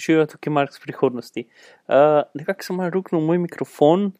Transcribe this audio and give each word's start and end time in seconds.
živijo 0.00 0.26
tukaj 0.32 0.52
Mark 0.52 0.72
z 0.74 0.82
prihodnosti. 0.82 1.46
Uh, 1.88 2.22
nekako 2.34 2.66
sem 2.66 2.76
malo 2.80 2.90
ruknil 2.96 3.22
moj 3.24 3.38
mikrofon, 3.44 4.10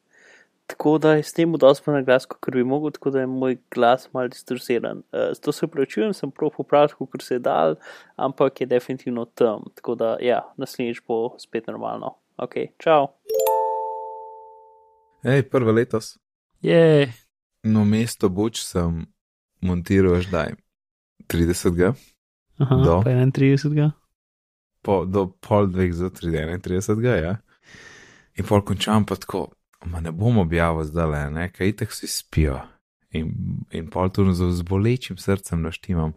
tako 0.71 0.99
da 0.99 1.14
je 1.18 1.22
s 1.26 1.33
tem 1.34 1.53
dosto 1.58 1.92
na 1.92 2.03
glas, 2.03 2.26
kot 2.26 2.54
bi 2.54 2.64
mogel, 2.64 2.92
tako 2.95 3.10
da 3.10 3.24
je 3.24 3.26
moj 3.26 3.58
glas 3.74 4.08
mal 4.12 4.29
distorziran. 4.29 5.03
Uh, 5.12 5.32
zato 5.35 5.53
se 5.53 5.66
upravičujem, 5.66 6.14
sem 6.14 6.30
prav 6.30 6.53
popravil, 6.56 7.06
kot 7.06 7.22
se 7.27 7.35
je 7.35 7.45
dal, 7.45 7.74
ampak 8.16 8.61
je 8.61 8.66
definitivno 8.66 9.24
tam. 9.24 9.64
Tako 9.74 9.95
da, 9.95 10.16
ja, 10.21 10.45
naslednjič 10.56 11.02
bo 11.08 11.34
spet 11.38 11.66
normalno. 11.66 12.14
Ok, 12.36 12.54
čau. 12.78 13.08
Hej, 15.22 15.42
prvo 15.50 15.72
letos. 15.72 16.18
Je. 16.60 17.12
No, 17.64 17.84
mesto 17.84 18.28
Buč 18.28 18.62
sem 18.64 19.04
montiral 19.60 20.20
zdaj 20.24 20.56
30. 21.28 21.92
Aha, 22.60 22.76
Do. 22.84 23.00
pa 23.04 23.10
31. 23.10 24.00
Po, 24.82 25.04
do 25.04 25.26
pol 25.44 25.68
dveh 25.68 25.92
za 25.92 26.10
31. 26.10 27.04
Ja. 27.04 27.36
In 28.38 28.46
pol 28.48 28.62
končam 28.64 29.04
pa 29.04 29.18
tako, 29.21 29.50
ma 29.84 30.00
ne 30.00 30.12
bom 30.12 30.38
objavil 30.40 30.86
zdaj 30.88 31.11
le, 31.11 31.22
ne, 31.34 31.48
kaj 31.52 31.75
itek 31.75 31.93
vsi 31.93 32.08
spijo. 32.08 32.61
In, 33.12 33.33
in 33.74 33.91
pol 33.91 34.08
tu 34.14 34.24
z, 34.33 34.62
bolečim 34.62 35.19
srcem 35.19 35.62
naštimam, 35.62 36.14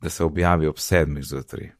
da 0.00 0.10
se 0.10 0.24
objavi 0.24 0.66
ob 0.66 0.78
sedmih 0.78 1.24
zjutraj. 1.24 1.70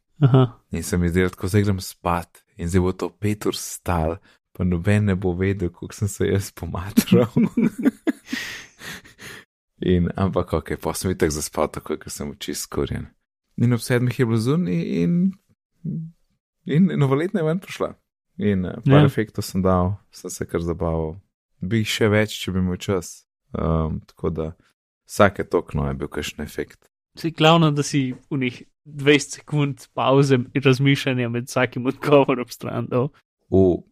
In 0.71 0.83
se 0.83 0.99
mi 0.99 1.09
zdi, 1.09 1.27
da 1.27 1.49
zdaj 1.49 1.63
grem 1.63 1.81
spat 1.81 2.45
in 2.57 2.69
zdaj 2.69 2.81
bo 2.81 2.93
to 2.93 3.09
pet 3.11 3.47
ur 3.47 3.57
stal, 3.57 4.17
pa 4.53 4.65
noben 4.65 5.05
ne 5.11 5.15
bo 5.15 5.33
vedel, 5.35 5.73
kako 5.73 5.93
sem 5.93 6.09
se 6.09 6.29
jaz 6.29 6.53
pomatral. 6.53 7.27
in, 9.93 10.09
ampak 10.17 10.53
ok, 10.53 10.77
pa 10.81 10.95
sem 10.95 11.11
itak 11.11 11.35
zaspal, 11.35 11.69
tako 11.69 11.99
ker 11.99 12.13
sem 12.13 12.31
oči 12.31 12.55
skorjen. 12.55 13.09
In 13.57 13.75
ob 13.75 13.83
sedmih 13.83 14.19
je 14.19 14.27
bilo 14.27 14.39
zun 14.39 14.69
in, 14.69 15.35
in, 16.67 16.91
novoletna 16.99 17.41
je 17.41 17.45
ven 17.47 17.59
prišla. 17.59 17.95
In 18.39 18.65
uh, 18.65 18.73
par 18.85 18.93
Ja. 18.93 18.99
ja. 19.01 19.07
efektov 19.07 19.45
sem 19.45 19.63
dal, 19.63 19.95
sem 20.11 20.31
se 20.31 20.47
kar 20.47 20.61
zabaval. 20.61 21.17
Bi 21.61 21.83
jih 21.83 21.89
še 21.89 22.09
več, 22.09 22.35
če 22.43 22.53
bi 22.53 22.59
imel 22.59 22.77
čas. 22.77 23.27
Um, 23.55 24.01
tako 24.07 24.31
da 24.31 24.47
vsake 25.07 25.45
tokno 25.45 25.87
je 25.89 25.95
bil 25.95 26.09
kakšen 26.09 26.43
efekt. 26.45 26.89
si 27.17 27.31
glavno, 27.31 27.71
da 27.71 27.83
si 27.83 28.15
v 28.31 28.37
njih 28.39 28.63
20 28.85 29.39
sekund 29.39 29.87
pauze 29.95 30.35
in 30.35 30.63
razmišljanja 30.65 31.29
med 31.29 31.45
vsakim 31.47 31.87
odgovorom 31.87 32.49
stran. 32.49 32.87
dal. 32.91 33.09
V, 33.49 33.83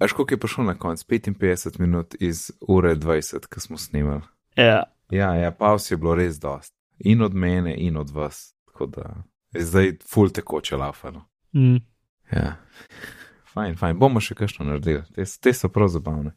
až 0.00 0.12
koliko 0.12 0.34
je 0.34 0.38
prišlo 0.38 0.64
na 0.64 0.74
konec? 0.74 1.04
55 1.06 1.78
minut 1.80 2.14
iz 2.20 2.50
ure 2.60 2.96
20, 2.96 3.46
ki 3.46 3.60
smo 3.60 3.78
snimali. 3.78 4.22
Ja, 4.56 4.82
Ja, 5.12 5.34
ja, 5.36 5.50
pauz 5.52 5.90
je 5.90 5.96
bilo 5.96 6.14
res 6.14 6.38
dost. 6.40 6.72
In 6.98 7.22
od 7.22 7.34
mene, 7.34 7.74
in 7.76 7.96
od 7.96 8.10
vas. 8.10 8.54
Tako 8.66 8.86
da 8.86 9.24
je 9.52 9.64
zdaj 9.64 9.92
full 10.08 10.30
tekoče 10.30 10.76
lafano. 10.76 11.28
Mm. 11.54 11.80
Ja. 12.32 12.56
Fajn, 13.52 13.76
fajn, 13.76 13.98
bomo 14.00 14.20
še 14.24 14.36
kakšno 14.38 14.64
naredili, 14.64 15.02
te, 15.12 15.24
te 15.24 15.52
so 15.52 15.68
prav 15.72 15.90
zabavne. 15.92 16.32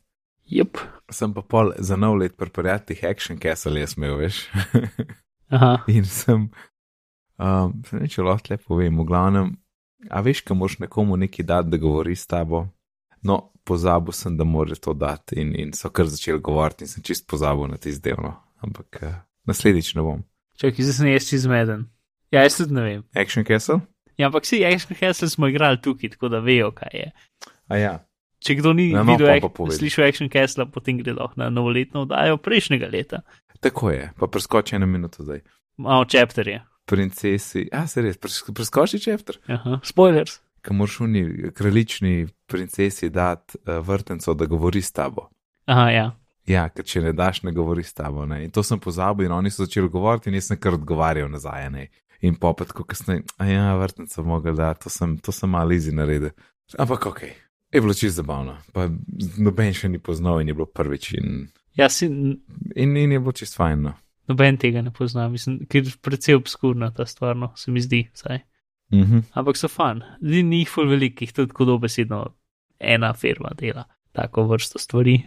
Jep. 0.51 0.77
Sem 1.09 1.33
pa 1.33 1.41
pol 1.41 1.71
za 1.79 1.97
nov 1.97 2.17
let 2.19 2.35
pri 2.37 2.51
prijateljih 2.53 3.03
Action 3.09 3.39
Castle 3.41 3.79
jaz 3.79 3.95
imel, 3.97 4.17
veš. 4.19 4.43
Aha, 5.55 5.77
in 5.87 6.05
sem, 6.05 6.49
um, 7.37 7.75
se 7.87 8.01
neče 8.01 8.25
lahko 8.25 8.53
lepo 8.53 8.73
povem, 8.73 8.99
v 8.99 9.05
glavnem, 9.07 9.51
a 10.09 10.21
veš, 10.25 10.43
kam 10.45 10.61
moš 10.61 10.79
nekomu 10.83 11.17
nekaj 11.17 11.45
dati, 11.45 11.71
da 11.71 11.81
govori 11.81 12.15
s 12.15 12.27
tabo. 12.27 12.65
No, 13.25 13.39
pozabil 13.65 14.13
sem, 14.13 14.37
da 14.37 14.43
mora 14.45 14.75
to 14.75 14.93
dati 14.93 15.39
in, 15.41 15.55
in 15.57 15.73
so 15.73 15.89
kar 15.89 16.05
začeli 16.09 16.41
govoriti 16.41 16.85
in 16.85 16.91
sem 16.91 17.03
čist 17.03 17.25
pozabil 17.29 17.71
na 17.71 17.77
tisti 17.81 18.09
del. 18.09 18.21
No. 18.21 18.35
Ampak 18.65 19.01
uh, 19.01 19.17
naslednjič 19.49 19.95
ne 19.95 20.05
bom. 20.05 20.23
čakaj, 20.57 20.85
zdaj 20.85 20.93
sem 20.99 21.09
jaz 21.09 21.29
čez 21.29 21.45
zmeden. 21.45 21.87
Ja, 22.31 22.43
jaz 22.43 22.57
tudi 22.57 22.73
ne 22.73 22.83
vem. 22.83 23.03
Action 23.15 23.45
Castle? 23.45 23.81
Ja, 24.17 24.27
ampak 24.27 24.45
si 24.45 24.61
Action 24.65 24.95
Castle 24.99 25.29
smo 25.29 25.47
igrali 25.47 25.81
tukaj, 25.81 26.09
tako 26.15 26.29
da 26.29 26.39
vejo, 26.39 26.71
kaj 26.71 26.93
je. 26.93 27.11
A 27.67 27.77
ja. 27.77 27.93
Če 28.39 28.55
kdo 28.59 28.73
ni 28.77 28.91
no, 28.93 29.03
videl, 29.03 29.27
ac- 29.27 29.41
pa 29.41 29.49
povedi. 29.49 29.77
slišal 29.79 30.05
Action 30.07 30.29
Castle, 30.29 30.67
potem 30.71 30.99
gre 31.01 31.13
lahko 31.17 31.39
na 31.41 31.49
novoletno 31.49 32.05
oddajo 32.05 32.37
prejšnjega 32.37 32.87
leta. 32.93 33.21
Tako 33.59 33.89
je, 33.91 34.11
pa 34.19 34.27
preskoči 34.27 34.75
eno 34.75 34.85
minuto 34.85 35.23
zdaj. 35.23 35.41
Malo 35.77 36.05
chapterje. 36.05 36.61
Princesi, 36.85 37.65
a 37.73 37.87
se 37.87 38.01
res, 38.05 38.17
pres, 38.21 38.43
preskoči 38.53 38.99
čepter, 39.01 39.39
Aha, 39.49 39.79
spoilers. 39.83 40.37
ki 40.61 40.73
moraš 40.73 40.99
uni 41.01 41.51
kraljični 41.53 42.27
princesi 42.47 43.09
dati 43.09 43.57
uh, 43.57 43.79
vrtenco, 43.87 44.33
da 44.33 44.45
govori 44.45 44.81
s 44.81 44.91
tabo. 44.91 45.29
Aha, 45.65 45.89
ja. 45.89 46.05
Ja, 46.45 46.67
ker 46.69 46.85
če 46.85 47.01
ne 47.01 47.11
daš, 47.13 47.41
ne 47.43 47.51
govori 47.51 47.81
s 47.83 47.93
tabo. 47.97 48.25
Ne? 48.29 48.43
In 48.45 48.51
to 48.53 48.61
sem 48.63 48.77
pozabil, 48.79 49.25
in 49.25 49.31
oni 49.33 49.49
so 49.49 49.65
začeli 49.65 49.89
govoriti, 49.89 50.29
in 50.29 50.37
jaz 50.37 50.51
sem 50.51 50.59
kar 50.61 50.77
odgovarjal 50.77 51.29
nazaj. 51.33 51.69
Ne? 51.73 51.87
In 52.25 52.37
popet, 52.41 52.71
ko 52.73 52.85
kasneje, 52.87 53.25
a 53.37 53.47
ja, 53.49 53.65
vrtnico 53.77 54.23
mogel 54.25 54.57
dati, 54.57 54.85
to 54.85 54.91
sem, 54.93 55.17
to 55.21 55.33
sem 55.35 55.51
malo 55.51 55.75
izi 55.75 55.93
naredil. 55.93 56.31
Ampak 56.81 57.05
ok, 57.11 57.21
je 57.73 57.81
bilo 57.81 57.93
čisto 57.93 58.23
zabavno. 58.23 58.55
Pa 58.73 58.87
noben 59.37 59.75
še 59.77 59.91
ni 59.91 60.01
poznal 60.01 60.41
in 60.41 60.49
je 60.49 60.57
bilo 60.57 60.65
prvič, 60.65 61.11
in, 61.19 61.45
Ja, 61.75 61.89
si 61.91 62.07
in, 62.07 62.39
in 62.97 63.11
je 63.11 63.19
bilo 63.19 63.33
čisto 63.35 63.59
fajn. 63.59 63.81
No. 63.83 63.93
noben 64.27 64.57
tega 64.57 64.81
ne 64.81 64.89
pozna, 64.93 65.27
mislim, 65.29 65.59
ker 65.69 65.83
je 65.85 65.91
precej 66.01 66.39
obskurna 66.39 66.89
ta 66.95 67.05
stvar, 67.05 67.35
no, 67.37 67.51
se 67.55 67.71
mi 67.71 67.83
zdi, 67.83 68.07
saj. 68.13 68.39
Mhm. 68.93 69.27
Ampak 69.33 69.57
so 69.57 69.67
fan. 69.67 70.01
Ni 70.21 70.43
ni 70.43 70.63
jih 70.63 70.69
ful 70.69 70.89
velikih, 70.89 71.33
tudi 71.33 71.51
tako 71.51 71.65
dobesedno 71.65 72.25
ena 72.79 73.13
firma 73.13 73.51
dela 73.57 73.85
tako 74.15 74.45
vrsto 74.47 74.79
stvari. 74.79 75.19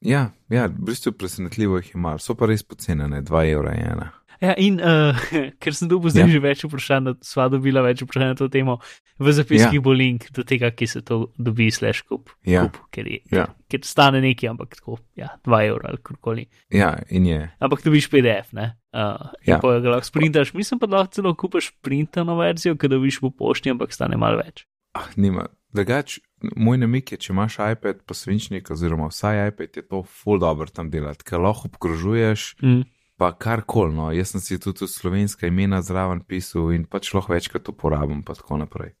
Ja, 0.00 0.30
ja, 0.48 0.66
v 0.66 0.84
bistvu 0.90 1.14
presenetljivo 1.16 1.78
jih 1.80 1.94
malo, 1.96 2.20
so 2.20 2.34
pa 2.36 2.46
res 2.46 2.62
pocenjene, 2.62 3.22
2 3.24 3.44
evra 3.54 3.72
ena. 3.72 4.10
Ja, 4.44 4.52
in 4.60 4.76
uh, 4.82 5.16
ker 5.62 5.72
sem 5.72 5.88
dobil 5.88 6.12
zdaj 6.12 6.26
Ja. 6.26 6.32
že 6.36 6.40
več 6.44 6.64
vprašanj, 6.66 7.04
da 7.06 7.12
sva 7.24 7.46
dobila 7.48 7.80
več 7.86 8.02
vprašanj 8.04 8.34
na 8.34 8.36
to 8.36 8.48
temo, 8.52 8.76
v 9.16 9.32
zapiskih 9.32 9.78
Ja. 9.78 9.84
bo 9.84 9.94
link 9.96 10.26
do 10.36 10.44
tega, 10.44 10.68
ki 10.74 10.86
se 10.90 11.00
to 11.00 11.30
dobi, 11.38 11.70
slash 11.72 12.02
kup, 12.04 12.28
Ja. 12.44 12.66
kup 12.68 12.76
ker, 12.92 13.08
je, 13.08 13.20
Ja. 13.32 13.46
ker 13.70 13.80
stane 13.86 14.20
nekaj, 14.20 14.50
ampak 14.52 14.76
tako, 14.76 14.98
ja, 15.16 15.32
2 15.46 15.62
evra 15.70 15.88
ali 15.94 16.02
karkoli. 16.02 16.44
Ja, 16.68 16.98
in 17.08 17.24
je. 17.26 17.40
Ampak 17.58 17.82
dobiš 17.82 18.10
PDF, 18.10 18.52
ne? 18.52 18.74
Uh, 18.92 19.32
Ja. 19.46 19.58
Pa 19.58 19.80
ga 19.80 19.96
lahko 19.96 20.06
sprintaš, 20.06 20.52
mislim 20.52 20.78
pa, 20.78 20.86
da 20.86 21.00
lahko 21.00 21.14
celo 21.14 21.34
kupiš 21.34 21.72
printano 21.80 22.36
verzijo, 22.36 22.76
ki 22.76 22.88
dobiš 22.88 23.20
po 23.20 23.30
pošti, 23.30 23.70
ampak 23.70 23.92
stane 23.92 24.16
malo 24.16 24.38
več. 24.38 24.66
Ah, 24.94 25.08
nima. 25.16 25.48
Drugač, 25.74 26.20
moj 26.54 26.78
namik 26.78 27.10
je, 27.10 27.18
če 27.18 27.32
imaš 27.32 27.56
iPad, 27.58 28.04
pa 28.06 28.14
svinčnik, 28.14 28.68
oziroma 28.70 29.08
vsaj 29.10 29.48
iPad, 29.48 29.74
je 29.74 29.82
to 29.82 30.04
full 30.06 30.38
dobro 30.38 30.70
tam 30.70 30.86
delati, 30.86 31.24
ker 31.26 31.42
lahko 31.42 31.66
obkrožuješ, 31.66 32.62
Mm. 32.62 32.84
Pa 33.16 33.32
karkoli. 33.32 33.94
No. 33.94 34.10
Jaz 34.12 34.34
sem 34.34 34.40
si 34.40 34.58
tudi 34.58 34.88
slovenska 34.88 35.46
imena 35.46 35.82
zraven 35.82 36.24
pisal 36.26 36.72
in 36.74 36.86
pač 36.86 37.12
lahko 37.14 37.34
večkrat 37.34 37.68
uporabim, 37.68 38.22
pa 38.22 38.34
tako 38.34 38.58
naprej. 38.62 38.94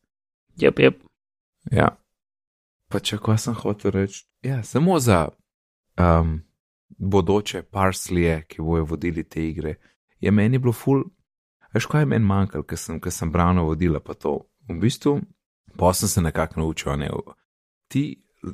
Jep, 0.56 0.78
jep. 0.78 1.02
Ja. 1.72 1.94
Pa 2.90 3.00
če 3.00 3.18
kaj 3.18 3.40
sem 3.42 3.56
hotel 3.58 3.94
reči, 3.94 4.24
ja, 4.44 4.62
samo 4.62 4.98
za 5.00 5.26
um, 5.98 6.36
bodoče 6.98 7.62
parslije, 7.62 8.44
ki 8.48 8.62
bojo 8.62 8.84
vodili 8.84 9.24
te 9.24 9.42
igre, 9.48 9.78
je 10.20 10.30
meni 10.30 10.58
bilo 10.58 10.72
full. 10.72 11.02
Veš, 11.74 11.88
kaj 11.90 12.04
je 12.04 12.10
meni 12.12 12.28
manjkalo, 12.28 12.62
ker 12.68 12.78
sem, 12.78 13.00
ker 13.02 13.12
sem 13.12 13.32
brano 13.32 13.64
vodila, 13.66 13.98
pa 14.00 14.14
to. 14.14 14.36
V 14.68 14.76
bistvu, 14.80 15.16
pa 15.78 15.90
sem 15.96 16.08
se 16.08 16.22
nekako 16.22 16.60
naučil, 16.60 16.94
ne. 17.00 17.10
Ti 17.90 18.04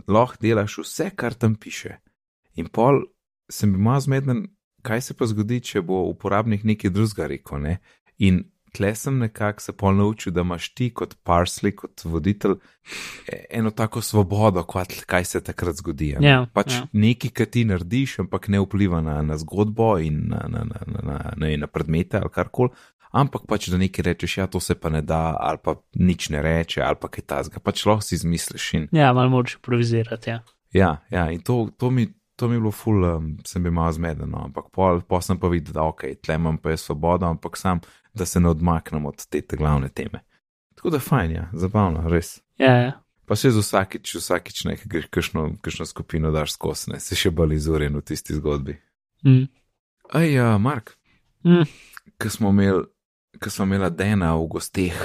lahko 0.08 0.40
delaš 0.40 0.78
vse, 0.80 1.10
kar 1.16 1.34
tam 1.34 1.58
piše. 1.60 1.98
In 2.56 2.70
pol 2.72 3.02
sem 3.50 3.74
bil 3.74 3.82
malo 3.82 4.00
zmeden, 4.00 4.46
kaj 4.82 5.00
se 5.00 5.14
pa 5.14 5.26
zgodi, 5.26 5.60
če 5.60 5.82
bo 5.82 6.04
uporabnik 6.10 6.64
nekaj 6.64 6.90
drugega 6.90 7.28
rekel, 7.30 7.60
ne. 7.62 7.78
In 8.18 8.44
tle 8.72 8.94
sem 8.94 9.18
nekako 9.18 9.60
se 9.60 9.72
pol 9.72 9.96
naučil, 9.98 10.32
da 10.32 10.40
imaš 10.40 10.68
ti 10.74 10.90
kot 10.94 11.16
parsley, 11.26 11.74
kot 11.74 12.04
voditelj, 12.04 12.54
e- 13.28 13.44
eno 13.50 13.70
tako 13.70 14.02
svobodo, 14.02 14.62
kot 14.62 14.94
kaj 15.06 15.24
se 15.24 15.40
takrat 15.44 15.76
zgodi. 15.76 16.14
ne. 16.20 16.28
Ja, 16.28 16.46
pač 16.52 16.72
ja. 16.72 16.86
nekaj, 16.92 17.30
kar 17.30 17.46
ti 17.46 17.64
narediš, 17.64 18.18
ampak 18.18 18.48
ne 18.48 18.60
vpliva 18.60 19.00
na, 19.00 19.22
na 19.22 19.36
zgodbo 19.38 19.98
in 19.98 20.28
na, 20.28 20.46
na, 20.48 20.64
na, 20.64 20.80
na, 20.86 21.02
na, 21.02 21.18
na, 21.36 21.56
na 21.56 21.66
predmete 21.66 22.18
ali 22.18 22.30
karkoli. 22.30 22.70
Ampak 23.10 23.42
pač, 23.50 23.66
da 23.68 23.78
nekaj 23.78 24.04
rečeš, 24.06 24.36
ja, 24.38 24.46
to 24.46 24.60
se 24.62 24.76
pa 24.78 24.90
ne 24.90 25.02
da, 25.02 25.34
ali 25.40 25.58
pa 25.58 25.74
nič 25.98 26.28
ne 26.30 26.42
reče, 26.42 26.82
ali 26.82 26.96
pa 27.00 27.08
kaj 27.10 27.24
tasga, 27.26 27.58
pač 27.58 27.82
lahko 27.86 28.06
si 28.06 28.14
izmisliš. 28.14 28.74
In, 28.74 28.88
Ja, 28.94 29.12
malo 29.12 29.30
moraš 29.30 29.56
improvizirati, 29.58 30.30
ja. 30.30 30.42
ja, 30.72 30.90
ja, 31.10 31.30
in 31.34 31.42
to, 31.42 31.68
to, 31.78 31.90
mi, 31.90 32.06
to 32.40 32.48
mi 32.48 32.56
je 32.56 32.62
bilo 32.62 32.72
ful, 32.72 33.04
um, 33.04 33.26
sem 33.44 33.62
bil 33.62 33.74
malo 33.76 33.92
zmeden, 33.92 34.30
no, 34.32 34.46
ampak 34.48 34.70
pol, 34.72 35.02
pol 35.04 35.20
sem 35.20 35.36
pa 35.38 35.50
videl, 35.52 35.74
da 35.76 35.84
ok, 35.84 36.06
tle 36.24 36.38
imam 36.40 36.56
pa 36.58 36.72
jaz 36.72 36.86
svobodo, 36.86 37.28
ampak 37.28 37.58
sam, 37.60 37.82
da 38.16 38.24
se 38.26 38.40
ne 38.40 38.48
odmaknem 38.48 39.04
od 39.06 39.26
te, 39.28 39.42
te 39.44 39.58
glavne 39.60 39.90
teme. 39.92 40.22
Tako 40.78 40.94
da 40.94 41.00
fajn, 41.04 41.34
ja, 41.36 41.44
zabavno, 41.52 42.06
res. 42.08 42.38
Ja, 42.56 42.72
ja. 42.80 42.94
Pa 43.28 43.36
še 43.36 43.52
z 43.52 43.60
vsakič, 43.60 44.14
vsakič 44.16 44.64
nekaj, 44.70 44.88
greš 44.90 45.10
kakšno, 45.12 45.42
kakšno 45.60 45.86
skupino 45.86 46.32
daš 46.32 46.56
skozi, 46.56 46.94
ne, 46.94 47.02
se 47.04 47.18
še 47.18 47.30
bolj 47.30 47.58
izurjen 47.60 48.00
v 48.00 48.02
tisti 48.08 48.34
zgodbi. 48.40 48.78
Mm. 49.28 49.44
Aj, 50.16 50.26
ja, 50.32 50.54
Mark, 50.58 50.96
Mm. 51.44 51.68
ki 52.20 52.28
smo 52.32 52.50
imeli, 52.52 52.82
ki 53.40 53.50
smo 53.52 53.64
imeli 53.68 53.90
Dena 53.96 54.34
v 54.36 54.48
gosteh, 54.48 54.96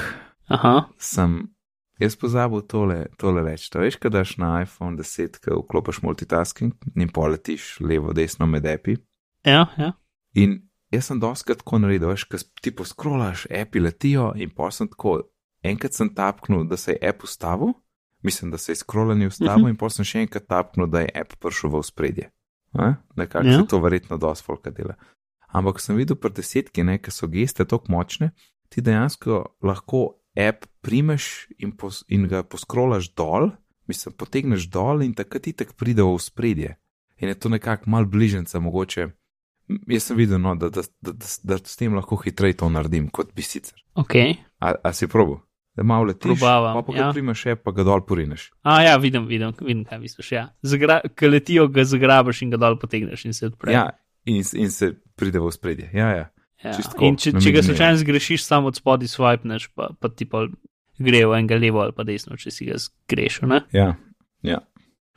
Aha, 0.52 0.88
sem 1.00 1.55
jaz 2.00 2.16
pozabil 2.16 2.62
tole, 2.62 3.06
tole 3.18 3.44
reči. 3.44 3.72
To 3.72 3.80
veš, 3.80 3.96
kad 3.96 4.12
daš 4.12 4.38
na 4.38 4.62
iPhone 4.62 4.98
10, 4.98 5.40
ki 5.40 5.52
vklopiš 5.62 6.02
multitasking 6.02 6.74
in 6.96 7.10
poletiš 7.10 7.80
levo, 7.80 8.14
desno 8.14 8.46
med 8.46 8.66
api. 8.66 8.98
ja, 9.46 9.66
ja. 9.78 9.92
In 10.34 10.62
jaz 10.92 11.06
sem 11.06 11.20
doskrat 11.20 11.58
tako 11.58 11.80
naredil, 11.80 12.10
veš, 12.10 12.24
kad 12.24 12.44
ti 12.62 12.72
poskrolaš, 12.76 13.46
api 13.62 13.80
letijo 13.80 14.34
in 14.36 14.50
pa 14.50 14.72
sem 14.72 14.88
tako, 14.88 15.22
enkrat 15.64 15.94
sem 15.94 16.10
tapknil, 16.16 16.64
da 16.68 16.78
se 16.78 16.92
je 16.92 17.10
app 17.10 17.24
ustavil 17.24 17.74
mislim, 18.24 18.52
da 18.52 18.58
se 18.58 18.72
je 18.72 18.76
scrollanje 18.76 19.28
ustavilo 19.28 19.54
uh 19.56 19.58
Mhm. 19.60 19.66
-huh. 19.66 19.70
in 19.70 19.78
potem 19.78 19.90
sem 19.96 20.06
še 20.06 20.20
enkrat 20.22 20.48
tapnil, 20.48 20.88
da 20.88 21.00
je 21.00 21.10
app 21.16 21.36
prišel 21.40 21.70
v 21.70 21.84
spredje. 21.84 22.30
Nekako 23.16 23.48
Ja. 23.48 23.64
to 23.66 23.80
verjetno 23.80 24.18
dosti 24.18 24.46
folka 24.46 24.70
dela. 24.72 24.94
Ampak 25.48 25.74
ko 25.74 25.80
sem 25.80 25.96
videl 25.96 26.16
pri 26.16 26.30
desetki, 26.32 26.84
ne, 26.84 26.98
ker 26.98 27.12
so 27.14 27.28
geste 27.28 27.66
tako 27.66 27.86
močne, 27.90 28.32
ti 28.70 28.82
dejansko 28.82 29.46
lahko 29.64 30.14
app 30.36 30.66
primeš 30.82 31.48
in, 31.58 31.72
pos, 31.72 32.04
in 32.08 32.28
ga 32.28 32.44
poskrolaš 32.44 33.12
dol, 33.16 33.52
mislim, 33.88 34.16
potegneš 34.18 34.70
dol 34.72 35.04
in 35.06 35.14
takrat 35.18 35.48
ti 35.48 35.54
tak 35.54 35.74
pride 35.80 36.04
v 36.04 36.20
spredje. 36.20 36.76
In 37.18 37.32
je 37.32 37.40
to 37.40 37.50
nekako 37.50 37.90
mal 37.90 38.06
bližnjica, 38.06 38.60
mogoče. 38.60 39.08
Jaz 39.88 40.04
sem 40.04 40.18
videl, 40.18 40.38
no, 40.42 40.54
da, 40.60 40.70
da, 40.70 40.84
da, 41.02 41.16
da, 41.16 41.30
da 41.44 41.58
s 41.58 41.80
tem 41.80 41.96
lahko 41.96 42.20
hitreje 42.22 42.60
to 42.62 42.70
naredim, 42.70 43.08
kot 43.10 43.32
bi 43.34 43.42
sicer. 43.42 43.80
Ok. 43.96 44.16
A, 44.60 44.76
a 44.84 44.94
si 44.94 45.08
probo? 45.08 45.40
Da 45.76 45.84
malo 45.84 46.06
letiš, 46.08 46.22
Probavam, 46.22 46.78
pa 46.78 46.82
pa 46.88 46.94
ga 46.94 47.00
ja. 47.00 47.06
ja. 47.06 47.12
primeš, 47.12 47.44
pa 47.64 47.72
ga 47.76 47.84
dol 47.84 48.04
porineš. 48.08 48.52
A 48.64 48.78
ja, 48.84 48.96
vidim, 48.98 49.26
vidim, 49.28 49.52
vidim 49.60 49.84
kaj 49.88 50.00
misliš. 50.00 50.32
Ja. 50.32 50.46
Zagra, 50.62 51.02
Ko 51.20 51.28
letijo, 51.28 51.68
ga 51.68 51.84
zagrabiš 51.84 52.46
in 52.46 52.54
ga 52.54 52.60
dol 52.62 52.78
potegneš 52.80 53.26
in 53.26 53.36
se 53.36 53.50
odpre. 53.50 53.74
Ja, 53.74 53.90
in, 54.24 54.44
in 54.54 54.72
se 54.72 54.94
pride 55.20 55.42
v 55.44 55.52
spredje. 55.52 55.90
Ja, 55.94 56.14
ja. 56.16 56.30
Ja. 56.66 56.74
čisto 56.74 56.96
tako, 56.96 57.06
In 57.06 57.18
če, 57.22 57.36
če 57.38 57.52
ga 57.54 57.62
slučajno 57.64 58.00
zgrešiš, 58.02 58.46
samo 58.46 58.72
od 58.74 58.80
spodaj 58.80 59.12
swipneš, 59.12 59.70
pa, 59.78 59.92
pa 60.00 60.10
ti 60.10 60.26
pa 60.26 60.48
gre 60.98 61.26
v 61.26 61.38
enega 61.38 61.60
levo 61.62 61.84
ali 61.84 61.94
pa 61.94 62.06
desno, 62.08 62.38
če 62.40 62.54
si 62.54 62.70
ga 62.70 62.80
zgrešil. 62.82 63.50
Ne? 63.52 63.62
ja, 63.76 63.94
ja. 64.42 64.64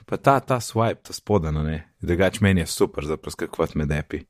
Pa 0.08 0.16
ta, 0.16 0.38
ta 0.40 0.56
swipe, 0.64 1.02
ta 1.04 1.12
spodana, 1.12 1.62
ne, 1.64 1.82
drugač 2.00 2.40
meni 2.40 2.64
je 2.64 2.70
super 2.72 3.04
za 3.04 3.18
preskakovati 3.20 3.76
med 3.76 3.92
api. 3.92 4.22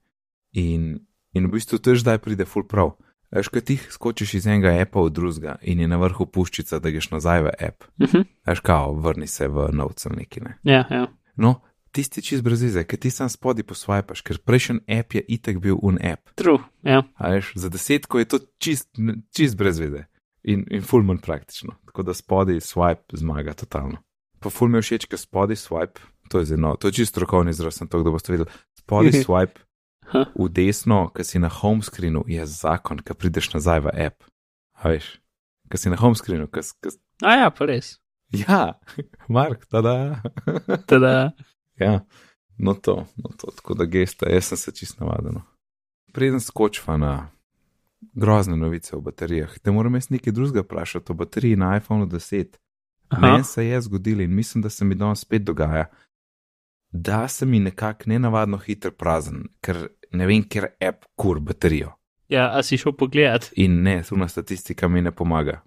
In, 0.59 0.97
in 1.39 1.47
v 1.47 1.53
bistvu 1.55 1.79
to 1.79 1.95
zdaj 1.95 2.19
pride 2.25 2.49
full 2.51 2.67
prav. 2.67 2.97
Veš, 3.31 3.51
kaj 3.53 3.63
ti 3.69 3.77
skočiš 3.77 4.39
iz 4.41 4.47
enega 4.49 4.73
appa 4.81 5.03
v 5.05 5.13
drugega 5.13 5.59
in 5.63 5.83
je 5.85 5.89
na 5.89 5.99
vrhu 6.01 6.27
puščica, 6.27 6.81
da 6.81 6.91
greš 6.91 7.11
nazaj 7.13 7.43
v 7.45 7.53
app. 7.61 7.85
Uh 8.01 8.09
-huh. 8.09 8.25
Veš, 8.47 8.61
kao, 8.61 8.95
vrni 8.95 9.27
se 9.27 9.49
v 9.49 9.69
novcem 9.73 10.13
neki 10.17 10.41
ne. 10.41 10.59
Ja, 10.63 10.85
ja. 10.91 11.07
No, 11.37 11.61
tisti 11.99 12.23
čist 12.23 12.45
brez 12.47 12.63
veze, 12.63 12.85
ker 12.87 13.01
ti 13.03 13.11
sam 13.11 13.31
spodaj 13.33 13.67
poswipaš, 13.67 14.23
ker 14.27 14.39
prejšnji 14.47 14.85
app 14.99 15.17
je 15.19 15.23
itek 15.39 15.59
bil 15.65 15.81
un 15.83 15.99
app. 15.99 16.31
True. 16.39 16.63
Ja. 16.87 17.03
Veš, 17.19 17.53
za 17.59 17.71
desetko 17.75 18.23
je 18.23 18.29
to 18.31 18.41
čist, 18.63 18.91
čist 19.35 19.59
brez 19.59 19.83
veze 19.83 20.07
in, 20.47 20.65
in 20.71 20.85
full 20.87 21.07
manj 21.07 21.23
praktično. 21.25 21.75
Tako 21.91 22.07
da 22.07 22.15
spodaj 22.15 22.63
swipe 22.63 23.19
zmaga 23.19 23.57
totalno. 23.59 23.99
Pa 24.39 24.51
full 24.55 24.71
mi 24.71 24.79
je 24.79 24.87
všeč, 24.87 25.09
ker 25.11 25.19
spodaj 25.19 25.59
swipe, 25.59 26.05
to 26.31 26.43
je 26.43 26.53
zelo, 26.53 26.77
to 26.79 26.89
je 26.89 27.01
čist 27.01 27.17
strokovni 27.17 27.51
izraz, 27.51 27.81
sem 27.81 27.91
to, 27.91 28.05
da 28.07 28.15
boste 28.15 28.33
videli. 28.33 28.51
Spodaj 28.79 29.19
swipe 29.25 29.67
v 30.13 30.49
desno, 30.55 31.09
ki 31.13 31.27
si 31.27 31.43
na 31.43 31.51
home 31.53 31.83
screenu, 31.85 32.23
je 32.31 32.47
zakon, 32.47 33.03
ki 33.03 33.19
prideš 33.19 33.53
nazaj 33.59 33.89
v 33.89 33.97
app. 34.07 34.29
A 34.79 34.95
veš, 34.95 35.17
ki 35.73 35.81
si 35.81 35.91
na 35.93 35.99
home 36.01 36.17
screenu, 36.17 36.47
ki. 36.47 36.63
A 37.27 37.43
ja, 37.43 37.51
pa 37.51 37.67
res. 37.69 37.97
Ja, 38.33 38.79
Mark, 39.29 39.67
tada. 39.73 40.23
Tada, 40.87 41.33
Ja, 41.79 42.01
no 42.59 42.75
to, 42.75 43.07
no 43.17 43.31
to, 43.39 43.51
tako 43.57 43.75
da 43.75 43.85
gesta, 43.85 44.29
jaz 44.31 44.45
sem 44.45 44.59
se 44.59 44.73
čist 44.73 45.01
navaden. 45.01 45.35
no. 45.35 45.43
Preden 46.13 46.41
skočva 46.41 46.97
na 46.97 47.31
grozne 48.13 48.57
novice 48.57 48.97
o 48.97 49.01
baterijah, 49.01 49.59
te 49.59 49.71
moram 49.71 49.95
jaz 49.95 50.11
nekaj 50.11 50.33
drugega 50.33 50.61
vprašati 50.61 51.13
o 51.13 51.15
bateriji 51.15 51.57
na 51.57 51.77
iPhonu 51.77 52.07
10. 52.07 52.57
Aha. 53.09 53.27
Meni 53.27 53.45
se 53.45 53.67
je 53.67 53.81
zgodilo 53.81 54.23
in 54.23 54.35
mislim, 54.35 54.63
da 54.63 54.71
se 54.71 54.85
mi 54.85 54.95
danes 54.95 55.21
spet 55.21 55.43
dogaja, 55.43 55.87
da 56.91 57.29
se 57.29 57.47
mi 57.47 57.61
nekako 57.61 58.03
nenavadno 58.07 58.57
hitro 58.59 58.91
prazen, 58.91 59.45
ker 59.61 59.89
ne 60.13 60.27
vem, 60.27 60.43
ker 60.49 60.67
app 60.89 61.05
kur 61.17 61.41
baterijo. 61.41 61.93
Ja, 62.29 62.51
a 62.59 62.63
si 62.63 62.77
šel 62.77 62.93
pogledat, 62.93 63.53
In 63.57 63.83
ne, 63.83 64.03
tuna 64.09 64.29
statistika 64.29 64.89
mi 64.89 65.03
ne 65.03 65.11
pomaga. 65.11 65.61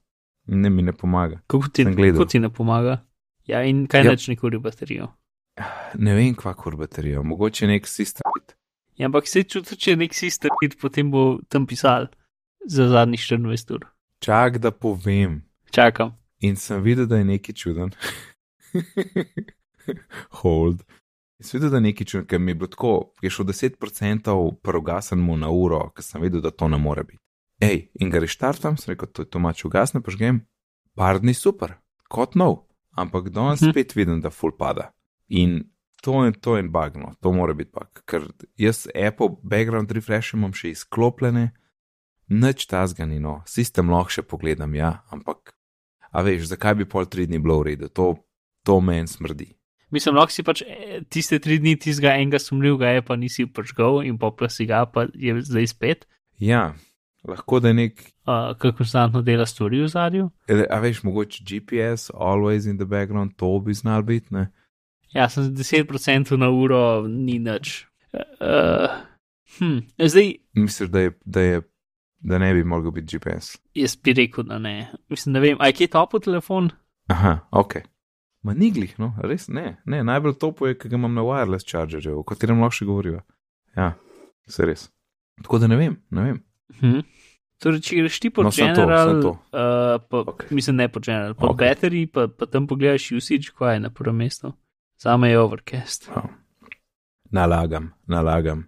Ne 0.46 0.70
mi 0.70 0.82
ne 0.82 0.94
pomaga. 0.94 1.40
kako 1.48 1.68
ti, 1.74 1.86
kako 1.86 2.26
ti 2.26 2.40
ne 2.40 2.50
pomaga? 2.50 3.06
Ja, 3.46 3.64
in 3.64 3.88
kaj 3.88 4.00
Ja. 4.02 4.06
ja. 4.06 4.12
neč 4.12 4.28
ne 4.28 4.36
kuri 4.36 4.60
baterijo. 4.60 5.08
Ne 5.98 6.14
vem, 6.16 6.36
kva 6.36 6.54
kur 6.54 6.76
baterijo, 6.76 7.24
mogoče 7.24 7.68
nek 7.68 7.88
sistem. 7.88 8.24
Ja, 8.98 9.06
ampak 9.08 9.28
se 9.28 9.44
čuti, 9.44 9.76
če 9.76 9.92
je 9.92 9.98
nek 9.98 10.14
sistem, 10.14 10.52
potem 10.82 11.12
bo 11.12 11.40
tam 11.50 11.66
pisal 11.68 12.08
za 12.68 12.88
zadnjih 12.88 13.20
24 13.20 13.74
ur. 13.76 13.86
Čak, 14.20 14.58
da 14.58 14.72
povem. 14.72 15.42
Čakam. 15.72 16.14
In 16.42 16.56
sem 16.56 16.82
videl, 16.84 17.06
da 17.06 17.18
je 17.18 17.26
nekaj 17.26 17.56
čuden. 17.56 17.92
Hold. 20.42 20.84
In 21.40 21.46
sem 21.46 21.58
videl, 21.58 21.72
da 21.74 21.78
je 21.78 21.86
nekaj 21.88 22.06
čuden, 22.06 22.28
ker 22.30 22.40
mi 22.40 22.52
je 22.52 22.56
bilo 22.56 22.68
tako, 22.70 22.94
je 23.22 23.30
šel 23.30 23.46
10% 23.50 24.36
prvogasen 24.62 25.20
mu 25.20 25.38
na 25.38 25.50
uro, 25.50 25.90
ker 25.96 26.06
sem 26.06 26.22
videl, 26.22 26.42
da 26.42 26.52
to 26.52 26.68
ne 26.70 26.78
more 26.78 27.04
biti. 27.04 27.20
Ej, 27.62 27.88
in 28.02 28.10
ga 28.10 28.22
reštartam, 28.22 28.78
sem 28.78 28.94
rekel, 28.94 29.10
to 29.14 29.22
je 29.26 29.30
to 29.30 29.40
mač 29.40 29.66
ugasne, 29.66 30.02
požgem, 30.02 30.44
par 30.98 31.20
dni 31.22 31.34
super, 31.38 31.76
kot 32.10 32.36
nov, 32.36 32.64
ampak 32.98 33.30
danes 33.30 33.62
Mhm. 33.62 33.72
spet 33.72 33.96
vidim, 33.96 34.22
da 34.22 34.30
full 34.30 34.52
pada. 34.58 34.92
In 35.32 35.62
to 36.04 36.26
je, 36.26 36.34
to 36.44 36.58
je 36.58 36.64
bagno, 36.68 37.14
to 37.22 37.32
mora 37.32 37.54
biti 37.56 37.72
bug, 37.74 38.04
ker 38.10 38.28
jaz 38.60 38.88
Apple 38.92 39.38
background 39.44 39.92
refresh 39.96 40.36
imam 40.36 40.52
še 40.54 40.74
izklopljene, 40.74 41.52
nič 42.32 42.66
tazga 42.68 43.06
ni 43.08 43.20
no, 43.22 43.40
sistem 43.48 43.92
lahko 43.94 44.18
še 44.18 44.24
pogledam, 44.28 44.76
ja, 44.76 45.04
ampak 45.14 45.54
A 46.12 46.22
veš, 46.28 46.50
zakaj 46.52 46.76
bi 46.76 46.86
pol 46.86 47.08
tri 47.08 47.24
dni 47.28 47.40
bilo 47.40 47.62
v 47.62 47.72
redu, 47.72 47.88
to, 47.88 48.18
to 48.68 48.80
meni 48.84 49.08
smrdi. 49.08 49.54
Mislim, 49.92 50.16
lahko 50.16 50.36
si 50.36 50.44
pač 50.44 50.62
eh, 50.68 51.00
tiste 51.12 51.40
tri 51.44 51.58
dni 51.60 51.78
tistega 51.80 52.16
enega 52.20 52.40
sumljivega 52.40 52.96
je 52.98 53.04
pa 53.08 53.16
nisi 53.20 53.46
pržgal 53.48 54.02
in 54.08 54.18
popla 54.20 54.50
si 54.52 54.68
ga, 54.68 54.86
pa 54.88 55.08
je 55.16 55.40
zdaj 55.48 55.68
spet, 55.72 56.08
Ja, 56.42 56.74
lahko 57.28 57.60
da 57.62 57.70
je 57.70 57.76
nek, 57.78 58.00
uh, 58.26 58.58
kako 58.58 58.80
konstantno 58.80 59.22
dela 59.22 59.46
stvari 59.46 59.84
v 59.84 59.88
zadju. 59.88 60.32
ele- 60.48 60.66
a 60.70 60.80
veš, 60.82 61.04
mogoče 61.04 61.44
GPS, 61.46 62.10
always 62.12 62.68
in 62.70 62.78
the 62.78 62.86
background, 62.86 63.36
to 63.38 63.60
bi 63.60 63.74
znal 63.74 64.02
biti, 64.02 64.34
ne? 64.34 64.50
Ja, 65.14 65.30
sem 65.30 65.44
10% 65.56 66.38
na 66.38 66.50
uro, 66.50 67.08
ni 67.08 67.40
nič. 67.40 67.86
Uh, 68.14 68.88
hm, 69.58 69.78
zdaj, 70.00 70.34
Misliš, 70.54 70.90
da 70.90 71.00
je, 71.00 71.12
da 71.26 71.42
je, 71.42 71.62
da 72.20 72.38
ne 72.38 72.54
bi 72.54 72.64
mogel 72.64 72.92
biti 72.92 73.18
GPS. 73.18 73.58
jaz 73.76 73.96
bi 73.96 74.14
rekel, 74.14 74.44
da 74.44 74.60
ne. 74.60 74.92
Mislim, 75.10 75.34
ne 75.34 75.40
vem, 75.40 75.58
aj 75.60 75.74
kje 75.74 75.84
je 75.84 75.88
topo 75.90 76.20
telefon? 76.20 76.70
Aha, 77.08 77.40
ok. 77.52 77.76
Ma 78.44 78.54
niglih, 78.54 78.96
no, 79.00 79.14
res 79.22 79.48
ne, 79.48 79.78
ne, 79.86 80.04
najbolj 80.04 80.38
topo 80.40 80.68
je, 80.68 80.78
ker 80.78 80.90
ga 80.90 80.96
imam 80.98 81.14
na 81.14 81.22
wireless 81.22 81.68
chargerju, 81.68 82.20
o 82.20 82.24
katerem 82.24 82.62
lahko 82.62 82.80
še 82.80 82.86
govoriva. 82.86 83.22
Ja, 83.78 83.92
se 84.50 84.66
res. 84.66 84.88
Tako 85.44 85.60
da 85.60 85.68
ne 85.68 85.78
vem, 85.78 86.00
ne 86.10 86.24
vem. 86.24 86.40
Hm. 86.80 87.04
Torej, 87.62 87.84
če 87.86 88.00
greš 88.00 88.20
ti 88.20 88.30
po 88.34 88.42
No, 88.44 88.50
to, 88.50 88.58
general, 88.58 89.12
samo 89.12 89.22
to. 89.22 89.32
uh, 89.54 90.02
pa, 90.10 90.18
Ok. 90.24 90.32
okay. 90.34 90.56
mislim, 90.58 90.76
ne 90.82 90.88
po 90.90 91.00
general, 91.00 91.36
po 91.36 91.46
Ok. 91.46 91.54
okay. 91.54 91.68
battery, 91.70 92.02
pa, 92.10 92.26
pa 92.28 92.46
tam 92.50 92.66
pogledaš 92.68 93.12
usage, 93.20 93.52
kaj 93.54 93.76
je 93.76 93.84
na 93.86 93.90
prvem 93.94 94.18
mestu. 94.18 94.54
Zame 95.02 95.30
je 95.30 95.40
overcast. 95.40 96.10
Oh. 96.16 96.30
Nalagam, 97.32 97.92
nalagam. 98.08 98.68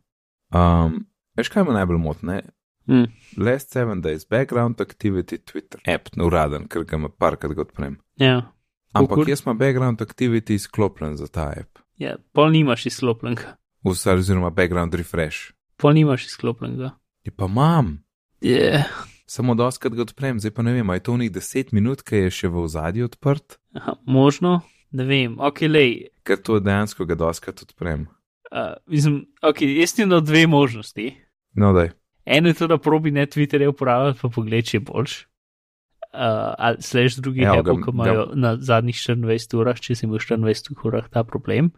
Um, 0.54 1.06
veš, 1.38 1.50
kaj 1.50 1.64
me 1.68 1.74
najbolj 1.76 2.00
motne? 2.02 2.42
Hm. 2.88 3.06
Last 3.38 3.72
seven 3.72 4.02
days, 4.02 4.26
background 4.30 4.82
activity, 4.82 5.38
Twitter, 5.38 5.80
app, 5.88 6.10
uraden, 6.20 6.66
ker 6.68 6.84
ga 6.84 7.00
parkrat 7.18 7.58
odprem. 7.58 8.00
Ja, 8.20 8.42
Ampak 8.94 9.10
Kukur. 9.18 9.30
jaz 9.30 9.42
imam 9.46 9.58
background 9.58 10.02
activity 10.02 10.54
izklopljen 10.54 11.16
za 11.18 11.28
ta 11.28 11.48
app, 11.58 11.80
ja, 11.98 12.16
pol 12.34 12.52
nimaš 12.52 12.86
izklopljenega. 12.86 13.56
vsaj 13.84 14.16
oziroma 14.16 14.50
background 14.50 14.94
refresh. 14.94 15.54
Pol 15.78 15.94
nimaš 15.94 16.26
izklopljenega. 16.26 16.92
Je 17.24 17.32
pa 17.32 17.46
imam, 17.46 18.04
Yeah. 18.42 18.84
samo 19.26 19.56
doskrat 19.56 19.94
ga 19.94 20.02
odprem, 20.02 20.40
zdaj 20.40 20.52
pa 20.52 20.62
ne 20.62 20.74
vem, 20.74 20.90
ali 20.90 20.98
je 20.98 21.04
to 21.04 21.14
v 21.14 21.18
njih 21.18 21.32
10 21.32 21.74
minut, 21.74 22.02
ki 22.02 22.16
je 22.16 22.30
še 22.30 22.48
v 22.48 22.58
ozadju 22.60 23.06
odprt, 23.06 23.58
Aha, 23.74 23.96
možno, 24.06 24.62
ne 24.94 25.06
vem, 25.10 25.38
ok, 25.40 25.66
lej. 25.70 25.94
ker 26.24 26.40
to 26.40 26.60
dejansko 26.64 27.06
ga 27.10 27.18
doskrat 27.20 27.62
odprem. 27.66 28.08
Uh, 28.54 28.76
mislim, 28.88 29.26
ok, 29.42 29.62
jaz 29.66 29.96
ti 29.98 30.06
na 30.06 30.20
dve 30.22 30.46
možnosti. 30.48 31.10
No, 31.58 31.74
daj. 31.74 31.92
Eno 32.26 32.52
je 32.52 32.54
to, 32.54 32.68
da 32.68 32.78
probi 32.78 33.12
ne 33.12 33.26
Twitterje 33.28 33.68
uporabljati, 33.68 34.20
pa 34.22 34.30
pogled, 34.30 34.66
če 34.70 34.78
je 34.78 34.82
boljš. 34.88 35.16
Uh, 36.14 36.54
ali 36.58 37.10
drugih 37.18 37.44
Evo 37.44 37.56
ja, 37.56 37.60
Apple, 37.60 37.82
ki 37.82 37.92
imajo 37.94 38.14
ga- 38.14 38.36
na 38.36 38.52
zadnjih 38.62 38.96
24 38.96 39.58
urah, 39.58 39.80
če 39.80 39.96
si 39.96 40.06
imel 40.06 40.22
24 40.22 40.86
urah 40.86 41.10
ta 41.10 41.24
problem, 41.24 41.72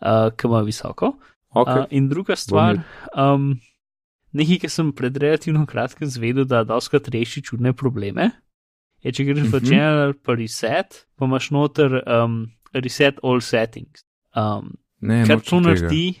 uh, 0.00 0.32
ki 0.32 0.48
ima 0.48 0.62
visoko. 0.64 1.12
Okay. 1.54 1.84
Uh, 1.84 1.86
in 1.90 2.08
druga 2.08 2.36
stvar, 2.36 2.80
um, 3.12 3.60
nekaj, 4.32 4.62
ki 4.64 4.68
sem 4.72 4.92
pred 4.96 5.16
relativno 5.16 5.66
kratkim 5.66 6.08
zvedel, 6.08 6.48
da 6.48 6.64
doskrat 6.64 7.12
reši 7.12 7.44
čudne 7.44 7.74
probleme, 7.76 8.30
je, 9.04 9.12
če 9.12 9.24
greš 9.24 9.48
v 9.52 9.60
Mhm. 9.60 9.64
general 9.68 10.12
pa 10.14 10.34
reset, 10.34 11.06
pa 11.16 11.24
imaš 11.24 11.50
noter 11.50 12.02
um, 12.08 12.50
reset 12.74 13.18
all 13.22 13.40
settings. 13.40 14.02
Um, 14.34 14.74
ne, 15.00 15.24
kar 15.26 15.40
to 15.40 15.60
naredi, 15.60 16.14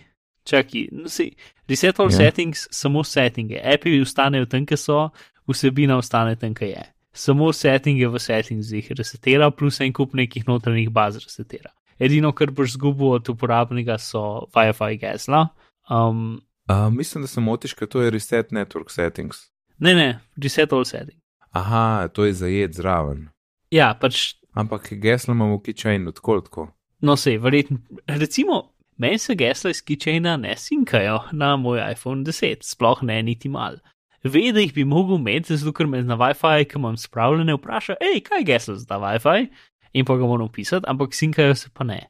čakaj, 0.44 0.88
no, 0.92 1.08
sej, 1.08 1.32
reset 1.68 1.98
all 1.98 2.10
Ja. 2.10 2.18
yeah. 2.18 2.18
settings, 2.28 2.68
samo 2.70 3.02
settinge, 3.04 3.58
api 3.64 4.00
ostanejo 4.00 4.46
tam, 4.46 4.66
kjer 4.66 4.78
so, 4.78 5.10
vsebina 5.48 5.96
ostane 5.96 6.36
tam, 6.36 6.54
kjer 6.54 6.68
je. 6.70 6.84
Samo 7.12 7.52
settinge 7.52 8.08
v 8.08 8.18
settingsih 8.18 8.92
resetira, 8.92 9.50
plus 9.50 9.80
en 9.80 9.92
kup 9.92 10.14
nekih 10.14 10.44
notranjih 10.46 10.90
baz 10.90 11.16
resetira. 11.16 11.70
Edino, 11.98 12.32
kar 12.32 12.50
boš 12.50 12.72
zgubil 12.74 13.12
od 13.14 13.28
uporabnika, 13.28 13.98
so 13.98 14.46
Wi-Fi 14.54 14.98
gesla. 14.98 15.48
Um, 15.90 16.40
Uh, 16.68 16.88
mislim, 16.92 17.22
da 17.22 17.28
se 17.28 17.40
motiš, 17.40 17.74
ker 17.74 17.88
to 17.88 18.00
je 18.02 18.10
reset 18.10 18.50
network 18.50 18.88
settings. 18.90 19.36
ne, 19.78 19.94
ne, 19.94 20.20
reset 20.42 20.72
all 20.72 20.84
setting. 20.84 21.20
Aha, 21.54 22.08
to 22.12 22.24
je 22.26 22.34
zajet 22.34 22.74
zraven. 22.74 23.28
Ja, 23.70 23.92
pač 23.94 24.34
Ampak 24.54 24.92
geslo 25.02 25.34
imamo 25.34 25.58
v 25.58 25.66
keychainu, 25.66 26.12
tako 26.14 26.40
tako. 26.40 26.68
No, 27.02 27.16
se, 27.16 27.38
verjetno, 27.38 27.78
recimo, 28.06 28.74
meni 28.96 29.18
se 29.18 29.34
gesla 29.34 29.70
iz 29.74 29.82
keychaina 29.82 30.36
ne 30.40 30.54
sinkajo 30.56 31.18
na 31.32 31.56
moj 31.56 31.82
iPhone 31.90 32.22
10, 32.24 32.62
sploh 32.62 33.02
ne 33.02 33.22
niti 33.22 33.50
mal. 33.50 33.80
Ve, 34.24 34.52
da 34.54 34.62
jih 34.62 34.72
bi 34.72 34.86
mogel 34.88 35.18
imeti, 35.18 35.56
zato 35.56 35.74
ker 35.74 35.90
me 35.90 36.02
na 36.02 36.16
WiFi, 36.16 36.68
ki 36.70 36.78
imam 36.78 36.96
spravljene, 36.96 37.58
vpraša, 37.58 37.98
hej, 38.00 38.22
kaj 38.24 38.40
je 38.40 38.46
geslo 38.48 38.76
za 38.78 38.86
ta 38.88 39.00
WiFi? 39.02 39.50
In 39.92 40.06
pa 40.06 40.16
ga 40.16 40.26
moram 40.26 40.48
pisati, 40.48 40.86
ampak 40.88 41.14
sinkajo 41.14 41.54
se 41.58 41.68
pa 41.74 41.84
ne. 41.84 42.00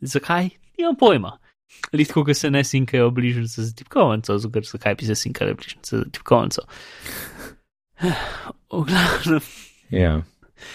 Zakaj? 0.00 0.48
Nimam 0.78 0.96
pojma. 0.96 1.34
Litko, 1.92 2.22
ki 2.24 2.34
se 2.34 2.50
ne 2.50 2.62
sinkajo 2.64 3.10
bližnjice 3.10 3.66
za 3.66 3.74
tipkovnico, 3.76 4.38
zato 4.38 4.52
ker 4.54 4.64
zakaj 4.64 4.94
bi 4.94 5.10
se 5.10 5.18
sinkale 5.18 5.54
bližnjice 5.58 5.98
za 5.98 6.06
tipkovnico. 6.14 6.62
V 8.72 8.84
glavnem. 8.84 9.40
Ja. 9.90 10.22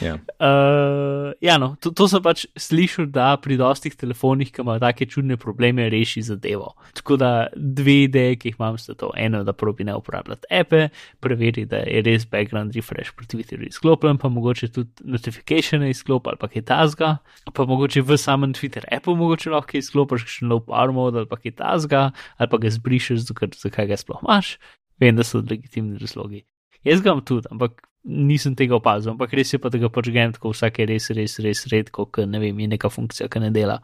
Ja. 0.02 0.14
Uh, 0.40 1.34
ja, 1.42 1.58
no, 1.58 1.76
to, 1.82 1.92
to 1.92 2.08
sem 2.08 2.22
pač 2.24 2.46
slišal, 2.60 3.10
da 3.14 3.34
pri 3.42 3.58
dostih 3.60 3.96
telefonih, 4.00 4.52
ki 4.54 4.64
imajo 4.64 4.82
take 4.84 5.08
čudne 5.12 5.38
probleme, 5.40 5.90
reši 5.92 6.24
zadevo. 6.30 6.74
Tako 6.98 7.18
da 7.20 7.32
dve 7.56 7.98
ideje, 8.06 8.38
ki 8.40 8.52
jih 8.52 8.60
imam, 8.60 8.78
sta 8.80 8.96
to. 8.98 9.12
Eno, 9.20 9.44
da 9.44 9.54
probi 9.54 9.86
ne 9.88 9.96
uporabljati 10.00 10.50
appe, 10.60 10.88
preveri, 11.24 11.66
da 11.70 11.84
je 11.84 12.04
res 12.06 12.26
background 12.30 12.76
refresh 12.78 13.14
pri 13.18 13.28
Twitterju 13.34 13.70
izklopljen, 13.70 14.22
pa 14.22 14.32
mogoče 14.34 14.72
tudi 14.74 15.08
notifikatione 15.16 15.92
izklop 15.92 16.32
ali 16.32 16.40
pa 16.40 16.50
kaj 16.52 16.68
tasga, 16.70 17.18
pa 17.52 17.68
mogoče 17.68 18.06
v 18.08 18.18
samem 18.18 18.56
Twitter 18.56 18.88
appu 18.92 19.18
mogoče 19.20 19.52
lahko 19.54 19.78
izklopiš 19.80 20.26
še 20.38 20.48
low 20.48 20.64
power 20.64 20.96
mode 20.96 21.24
ali 21.24 21.30
pa 21.30 21.40
kaj 21.42 21.58
tasga, 21.60 22.08
ali 22.40 22.50
pa 22.50 22.62
ga 22.62 22.72
zbrišeš, 22.72 23.28
zakaj 23.28 23.92
ga 23.92 24.00
sploh 24.00 24.24
imaš. 24.24 24.58
Vem, 25.02 25.18
da 25.18 25.26
so 25.28 25.42
legitimni 25.44 26.00
razlogi. 26.00 26.46
Jaz 26.84 27.02
ga 27.02 27.12
imam 27.14 27.24
tudi, 27.26 27.48
ampak 27.52 27.82
nisem 28.04 28.56
tega 28.60 28.76
opazil, 28.76 29.14
ampak 29.14 29.34
res 29.34 29.54
je 29.54 29.60
pa, 29.60 29.70
da 29.72 29.78
ga 29.80 29.90
počnem 29.90 30.34
tako 30.36 30.52
vsake 30.52 30.86
res, 30.90 31.10
res, 31.16 31.38
res 31.40 31.66
redko, 31.72 32.06
ker 32.12 32.28
ne 32.28 32.40
vem, 32.44 32.60
je 32.60 32.68
neka 32.68 32.90
funkcija, 32.92 33.30
ki 33.32 33.40
ne 33.40 33.52
dela 33.56 33.80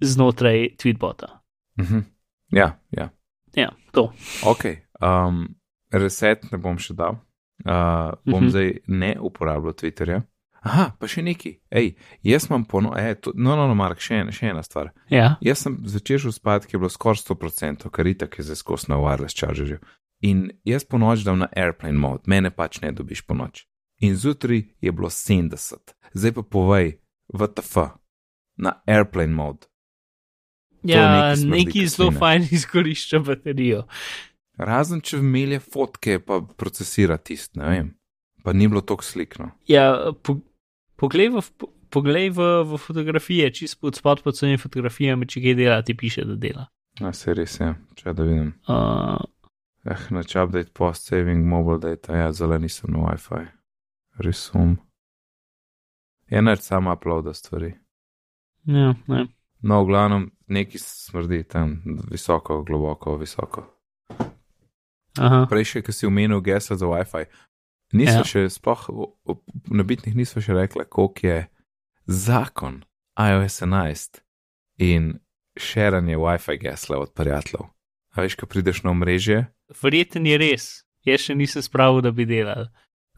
znotraj 0.00 0.76
tweetbota. 0.76 1.40
Mhm. 1.80 1.98
Ja, 2.52 2.76
ja. 2.90 3.08
Ja, 3.56 3.70
to. 3.92 4.12
Ok, 4.48 4.64
um, 5.00 5.46
reset 5.92 6.44
ne 6.52 6.58
bom 6.58 6.76
še 6.78 6.94
dal. 6.96 7.16
Uh, 7.64 8.12
bom 8.26 8.42
Mhm. 8.44 8.50
zdaj 8.50 8.70
ne 8.88 9.16
uporabljal 9.20 9.72
Twitterja. 9.72 10.22
Aha, 10.62 10.92
pa 10.98 11.06
še 11.10 11.22
neki. 11.22 11.56
Ej, 11.70 11.94
jaz 12.22 12.46
imam 12.50 12.64
pono, 12.64 12.92
e, 12.96 13.14
to, 13.14 13.32
no, 13.34 13.56
no, 13.56 13.66
no, 13.66 13.74
Mark, 13.74 13.98
še, 14.00 14.14
en, 14.22 14.30
še 14.30 14.46
ena 14.52 14.62
stvar. 14.62 14.92
Ja, 15.10 15.36
Jaz 15.42 15.58
sem 15.64 15.78
začel 15.84 16.30
spati, 16.32 16.66
ki 16.68 16.76
je 16.76 16.78
bilo 16.78 16.90
skoraj 16.90 17.18
100%, 17.24 17.88
kar 17.90 18.06
itak 18.06 18.38
je 18.38 18.44
zdaj 18.46 18.56
skozi 18.60 18.86
na 18.88 18.96
wireless 18.96 19.34
chargerju. 19.34 19.78
In 20.22 20.50
jaz 20.64 20.84
po 20.86 20.98
noč 21.02 21.24
dam 21.26 21.40
na 21.42 21.48
airplane 21.56 21.98
mode, 21.98 22.22
mene 22.30 22.52
pač 22.54 22.80
ne 22.82 22.92
dobiš 22.94 23.24
po 23.26 23.34
noč. 23.34 23.64
In 24.02 24.14
zjutraj 24.18 24.62
je 24.80 24.92
bilo 24.92 25.10
70, 25.10 25.94
zdaj 26.14 26.32
pa 26.38 26.42
povej, 26.42 26.96
VTF, 27.34 27.98
na 28.56 28.76
airplane 28.86 29.34
mode. 29.34 29.66
ja 30.82 31.34
neki 31.34 31.86
zelo 31.86 32.10
fajn 32.10 32.48
izkorišča 32.50 33.18
baterijo. 33.18 33.84
Razen 34.58 35.00
če 35.00 35.18
vmelje 35.22 35.60
fotke, 35.62 36.18
pa 36.22 36.40
procesira 36.58 37.16
tist, 37.18 37.54
ne 37.56 37.68
vem. 37.70 37.92
Pa 38.42 38.52
ni 38.52 38.68
bilo 38.68 38.82
tako 38.82 39.06
slikno. 39.06 39.52
Ja, 39.70 40.12
po, 40.22 40.36
poglej, 40.98 41.30
v, 41.34 41.68
poglej 41.94 42.30
v, 42.34 42.48
v 42.68 42.78
fotografije, 42.82 43.50
čist 43.54 43.80
pod 43.80 43.98
spod 43.98 44.22
pod 44.22 44.38
svojimi 44.38 44.60
fotografijami, 44.60 45.26
če 45.30 45.42
kaj 45.46 45.58
dela, 45.58 45.82
ti 45.86 45.96
piše, 45.98 46.26
da 46.28 46.36
dela. 46.38 46.66
A 47.00 47.14
se 47.16 47.34
res 47.34 47.56
je, 47.60 47.70
če 47.98 48.12
da 48.12 48.26
vidim. 48.26 48.52
Uh, 48.68 49.22
Eh, 49.84 49.98
neč 50.10 50.36
update 50.36 50.70
post 50.74 51.06
saving 51.10 51.46
mobile 51.48 51.78
data, 51.78 52.16
ja, 52.16 52.32
zelo 52.32 52.58
nisem 52.58 52.90
na 52.92 52.98
WiFi. 52.98 53.46
Resum. 54.18 54.76
Je 56.30 56.56
sama 56.56 56.92
uploada 56.92 57.34
stvari. 57.34 57.74
ja, 58.64 58.94
ne. 59.06 59.26
No, 59.62 59.82
v 59.84 59.86
glavnem, 59.86 60.30
neki 60.46 60.78
smrdi 60.78 61.42
tam 61.44 61.82
visoko, 62.10 62.62
globoko, 62.62 63.16
visoko. 63.16 63.64
Aha. 65.18 65.46
Prej 65.50 65.64
še, 65.64 65.82
ki 65.82 65.92
si 65.92 66.06
omenil 66.06 66.40
gesla 66.40 66.76
za 66.76 66.86
WiFi. 66.86 67.26
Nismo 67.92 68.22
Ja. 68.22 68.24
še, 68.24 68.48
sploh 68.50 68.88
v 68.88 69.36
nabitnih 69.70 70.14
nismo 70.16 70.42
še 70.42 70.54
rekli, 70.56 70.84
koliko 70.88 71.26
je 71.26 71.48
zakon 72.06 72.84
iOS 73.18 73.60
11 73.62 74.22
in 74.78 75.18
širanje 75.56 76.16
WiFi 76.16 76.58
gesla 76.58 76.98
od 76.98 77.12
prijateljev. 77.14 77.68
A 78.12 78.20
veš, 78.24 78.34
ko 78.36 78.46
prideš 78.46 78.82
na 78.82 78.90
omrežje, 78.90 79.46
Verjetno 79.82 80.28
je 80.28 80.38
res. 80.38 80.70
Jaz 81.06 81.26
še 81.26 81.34
nisem 81.34 81.64
spravil, 81.64 82.02
da 82.04 82.12
bi 82.14 82.26
delal. 82.28 82.68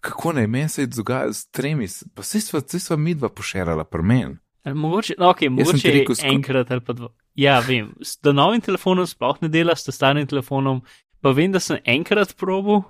kako 0.05 0.33
naj 0.37 0.47
meni 0.47 0.69
se 0.69 0.83
je 0.83 0.87
dogajalo 0.87 1.33
s 1.33 1.47
tremi, 1.51 1.87
pa 2.15 2.23
vse 2.23 2.41
sva, 2.41 2.61
vse 2.61 2.81
sva 2.81 2.97
midva 2.97 3.29
pošerala 3.29 3.85
pri 3.85 4.03
meni. 4.03 4.37
Mogoče, 4.65 5.15
no, 5.19 5.29
okay, 5.33 5.49
mogoče 5.53 5.93
rekel, 5.93 6.17
enkrat 6.25 6.71
ali 6.73 6.81
pa 6.81 6.93
dva. 6.97 7.09
Ja, 7.37 7.59
vem, 7.61 7.91
s 8.01 8.17
novim 8.25 8.61
telefonom 8.65 9.07
sploh 9.07 9.41
ne 9.43 9.49
dela, 9.53 9.77
s 9.77 9.93
starim 9.93 10.27
telefonom, 10.27 10.81
pa 11.21 11.33
vem, 11.37 11.53
da 11.53 11.61
sem 11.61 11.81
enkrat 11.85 12.33
probil. 12.41 12.83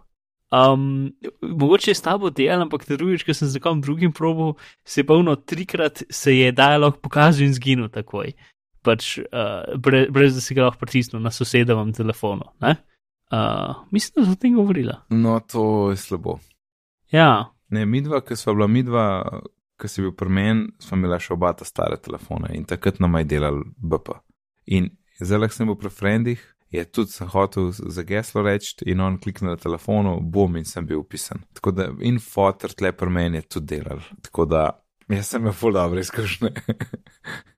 Um, 0.55 1.11
mogoče 1.43 1.91
je 1.91 1.95
s 1.99 2.05
tabo 2.05 2.31
delal, 2.31 2.63
ampak 2.63 2.87
drugič, 2.87 3.25
ko 3.27 3.35
sem 3.35 3.51
z 3.51 3.59
nekom 3.59 3.83
drugim 3.83 4.13
probil, 4.15 4.55
se 4.87 5.03
je 5.03 5.07
polno 5.07 5.35
trikrat 5.37 6.05
se 6.11 6.37
je 6.37 6.53
dialog 6.55 7.01
pokazal 7.03 7.49
in 7.49 7.55
zginil 7.55 7.91
takoj. 7.91 8.35
Pač, 8.85 9.17
uh, 9.19 9.75
brez, 9.81 10.11
brez 10.15 10.35
da 10.39 10.43
si 10.45 10.55
ga 10.55 10.69
lahko 10.69 10.85
pritisnil 10.85 11.23
na 11.23 11.35
sosedovem 11.35 11.95
telefonu. 11.95 12.47
ne? 12.63 12.77
Uh, 13.33 13.87
mislim, 13.91 14.21
da 14.21 14.27
so 14.29 14.37
o 14.37 14.41
tem 14.41 14.55
govorila. 14.57 15.01
No, 15.11 15.39
to 15.41 15.91
je 15.91 15.97
slabo. 15.97 16.39
Ja, 17.13 17.55
Ne, 17.75 17.87
midva, 17.87 18.21
ki 18.23 18.37
sva 18.37 18.55
bila 18.55 18.69
midva, 18.71 19.05
ki 19.81 19.91
si 19.91 20.03
bil 20.05 20.13
pri 20.17 20.31
meni, 20.31 20.67
sva 20.83 20.99
imela 20.99 21.19
še 21.21 21.35
oba 21.35 21.53
ta 21.57 21.67
stare 21.67 21.99
telefone 22.03 22.53
in 22.55 22.67
takrat 22.69 23.01
nam 23.03 23.17
je 23.19 23.31
delal 23.35 23.63
BP. 23.77 24.19
In 24.77 24.93
zdaj, 25.21 25.51
sem 25.57 25.71
bil 25.71 25.79
pri 25.81 25.91
frendih, 25.93 26.45
je 26.75 26.85
tudi 26.91 27.15
sem 27.15 27.31
hotel 27.31 27.71
za 27.73 28.03
geslo 28.07 28.43
reči 28.43 28.87
in 28.91 29.03
on 29.03 29.19
kliknil 29.23 29.55
na 29.55 29.61
telefonu, 29.61 30.17
bom 30.21 30.57
in 30.59 30.67
sem 30.67 30.87
bil 30.87 31.03
upisan. 31.03 31.45
Tako 31.55 31.75
da 31.75 31.89
in 32.03 32.21
fotor 32.23 32.75
tle 32.75 32.93
pri 32.93 33.11
meni 33.11 33.41
je 33.41 33.49
tudi 33.57 33.77
delal. 33.77 34.03
Tako 34.27 34.47
da 34.51 34.65
jaz 35.11 35.33
sem 35.33 35.43
imel 35.43 35.55
full 35.57 35.77
dobre 35.77 36.03
izkušnje. 36.03 36.51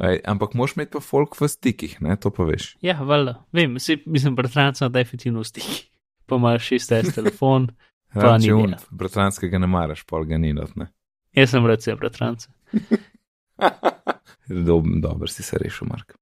Ej, 0.00 0.22
ampak 0.24 0.54
moš 0.56 0.76
imeti 0.76 0.94
pa 0.96 1.00
folk 1.04 1.36
v 1.36 1.48
stikih, 1.48 1.98
ne, 2.00 2.16
to 2.16 2.32
pa 2.32 2.46
veš. 2.48 2.76
ja, 2.84 2.96
valjda. 3.04 3.36
Vem, 3.52 3.76
si, 3.78 3.98
mislim, 4.06 4.36
bratranca 4.38 4.88
definitivno 4.88 5.44
v 5.44 5.48
stiki. 5.48 5.90
Pa 6.26 6.38
imaš 6.40 6.70
6S 6.72 7.14
telefon. 7.14 7.68
Pa 8.14 8.38
ni 8.42 8.50
un, 8.50 8.72
bratranskega 8.90 9.58
ne 9.62 9.68
maraš, 9.70 10.00
pol 10.02 10.24
ga 10.26 10.34
ni 10.34 10.48
not, 10.50 10.72
ne. 10.74 10.88
Jaz 11.36 11.52
sem 11.52 11.66
rad 11.66 11.84
bratrance. 12.00 12.48
Dob, 14.66 14.86
dobro 14.98 15.28
si 15.30 15.42
se 15.46 15.58
rešil, 15.58 15.86
Mark. 15.86 16.16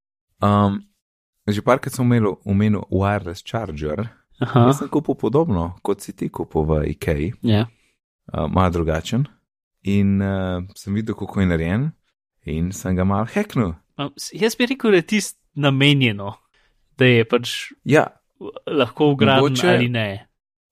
Um, 0.44 0.82
že 1.48 1.64
parkrat 1.64 1.96
sem 1.96 2.04
omenil, 2.04 2.36
omenil 2.44 2.84
wireless 2.92 3.40
charger. 3.40 4.04
Aha, 4.38 4.66
Jaz 4.68 4.82
sem 4.82 4.90
kupil 4.92 5.16
podobno, 5.16 5.78
kot 5.82 6.04
si 6.04 6.12
ti 6.12 6.28
kupil 6.28 6.68
v 6.68 6.82
IKEA, 6.92 7.32
ja. 7.40 7.64
uh, 8.36 8.44
malo 8.52 8.70
drugačen. 8.70 9.24
In 9.88 10.20
uh, 10.20 10.60
sem 10.76 10.92
videl, 10.92 11.16
kako 11.16 11.40
je 11.40 11.48
narejen, 11.48 11.88
in 12.48 12.72
sem 12.72 12.96
ga 12.96 13.04
mal 13.04 13.26
heknil. 13.26 13.74
Jaz 14.32 14.56
bi 14.56 14.66
rekel, 14.66 14.90
da 14.90 14.96
je 14.96 15.06
tisto 15.06 15.38
namenjeno, 15.54 16.34
da 16.98 17.04
je 17.04 17.24
pač 17.24 17.72
Ja, 17.84 18.06
lahko 18.66 19.12
ugrajen 19.12 19.42
Mogoče- 19.44 19.74
ali 19.74 19.88
ne. 19.88 20.28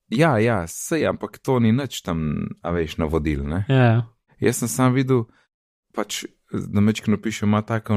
ja, 0.09 0.39
ja, 0.39 0.67
sej, 0.67 1.07
ampak 1.07 1.39
to 1.39 1.59
ni 1.59 1.73
nič 1.73 2.03
tam, 2.03 2.21
a 2.63 2.71
veš, 2.71 2.97
navodil. 2.97 3.43
Ne? 3.45 3.65
Ja, 3.69 4.07
Jaz 4.41 4.57
sem 4.59 4.69
sam 4.69 4.93
videl, 4.93 5.25
pač 5.95 6.25
na 6.53 6.81
mečkino 6.81 7.17
piše, 7.17 7.47
ima 7.47 7.63
tako, 7.63 7.97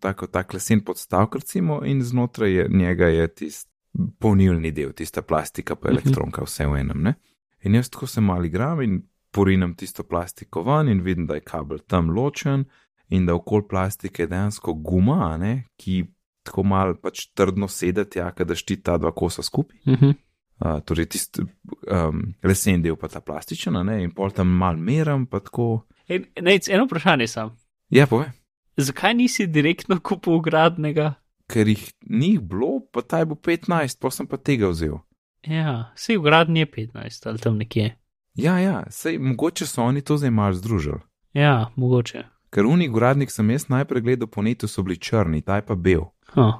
tako 0.00 0.26
tak 0.26 0.52
lesen 0.54 0.80
podstavek, 0.80 1.34
recimo, 1.34 1.80
in 1.84 2.02
znotraj 2.02 2.52
je, 2.52 2.66
njega 2.68 3.06
je 3.06 3.28
tisti 3.28 3.70
polnilni 4.18 4.70
del, 4.70 4.92
tista 4.92 5.22
plastika, 5.22 5.74
pa 5.76 5.88
Mhm. 5.88 5.96
elektronka, 5.96 6.42
vse 6.44 6.66
v 6.66 6.76
enem. 6.76 7.02
Ne? 7.02 7.14
In 7.62 7.74
jaz 7.74 7.88
tako 7.90 8.06
se 8.06 8.20
mal 8.20 8.44
igram 8.44 8.80
in 8.82 9.02
porinem 9.32 9.74
tisto 9.74 10.02
plastiko 10.02 10.62
ven 10.62 10.88
in 10.88 11.00
vidim, 11.00 11.26
da 11.26 11.34
je 11.34 11.40
kabel 11.40 11.78
tam 11.78 12.10
ločen 12.10 12.64
in 13.10 13.26
da 13.26 13.34
okoli 13.34 13.66
plastike 13.68 14.22
je 14.22 14.30
dejansko 14.30 14.74
guma, 14.74 15.36
ne, 15.38 15.64
ki 15.76 16.04
tako 16.46 16.64
mal 16.64 16.94
pač 16.96 17.26
trdno 17.36 17.68
sedeti, 17.68 18.18
ja, 18.18 18.32
da 18.32 18.54
šti 18.54 18.80
ta 18.82 18.98
dva 18.98 19.12
kosa 19.12 19.42
skupaj. 19.42 19.78
mhm. 19.86 20.16
Uh, 20.58 20.80
torej, 20.82 21.06
tisti 21.06 21.44
um, 21.86 22.22
lesen 22.42 22.82
del, 22.82 22.96
pa 22.98 23.06
ta 23.06 23.20
plastičen, 23.22 23.76
ne, 23.86 24.00
in 24.02 24.10
pol 24.10 24.32
tam 24.34 24.48
mal 24.50 24.74
meram, 24.74 25.28
pa 25.30 25.38
tako. 25.38 25.84
Ej, 26.10 26.24
Nejc, 26.42 26.66
eno 26.68 26.88
vprašanje 26.88 27.28
sam. 27.30 27.52
Ja, 27.94 28.08
povej. 28.10 28.32
Zakaj 28.76 29.14
nisi 29.14 29.46
direktno 29.46 30.00
kupil 30.02 30.34
ugradnega? 30.34 31.12
ker 31.48 31.68
jih 31.68 31.84
ni 32.08 32.36
bilo, 32.38 32.80
pa 32.92 33.02
taj 33.02 33.24
bo 33.28 33.36
15, 33.36 33.98
pa 34.00 34.10
sem 34.12 34.28
pa 34.28 34.36
tega 34.36 34.70
vzel. 34.72 34.98
Ja, 35.46 35.92
vse 35.96 36.18
ugradnje 36.18 36.66
je 36.66 36.70
15 36.72 37.28
ali 37.28 37.38
tam 37.38 37.56
nekje. 37.58 37.94
Ja, 38.34 38.58
ja, 38.58 38.84
sej 38.90 39.18
mogoče 39.18 39.66
so 39.66 39.82
oni 39.82 40.02
to 40.02 40.16
zdaj 40.16 40.30
malo 40.30 40.54
združili. 40.54 41.00
Ja, 41.32 41.70
mogoče. 41.76 42.24
Ker 42.50 42.66
unik 42.66 42.94
uradnik 42.96 43.30
sem 43.30 43.50
jaz 43.50 43.68
najprej 43.68 44.02
gledal 44.02 44.28
po 44.28 44.42
netu, 44.42 44.68
so 44.68 44.82
bili 44.82 44.96
črni, 44.96 45.42
taj 45.42 45.66
pa 45.66 45.74
bel. 45.74 46.08
Huh. 46.34 46.54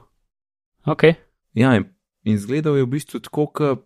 Ok, 0.85 1.04
Ja, 1.59 1.76
in, 1.76 1.85
in 2.23 2.38
zgledal 2.38 2.76
je 2.76 2.85
v 2.87 2.92
bistvu 2.92 3.21
tako, 3.21 3.49
kot 3.52 3.85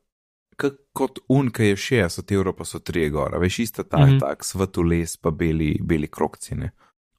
kot 0.92 1.22
un, 1.32 1.48
ki 1.48 1.72
je 1.72 1.76
60 1.80 2.34
evrov, 2.36 2.54
pa 2.58 2.66
so 2.68 2.78
3 2.78 3.08
gora, 3.10 3.38
veš, 3.40 3.58
ista 3.58 3.82
ta, 3.82 3.98
mm 3.98 4.10
-hmm. 4.10 4.20
tak 4.20 4.44
svetoles, 4.44 5.16
pa 5.16 5.30
beli, 5.30 5.78
beli 5.82 6.08
krokcine. 6.08 6.70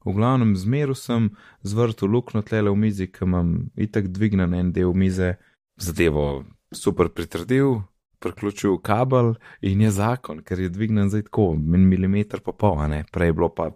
V 0.05 0.13
glavnem, 0.13 0.55
zmeru 0.55 0.95
sem 0.95 1.29
zvrtel 1.61 2.09
luknjo 2.09 2.41
tlele 2.41 2.69
v 2.69 2.75
mizi, 2.75 3.07
ki 3.07 3.23
imam 3.25 3.69
itak 3.75 4.07
dvignen 4.07 4.53
en 4.53 4.71
del 4.71 4.93
mize, 4.93 5.35
zadevo 5.77 6.43
super 6.71 7.09
pritrdil, 7.09 7.81
priključil 8.19 8.77
kabel 8.77 9.35
in 9.61 9.81
je 9.81 9.91
zakon, 9.91 10.43
ker 10.43 10.59
je 10.59 10.69
dvignen 10.69 11.09
zdaj 11.09 11.23
tako, 11.23 11.55
milimeter 11.55 12.39
pa 12.39 12.51
pol, 12.51 12.87
ne, 12.87 13.05
prej 13.11 13.27
je 13.27 13.33
bilo 13.33 13.49
pa 13.49 13.71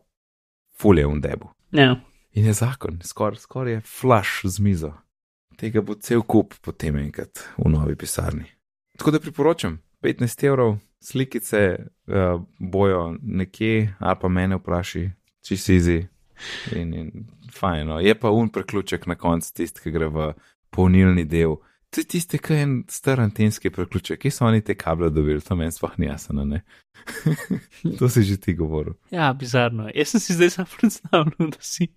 fulje 0.82 1.08
v 1.08 1.20
debu. 1.22 1.50
Ja. 1.72 1.96
In 2.34 2.46
je 2.46 2.54
zakon, 2.54 3.00
skoraj 3.04 3.42
skor 3.42 3.68
je 3.68 3.82
flash 3.82 4.46
z 4.46 4.60
mizo. 4.60 4.94
Tega 5.58 5.82
bo 5.82 5.96
cel 5.96 6.22
kup 6.22 6.54
potem 6.62 7.00
enkrat 7.02 7.42
v 7.58 7.70
novi 7.70 7.96
pisarni. 7.96 8.46
Tako 8.98 9.12
da 9.12 9.20
priporočam, 9.20 9.80
15 10.06 10.46
evrov, 10.46 10.78
slikice 11.02 11.78
uh, 11.78 12.42
bojo 12.60 13.16
nekje, 13.22 13.96
ali 14.00 14.18
pa 14.22 14.30
mene 14.30 14.58
vpraši, 14.58 15.10
če 15.42 15.58
si 15.58 15.76
izi. 15.76 15.98
In, 16.78 16.94
in 16.94 17.12
fajno, 17.54 18.00
je 18.00 18.14
pa 18.20 18.30
un 18.30 18.50
preključek 18.54 19.08
na 19.10 19.16
koncu 19.18 19.54
tisti, 19.54 19.82
ki 19.82 19.94
gre 19.94 20.10
v 20.14 20.28
polnilni 20.70 21.26
del. 21.26 21.58
To 21.96 22.02
je 22.02 22.06
tisti, 22.06 22.38
ki 22.38 22.54
je 22.54 22.62
en 22.62 22.72
star 22.92 23.22
antenski 23.24 23.70
preključek, 23.72 24.20
ki 24.20 24.32
so 24.32 24.44
oni 24.46 24.60
te 24.62 24.76
kable 24.76 25.08
dobili, 25.10 25.40
to 25.42 25.56
meni 25.56 25.72
sploh 25.72 25.94
ni 25.98 26.10
jasno, 26.10 26.44
ne. 26.46 26.60
to 28.00 28.10
si 28.12 28.24
že 28.28 28.36
ti 28.38 28.54
govoril. 28.54 28.94
Ja, 29.12 29.30
bizarno. 29.34 29.88
Jaz 29.96 30.12
sem 30.12 30.20
si 30.20 30.34
zdaj 30.36 30.50
sam 30.50 30.66
predstavljal, 30.74 31.48
da 31.54 31.62
si, 31.64 31.88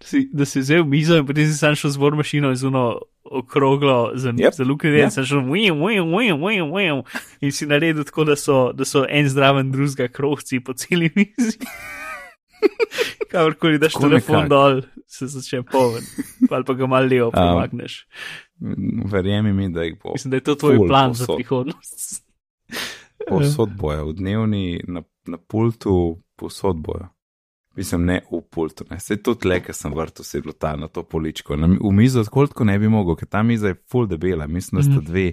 da 0.00 0.06
si, 0.06 0.20
da 0.32 0.44
si 0.44 0.60
vzel 0.60 0.84
mizo 0.84 1.16
in 1.16 1.26
potem 1.26 1.48
si 1.48 1.56
sam 1.56 1.74
šel 1.74 1.90
z 1.90 2.02
bor 2.02 2.16
mašino 2.18 2.50
in 2.52 2.60
zuno 2.60 2.84
okroglo 3.24 4.12
za, 4.20 4.32
Yep. 4.36 4.52
za 4.54 4.64
luke, 4.68 4.88
Yep. 4.88 5.10
sem 5.16 5.24
šel 5.24 5.40
vim, 5.48 5.80
vim, 5.80 6.12
vim, 6.12 6.44
vim, 6.44 6.68
vim, 6.76 7.02
in 7.40 7.52
si 7.52 7.66
naredil 7.66 8.04
tako, 8.04 8.24
da 8.28 8.36
so, 8.36 8.72
da 8.72 8.84
so 8.84 9.06
en 9.08 9.28
zdraven 9.28 9.72
drugega 9.72 10.08
krohci 10.12 10.60
po 10.60 10.72
celi 10.76 11.08
mizi. 11.16 11.56
Kakorkoli 13.30 13.78
daš 13.78 13.92
telefon 13.94 14.44
nekako. 14.44 14.48
dol, 14.48 14.82
se 15.06 15.26
začne 15.26 15.62
poln, 15.62 16.04
ali 16.50 16.64
pa 16.64 16.74
ga 16.74 16.86
malo 16.86 17.06
levo 17.08 17.30
premakneš. 17.30 18.02
Verjemi 19.04 19.52
mi, 19.52 19.68
da 19.68 19.82
jih 19.82 19.96
bo. 20.02 20.12
Mislim, 20.12 20.30
da 20.30 20.36
je 20.36 20.40
to 20.42 20.54
tvoj 20.54 20.86
plan 20.86 21.14
za 21.14 21.26
povsod. 21.26 21.36
prihodnost. 21.36 22.24
Povsod 23.28 23.70
bojo, 23.76 24.06
v 24.06 24.12
dnevni, 24.14 24.64
na, 24.88 25.02
na 25.26 25.36
pultu, 25.38 25.92
povsod 26.36 26.76
bojo. 26.76 27.08
Mislim, 27.76 28.04
ne 28.04 28.20
v 28.32 28.40
pultu, 28.42 28.84
ne. 28.90 28.98
Se 29.00 29.16
to 29.16 29.34
tle, 29.34 29.60
ker 29.60 29.74
sem 29.74 29.92
vrtel, 29.92 30.24
se 30.24 30.38
je 30.38 30.42
bilo 30.42 30.52
ta 30.52 30.76
na 30.76 30.88
to 30.88 31.02
poličko. 31.02 31.56
Na, 31.56 31.68
v 31.68 31.92
mizo 31.92 32.24
tako 32.24 32.64
ne 32.64 32.78
bi 32.78 32.88
mogel, 32.88 33.16
ker 33.16 33.28
ta 33.28 33.42
miza 33.42 33.68
je 33.68 33.78
full 33.86 34.06
debela. 34.06 34.46
Mislim, 34.46 34.78
da 34.78 34.82
sta 34.82 34.92
Mhm. 34.92 35.04
dve, 35.04 35.32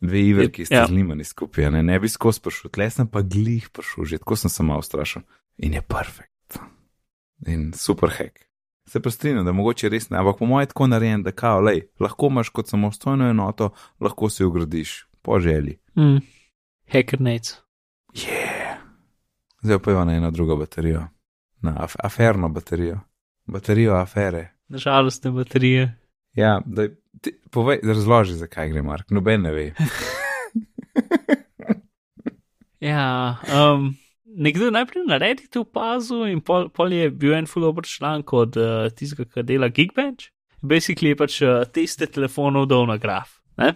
dve 0.00 0.20
iver, 0.20 0.50
ki 0.50 0.64
sta 0.64 0.74
Ja. 0.74 0.86
zlimani 0.86 1.24
skupaj, 1.24 1.70
ne, 1.70 1.82
ne 1.82 1.98
bi 2.00 2.08
skozi 2.08 2.40
prišel. 2.40 2.70
Tle 2.70 2.90
sem 2.90 3.06
pa 3.06 3.22
glih 3.22 3.70
prišel, 3.70 4.04
že 4.04 4.18
tako 4.18 4.36
sem 4.36 4.50
se 4.50 4.62
malo 4.62 4.82
strašil. 4.82 5.22
In 5.58 5.72
je 5.72 5.82
perfekt. 5.82 6.58
In 7.46 7.72
super 7.72 8.10
hack. 8.10 8.38
Se 8.88 9.00
pa 9.02 9.10
strinjam, 9.10 9.44
da 9.44 9.52
mogoče 9.52 9.88
res 9.88 10.10
ne, 10.10 10.18
ampak 10.18 10.38
po 10.38 10.46
mojem 10.46 10.62
je 10.62 10.72
tako 10.72 10.86
narejen, 10.86 11.22
da 11.22 11.32
kao, 11.32 11.60
lej, 11.60 11.86
lahko 12.00 12.28
imaš 12.32 12.48
kot 12.48 12.68
samostojno 12.68 13.30
enoto, 13.30 13.70
lahko 14.00 14.28
si 14.30 14.42
jo 14.42 14.48
ugradiš, 14.48 15.06
po 15.22 15.40
želji. 15.40 15.78
Mm. 15.96 16.20
Hacker 16.92 17.20
nec. 17.20 17.54
Yeah. 18.14 18.76
Zdaj 19.62 19.78
pa 19.78 19.90
je 19.90 20.04
na 20.04 20.14
eno 20.14 20.30
drugo 20.30 20.56
baterijo, 20.56 21.06
na 21.62 21.76
af 21.80 21.96
aferno 21.98 22.48
baterijo, 22.48 23.00
baterijo 23.46 23.94
afere. 23.94 24.50
Nažalost, 24.68 25.24
ne 25.24 25.30
baterije. 25.30 25.98
Ja, 26.32 26.60
da, 26.66 26.88
ti, 27.20 27.38
povej, 27.50 27.80
razloži, 27.82 28.34
zakaj 28.34 28.68
gre, 28.68 28.82
Mark, 28.82 29.10
noben 29.10 29.42
ne 29.42 29.52
ve. 29.52 29.72
Ja, 32.84 33.36
um, 33.48 33.94
nekdo 34.36 34.70
najprej 34.70 35.06
na 35.06 35.18
Redditu 35.18 35.62
opazil 35.64 36.26
in 36.26 36.40
pol, 36.40 36.68
pol 36.74 36.92
je 36.92 37.10
bil 37.10 37.34
en 37.36 37.46
full-over 37.46 37.86
članek 37.86 38.32
od 38.32 38.56
uh, 38.56 38.90
tistega, 38.94 39.26
ki 39.30 39.46
dela 39.46 39.68
Geekbench. 39.68 40.30
Basically 40.64 41.12
je 41.12 41.18
pač 41.20 41.40
uh, 41.42 41.62
teste 41.68 42.08
telefonov 42.10 42.68
dol 42.70 42.86
na 42.90 42.96
graf. 42.98 43.38
Ne? 43.60 43.74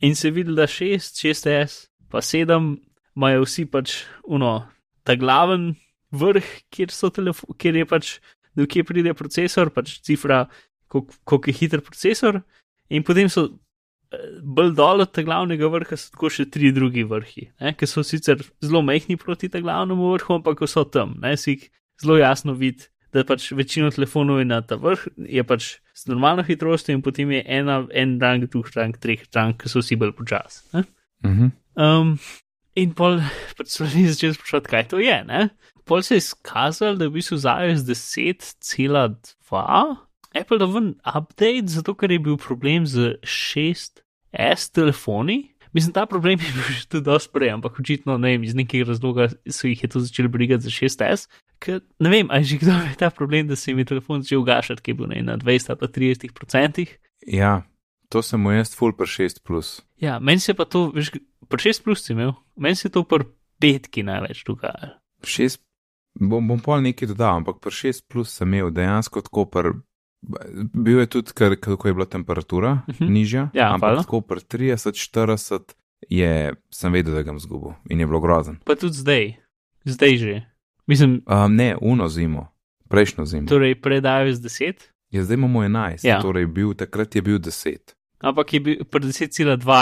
In 0.00 0.14
se 0.14 0.30
vidi, 0.30 0.54
da 0.54 0.68
6, 0.70 1.18
6S, 1.18 1.88
pa 2.10 2.22
7 2.22 2.76
imajo 3.18 3.44
vsi 3.44 3.66
pač 3.66 4.02
uno, 4.24 4.62
ta 5.02 5.16
glaven 5.18 5.72
vrh, 6.14 6.46
kjer, 6.70 6.92
kjer 7.58 7.80
je 7.82 7.86
pač, 7.88 8.12
kje 8.54 8.84
pride 8.86 9.14
procesor, 9.18 9.72
pač 9.74 9.98
cifra, 10.06 10.46
koliko 10.88 11.18
koliko 11.24 11.50
je 11.50 11.56
hiter 11.58 11.82
procesor, 11.84 12.40
in 12.88 13.04
potem 13.04 13.28
so 13.28 13.48
bolj 14.42 14.72
dol 14.76 15.04
od 15.04 15.10
tega 15.12 15.28
glavnega 15.28 15.68
vrha 15.72 15.96
so 16.00 16.12
tako 16.14 16.30
še 16.32 16.46
tri 16.52 16.70
drugi 16.72 17.04
vrhi, 17.08 17.48
ne, 17.60 17.74
ki 17.76 17.88
so 17.88 18.04
sicer 18.06 18.40
zelo 18.64 18.80
majhni 18.84 19.18
proti 19.20 19.50
temu 19.52 19.66
glavnemu 19.66 20.12
vrhu, 20.14 20.38
ampak 20.38 20.62
ko 20.62 20.68
so 20.70 20.86
tam, 20.88 21.16
ne, 21.20 21.34
si 21.36 21.56
jih 21.56 21.66
zelo 22.00 22.16
jasno 22.20 22.54
vidi, 22.56 22.88
da 23.12 23.24
pač 23.28 23.50
večino 23.56 23.90
telefonov 23.92 24.40
je 24.40 24.48
na 24.48 24.62
ta 24.64 24.78
vrh, 24.80 25.04
je 25.28 25.44
pač 25.44 25.70
z 25.96 26.12
normalno 26.12 26.44
hitrostjo 26.46 26.96
in 26.96 27.04
potem 27.04 27.34
je 27.36 27.44
ena, 27.58 27.82
en 27.92 28.16
rang, 28.22 28.48
drug 28.48 28.70
rang, 28.76 28.96
treh 29.00 29.26
rang, 29.34 29.56
ki 29.60 29.68
so 29.68 29.84
vsi 29.84 30.00
bolj 30.00 30.14
počasni. 30.16 30.78
ne. 30.78 30.84
Mhm. 31.26 31.54
Um, 31.78 32.16
in 32.78 32.94
pol 32.96 33.20
pač 33.58 33.74
so 33.74 33.84
ljudje 33.84 34.14
začeli 34.14 34.38
sprašovati, 34.38 34.72
kaj 34.72 34.88
to 34.92 35.02
je. 35.02 35.20
Ne? 35.28 35.48
Pol 35.88 36.02
se 36.02 36.16
je 36.16 36.24
izkazalo, 36.24 36.96
da 36.96 37.06
je 37.06 37.12
v 37.12 37.18
bistvu 37.18 37.40
za 37.40 37.58
iOS 37.64 37.84
10,2 37.88 40.07
Apple 40.40 40.58
da 40.58 40.66
ven 40.70 40.94
update, 41.02 41.68
zato 41.72 41.94
ker 41.94 42.12
je 42.12 42.18
bil 42.22 42.36
problem 42.40 42.86
z 42.86 43.16
6S 43.22 44.70
telefoni. 44.72 45.54
Mislim, 45.72 45.92
ta 45.92 46.06
problem 46.06 46.40
je 46.40 46.52
bil 46.54 46.68
že 46.72 46.86
tudi 46.88 47.04
dosti 47.04 47.32
prej, 47.32 47.50
ampak 47.52 47.80
očitno 47.80 48.16
ne 48.18 48.32
vem, 48.32 48.44
iz 48.44 48.54
nekega 48.56 48.88
razloga 48.88 49.28
so 49.50 49.68
jih 49.68 49.82
je 49.82 49.88
to 49.88 50.00
začeli 50.00 50.28
brigati 50.28 50.64
za 50.64 50.70
6S. 50.70 51.28
Ker, 51.58 51.82
ne 52.00 52.10
vem, 52.10 52.30
ali 52.30 52.44
že 52.44 52.58
kdo 52.58 52.72
je 52.72 52.94
ta 52.98 53.10
problem, 53.10 53.48
da 53.48 53.56
se 53.56 53.70
jim 53.70 53.78
je 53.78 53.84
telefon 53.84 54.22
začel 54.22 54.42
gašati, 54.42 54.82
ki 54.82 54.90
je 54.90 54.94
bil 54.94 55.10
ne, 55.12 55.22
na 55.22 55.36
20 55.36 55.70
ali 55.70 55.78
pa 55.78 55.86
30 55.86 56.32
procentih. 56.32 56.98
Ja, 57.26 57.62
to 58.08 58.22
sem 58.22 58.40
mu 58.40 58.54
jaz 58.54 58.72
full 58.74 58.96
per 58.96 59.06
6 59.06 59.42
plus. 59.44 59.82
Ja, 60.00 60.18
meni 60.18 60.40
se 60.40 60.54
pa 60.54 60.64
to, 60.64 60.88
veš, 60.94 61.12
pri 61.48 61.68
6 61.68 61.84
plus 61.84 62.04
si 62.04 62.14
imel, 62.16 62.32
meni 62.56 62.76
se 62.76 62.88
to 62.88 63.04
pri 63.04 63.28
petki 63.60 64.02
največ 64.06 64.44
dogajalo. 64.48 64.96
6, 65.26 65.60
bom, 66.20 66.48
bom 66.48 66.60
pol 66.62 66.80
nekaj 66.86 67.12
dodal, 67.12 67.42
ampak 67.42 67.60
per 67.60 67.74
6 67.74 68.06
plus 68.08 68.32
sem 68.32 68.48
imel 68.48 68.72
dejansko 68.72 69.24
tako 69.26 69.44
per. 69.50 69.72
Bil 70.74 70.98
je 70.98 71.06
tudi, 71.08 71.32
ker 71.32 71.56
kako 71.56 71.88
je 71.88 71.94
bila 71.94 72.06
temperatura 72.06 72.70
uh 72.72 72.88
Mhm. 72.88 72.96
-huh. 72.98 73.10
nižja, 73.10 73.50
Ja, 73.52 73.68
ampak 73.68 73.80
hvala. 73.82 74.02
tako 74.02 74.20
per 74.20 74.38
30, 74.38 74.92
40 74.92 75.60
je, 76.02 76.30
sem 76.70 76.92
vedel, 76.92 77.14
da 77.14 77.22
ga 77.22 77.30
bom 77.30 77.38
zgubil 77.38 77.72
in 77.88 78.00
je 78.00 78.06
bilo 78.06 78.20
grozen. 78.20 78.56
Pa 78.64 78.74
tudi 78.74 78.92
zdaj, 78.94 79.34
zdaj 79.84 80.16
že. 80.16 80.42
Mislim, 80.86 81.22
Um, 81.26 81.54
ne, 81.54 81.76
uno 81.80 82.08
zimo, 82.08 82.48
prejšnjo 82.88 83.24
zimo. 83.24 83.46
torej 83.46 83.74
pred 83.76 84.04
iOS 84.04 84.38
10, 84.38 84.74
Ja, 85.10 85.24
zdaj 85.24 85.34
imamo 85.34 85.60
11, 85.60 86.04
Ja. 86.04 86.20
torej 86.20 86.46
bil, 86.46 86.74
takrat 86.74 87.14
je 87.14 87.22
bil 87.22 87.38
10. 87.38 87.94
ampak 88.20 88.52
je 88.52 88.60
bil 88.60 88.84
pri 88.84 89.00
10,2 89.02 89.30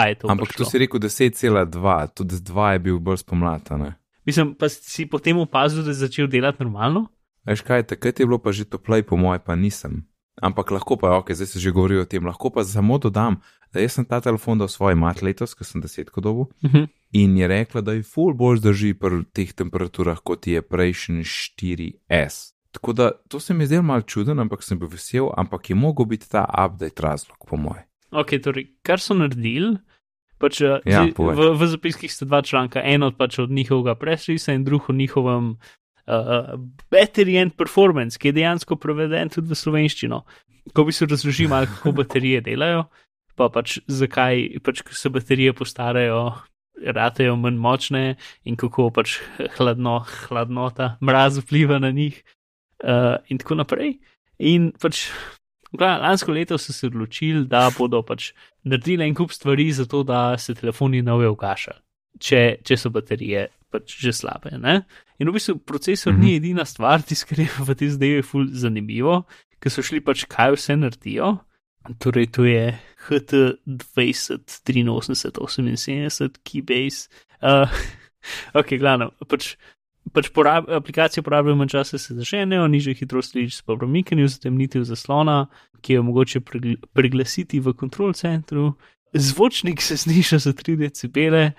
je 0.03 0.15
to. 0.15 0.29
Ampak 0.29 0.49
prišlo. 0.49 0.57
tu 0.59 0.71
si 0.71 0.79
rekel 0.79 1.01
10,2, 1.01 1.67
tudi 2.09 2.35
2 2.37 2.71
je 2.71 2.79
bil 2.79 2.99
bolj 2.99 3.17
spomlada. 3.17 3.77
ne. 3.77 3.95
Mislim, 4.27 4.55
pa 4.55 4.69
si 4.69 5.07
potem 5.07 5.39
opazil, 5.39 5.83
da 5.83 5.91
je 5.91 5.95
začel 5.97 6.27
delati 6.27 6.59
normalno. 6.61 7.07
Veš 7.45 7.61
kaj, 7.61 7.83
takrat 7.85 8.21
je 8.21 8.27
bilo 8.27 8.39
pa 8.39 8.53
že 8.53 8.65
toplej, 8.65 9.03
po 9.03 9.17
moje 9.17 9.39
pa 9.39 9.55
nisem. 9.55 10.05
Ampak 10.43 10.71
lahko 10.71 10.97
pa, 11.01 11.17
ok, 11.17 11.33
zdaj 11.33 11.47
se 11.47 11.61
že 11.61 11.71
govori 11.73 11.97
o 11.99 12.05
tem, 12.05 12.27
lahko 12.27 12.51
pa 12.51 12.65
samo 12.65 12.99
dodam, 12.99 13.41
da 13.73 13.81
jaz 13.81 13.93
sem 13.97 14.05
ta 14.05 14.21
telefon 14.21 14.59
dal 14.59 14.69
svoj 14.69 14.95
mat 14.95 15.23
letos, 15.23 15.55
ker 15.57 15.65
sem 15.65 15.81
desetko 15.81 16.21
dobu. 16.21 16.51
Uh 16.63 16.71
-huh. 16.71 16.89
In 17.13 17.37
je 17.37 17.49
rekla, 17.49 17.81
da 17.81 17.93
je 17.93 18.03
full 18.03 18.35
bolj 18.35 18.59
zdrži 18.59 18.95
pri 18.95 19.25
teh 19.33 19.53
temperaturah, 19.53 20.19
kot 20.21 20.47
je 20.47 20.63
prejšnji 20.63 21.25
4S. 21.25 22.53
Tako 22.73 22.93
da 22.93 23.11
to 23.29 23.41
se 23.41 23.55
mi 23.55 23.63
je 23.63 23.67
zdelo 23.67 23.83
malo 23.83 24.03
čuden, 24.03 24.39
ampak 24.39 24.63
sem 24.63 24.79
bil 24.79 24.89
vesel, 24.89 25.31
ampak 25.37 25.71
je 25.71 25.77
mogel 25.77 26.05
biti 26.07 26.31
ta 26.31 26.45
update 26.67 27.03
razlog, 27.03 27.37
po 27.49 27.57
moje. 27.57 27.87
Ok, 28.11 28.31
torej, 28.43 28.67
kar 28.83 29.01
so 29.01 29.15
naredili. 29.15 29.77
Pač, 30.39 30.61
ja, 30.61 30.81
Ja, 30.85 31.09
povej. 31.17 31.37
v, 31.37 31.57
v 31.57 31.67
zapiskih 31.67 32.13
sta 32.13 32.25
dva 32.29 32.43
članka, 32.43 32.81
en 32.85 33.03
od, 33.03 33.17
pač 33.17 33.39
od 33.39 33.51
njihovega 33.51 33.95
presrisa 33.95 34.53
in 34.53 34.65
drug 34.65 34.91
o 34.91 34.93
njihovem 34.93 35.57
uh, 36.07 36.55
battery 36.91 37.39
and 37.43 37.57
performance, 37.57 38.19
ki 38.19 38.31
je 38.31 38.39
dejansko 38.41 38.79
preveden 38.81 39.31
tudi 39.33 39.53
v 39.53 39.59
slovenščino. 39.59 40.23
Ko 40.75 40.85
bi 40.87 40.95
se 40.95 41.07
razložil 41.07 41.51
malo, 41.51 41.69
kako 41.71 41.95
baterije 42.01 42.43
delajo, 42.47 42.87
pa 43.39 43.49
pač 43.53 43.79
zakaj 43.87 44.61
pač, 44.65 44.83
se 44.97 45.13
baterije 45.13 45.55
postarajo, 45.55 46.33
ratejo 46.77 47.37
manj 47.41 47.59
močne 47.61 48.05
in 48.45 48.57
kako 48.57 48.91
pač 48.95 49.19
hladno, 49.57 50.01
hladnota, 50.27 50.97
mraz 51.01 51.41
vpliva 51.41 51.79
na 51.83 51.91
njih 51.91 52.19
uh, 52.85 53.17
in 53.29 53.39
tako 53.39 53.63
naprej. 53.63 53.99
In 54.39 54.73
pač 54.77 55.07
lansko 55.73 56.33
leto 56.33 56.59
so 56.59 56.73
se 56.73 56.87
odločili, 56.87 57.47
da 57.47 57.71
bodo 57.79 58.03
pač 58.03 58.33
naredili 58.65 59.07
en 59.07 59.15
kup 59.15 59.33
stvari, 59.33 59.71
zato 59.73 60.03
da 60.03 60.39
se 60.39 60.55
telefoni 60.55 61.03
nove 61.03 61.29
ugašajo, 61.29 61.79
če, 62.21 62.59
če 62.65 62.77
so 62.77 62.91
baterije 62.91 63.49
pač 63.71 63.97
že 64.01 64.13
slabe. 64.13 64.59
Ne? 64.59 64.87
In 65.19 65.29
v 65.29 65.37
bistvu 65.37 65.59
procesor 65.59 66.13
mm 66.13 66.17
Mhm. 66.17 66.23
-hmm. 66.23 66.31
ni 66.31 66.37
edina 66.37 66.65
stvar, 66.65 67.03
tisto, 67.07 67.27
kar 67.29 67.41
je 67.41 67.49
v 67.59 67.75
tej 67.75 67.89
zdaj 67.91 68.09
je 68.09 68.23
ful 68.23 68.47
zanimivo, 68.53 69.25
ker 69.61 69.71
so 69.71 69.83
šli 69.83 70.01
pač 70.01 70.25
kaj 70.25 70.53
vse 70.53 70.77
naredijo. 70.77 71.39
Torej, 71.99 72.27
to 72.27 72.45
je 72.45 72.79
HT 73.07 73.33
20, 73.67 74.43
83, 74.59 75.31
78, 75.31 76.43
Keybase, 76.43 77.09
Uh, 77.43 77.69
ok, 78.61 78.77
glavno, 78.81 79.11
pač, 79.29 79.55
pač 80.17 80.31
porab, 80.35 80.69
aplikacije 80.73 81.25
porabljajo 81.27 81.59
manj 81.61 81.75
časa, 81.75 81.99
se 82.01 82.17
zaženejo, 82.17 82.67
nižje 82.73 82.97
hitrosti 83.03 83.43
lič 83.45 83.61
po 83.67 83.77
premikanju, 83.77 84.29
zatemnitev 84.33 84.87
zaslona, 84.89 85.47
ki 85.85 85.99
je 85.99 86.05
mogoče 86.07 86.41
pregl 86.41 86.79
preglasiti 86.97 87.61
v 87.61 87.77
kontrol 87.77 88.17
centru, 88.17 88.73
zvočnik 89.13 89.83
se 89.85 89.99
zniža 90.01 90.41
za 90.49 90.53
3 90.57 90.79
decibele. 90.87 91.51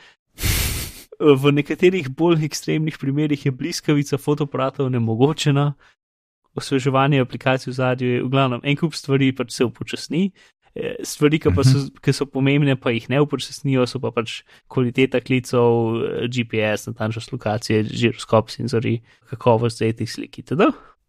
V 1.20 1.52
nekaterih 1.52 2.10
bolj 2.14 2.46
ekstremnih 2.46 2.98
primerjih 3.02 3.46
je 3.46 3.52
bliskavica 3.52 4.18
fotoaparatov 4.22 4.92
nemogočena, 4.94 5.74
osveževanje 6.58 7.22
aplikacij 7.22 7.72
v 7.72 7.74
zadju 7.74 8.12
je 8.12 8.22
v 8.24 8.30
glavnem 8.30 8.62
en 8.64 8.78
kup 8.78 8.94
stvari, 8.94 9.32
pač 9.34 9.56
se 9.56 9.66
upočasni. 9.66 10.32
Eh, 10.78 10.94
stvari, 11.02 11.40
ki, 11.42 11.50
so, 11.66 11.80
ki 12.02 12.14
so 12.14 12.28
pomembne, 12.30 12.76
pa 12.78 12.92
jih 12.94 13.08
ne 13.10 13.22
upočasnijo, 13.24 13.88
so 13.90 14.02
pa 14.02 14.12
pač 14.14 14.44
kvaliteta 14.70 15.22
klicov, 15.26 15.98
eh, 16.06 16.28
GPS, 16.30 16.92
natančnost 16.92 17.34
lokacije, 17.34 17.88
žiroskop, 17.90 18.52
senzori, 18.54 19.00
kakovost 19.32 19.82
zajetih 19.82 20.12
slik. 20.12 20.38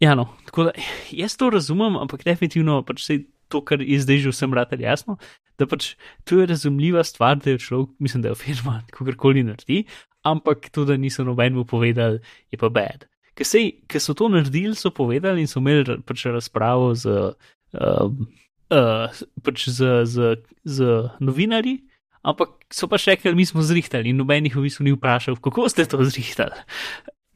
Ja, 0.00 0.14
no, 0.14 0.28
tako 0.46 0.70
da 0.70 0.72
jaz 1.12 1.36
to 1.36 1.50
razumem, 1.50 1.98
ampak 2.00 2.24
definitivno 2.24 2.80
pač 2.86 3.04
se 3.04 3.18
to, 3.48 3.60
kar 3.60 3.82
je 3.82 3.98
zdaj 4.00 4.24
že 4.24 4.32
vsem 4.32 4.54
rad 4.54 4.72
jasno, 4.72 5.18
da 5.58 5.66
pač 5.66 5.92
to 6.24 6.40
je 6.40 6.48
razumljiva 6.50 7.04
stvar, 7.04 7.38
da 7.42 7.54
je 7.54 7.62
človek, 7.62 7.94
mislim, 7.98 8.24
da 8.24 8.32
je 8.32 8.40
firma, 8.40 8.80
kakorkoli 8.94 9.44
naredi, 9.46 9.84
ampak 10.26 10.70
to, 10.70 10.84
da 10.88 10.96
niso 10.96 11.24
nobenemu 11.24 11.64
povedali, 11.64 12.20
je 12.50 12.58
pa 12.58 12.70
bed. 12.72 13.08
Ker 13.38 14.02
so 14.02 14.14
to 14.18 14.28
naredili, 14.28 14.74
so 14.74 14.90
povedali 14.90 15.44
in 15.44 15.50
so 15.50 15.62
imeli 15.62 16.00
pač 16.06 16.26
razpravo 16.26 16.94
z. 16.98 17.32
Um, 17.72 18.26
uh, 18.72 19.12
pač 19.44 19.68
z, 19.68 20.04
z, 20.08 20.36
z 20.64 20.78
novinarji, 21.20 21.84
ampak 22.24 22.56
so 22.72 22.88
pa 22.90 23.00
še 23.00 23.16
rekli, 23.16 23.34
mi 23.36 23.46
smo 23.48 23.64
zrihtali 23.64 24.12
in 24.12 24.20
noben 24.20 24.48
jih 24.48 24.56
v 24.58 24.66
bistvu 24.68 24.86
ni 24.86 24.94
vprašal, 24.96 25.38
kako 25.40 25.68
ste 25.72 25.88
to 25.88 26.00
zrihtali. 26.04 26.56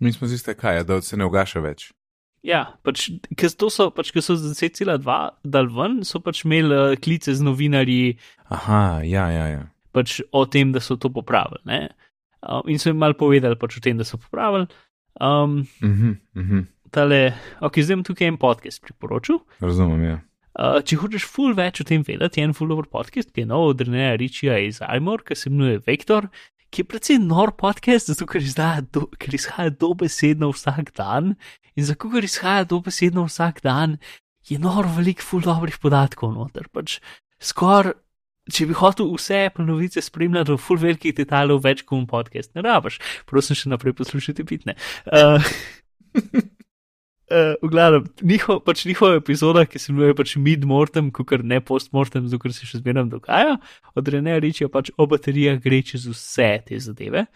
Mi 0.03 0.13
smo 0.13 0.27
ziste 0.27 0.55
kaj, 0.59 0.85
da 0.89 1.01
se 1.05 1.17
ne 1.17 1.29
ugaša 1.29 1.63
več. 1.63 1.91
Ja, 2.43 2.63
pač, 2.83 3.07
ker 3.39 3.51
so, 3.71 3.87
pač, 3.95 4.11
so 4.19 4.35
za 4.35 4.51
10,2 4.51 4.99
dal 5.47 5.69
ven, 5.71 6.01
so 6.03 6.19
pač 6.19 6.43
imeli 6.43 6.75
uh, 6.75 6.95
klice 6.99 7.37
z 7.39 7.45
novinarji. 7.47 8.17
Aha, 8.51 9.03
ja, 9.07 9.29
ja. 9.31 9.45
ja. 9.47 9.63
Pač 9.95 10.19
o 10.35 10.43
tem, 10.51 10.73
da 10.75 10.83
so 10.83 10.99
to 10.99 11.11
popravili. 11.13 11.63
Uh, 12.43 12.59
in 12.67 12.83
so 12.83 12.91
jim 12.91 12.99
mal 12.99 13.15
povedali 13.15 13.55
pač 13.55 13.79
o 13.79 13.85
tem, 13.85 13.95
da 14.01 14.07
so 14.09 14.19
popravili. 14.19 14.67
Um, 15.21 15.63
uh 15.83 15.89
-huh, 15.89 16.17
uh 16.35 16.43
-huh. 16.43 16.67
Tale, 16.91 17.33
ok, 17.61 17.79
zdaj 17.79 17.95
imam 17.95 18.05
tukaj 18.05 18.29
en 18.29 18.37
podcast 18.37 18.83
priporočil. 18.83 19.39
Razumem, 19.61 20.05
ja. 20.05 20.19
Uh, 20.53 20.83
če 20.85 20.99
hočeš 21.01 21.25
ful 21.25 21.55
več 21.55 21.81
o 21.81 21.85
tem 21.85 22.03
vedeti, 22.05 22.41
je 22.41 22.45
en 22.45 22.53
full 22.53 22.73
over 22.73 22.85
podcast, 22.85 23.31
ki 23.33 23.41
je 23.41 23.47
nov 23.47 23.69
od 23.71 23.81
Reneja 23.81 24.17
Ričija 24.21 24.59
iz 24.59 24.83
Aimor, 24.85 25.23
ki 25.25 25.35
se 25.35 25.49
imenuje 25.49 25.81
Vektor, 25.87 26.29
ki 26.71 26.83
je 26.83 26.89
predvsej 26.91 27.19
nor 27.19 27.55
podcast, 27.57 28.11
zato 28.13 28.27
ker, 28.27 28.43
do, 28.93 29.07
ker 29.17 29.35
izhaja 29.35 29.71
dobesedno 29.71 30.51
vsak 30.53 30.93
dan 30.97 31.37
in 31.77 31.89
zato 31.89 32.11
ker 32.13 32.25
izhaja 32.25 32.69
dobesedno 32.69 33.27
vsak 33.29 33.63
dan, 33.65 33.99
je 34.49 34.59
nor 34.59 34.87
velik 34.97 35.23
full 35.23 35.45
dobrih 35.45 35.79
podatkov 35.79 36.35
noter. 36.35 36.69
Pač 36.73 36.99
skor, 37.43 37.93
če 38.51 38.67
bi 38.71 38.79
hotel 38.79 39.13
vse 39.15 39.45
ponovice 39.55 40.03
spremljati 40.03 40.55
v 40.55 40.61
full 40.61 40.83
velikih 40.83 41.15
detajlov, 41.19 41.63
več 41.65 41.85
kot 41.87 42.01
un 42.01 42.09
podcast, 42.11 42.53
ne 42.57 42.65
rabaš, 42.67 42.99
prosim 43.31 43.59
še 43.59 43.71
naprej 43.71 43.95
poslušajte 44.01 44.47
pitne. 44.49 44.75
Uh, 45.07 45.39
uh, 46.19 47.55
v 47.63 47.71
glavnem, 47.71 48.11
njihov, 48.27 48.61
pač 48.67 48.85
njihova 48.89 49.23
epizoda, 49.23 49.65
ki 49.67 49.79
se 49.79 49.93
imenuje 49.95 50.19
pač 50.19 50.37
mid-mortem, 50.43 51.13
kot 51.15 51.39
ne 51.47 51.63
post-mortem, 51.63 52.27
zato 52.27 52.43
ker 52.43 52.55
se 52.57 52.69
še 52.69 52.83
zmeraj 52.83 53.09
dogaja, 53.15 53.57
od 53.95 54.13
Reneja 54.15 54.43
reče 54.43 54.71
pač 54.75 54.91
o 54.99 55.07
baterijah 55.07 55.63
gre 55.63 55.83
čez 55.87 56.11
vse 56.11 56.53
te 56.67 56.83
zadeve 56.83 57.29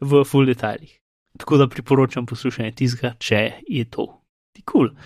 v 0.00 0.24
full 0.28 0.48
detaljih. 0.48 1.03
Tako 1.38 1.56
da 1.56 1.68
priporočam 1.68 2.26
poslušanje 2.26 2.72
tizga, 2.78 3.14
če 3.18 3.50
je 3.68 3.84
to 3.90 4.06
ti 4.54 4.62
kul. 4.62 4.88
Cool. 4.88 4.96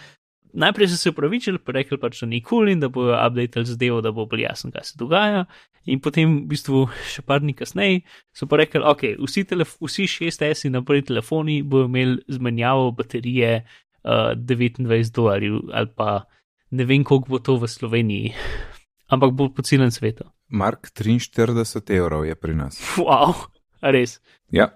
Najprej 0.53 0.89
so 0.89 0.97
se 0.97 1.11
upravičili, 1.11 1.59
pa 1.59 1.73
rekli 1.73 1.99
pač, 2.01 2.21
da 2.21 2.27
ni 2.27 2.41
kul 2.43 2.65
cool 2.65 2.71
in 2.73 2.81
da 2.81 2.89
bojo 2.89 3.17
updated 3.17 3.69
zadevo, 3.69 4.01
da 4.01 4.13
bo 4.13 4.25
bolj 4.27 4.43
jasno, 4.47 4.71
kaj 4.73 4.85
se 4.85 4.97
dogaja. 4.99 5.45
In 5.89 6.01
potem, 6.05 6.41
v 6.43 6.53
bistvu, 6.53 6.87
še 7.09 7.23
par 7.25 7.43
dni 7.45 7.55
kasneje, 7.57 8.01
so 8.37 8.49
pa 8.49 8.59
rekli, 8.61 8.81
ok, 8.85 9.05
vsi, 9.23 9.45
vsi 9.85 10.09
6S-i 10.15 10.73
na 10.73 10.83
prvi 10.85 11.05
telefoni 11.09 11.61
bojo 11.63 11.89
imeli 11.89 12.19
zmenjavo 12.33 12.91
baterije 12.97 13.53
uh, 13.63 14.33
eh, 14.33 14.35
29 14.37 15.15
dolarjev 15.15 15.61
ali 15.73 15.93
pa 15.97 16.25
ne 16.71 16.85
vem, 16.85 17.05
koliko 17.05 17.37
bo 17.37 17.39
to 17.45 17.57
v 17.57 17.69
Sloveniji, 17.69 18.35
ampak 19.15 19.33
bo 19.37 19.49
po 19.53 19.65
celem 19.65 19.93
svetu. 19.93 20.29
Mark 20.49 20.91
43 20.93 21.97
evrov 21.97 22.25
je 22.25 22.37
pri 22.37 22.57
nas. 22.57 22.81
Wow, 22.97 23.49
res. 23.81 24.19
Ja. 24.53 24.73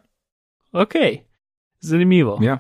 Ok, 0.73 0.97
zanimivo. 1.83 2.39
Ja. 2.43 2.59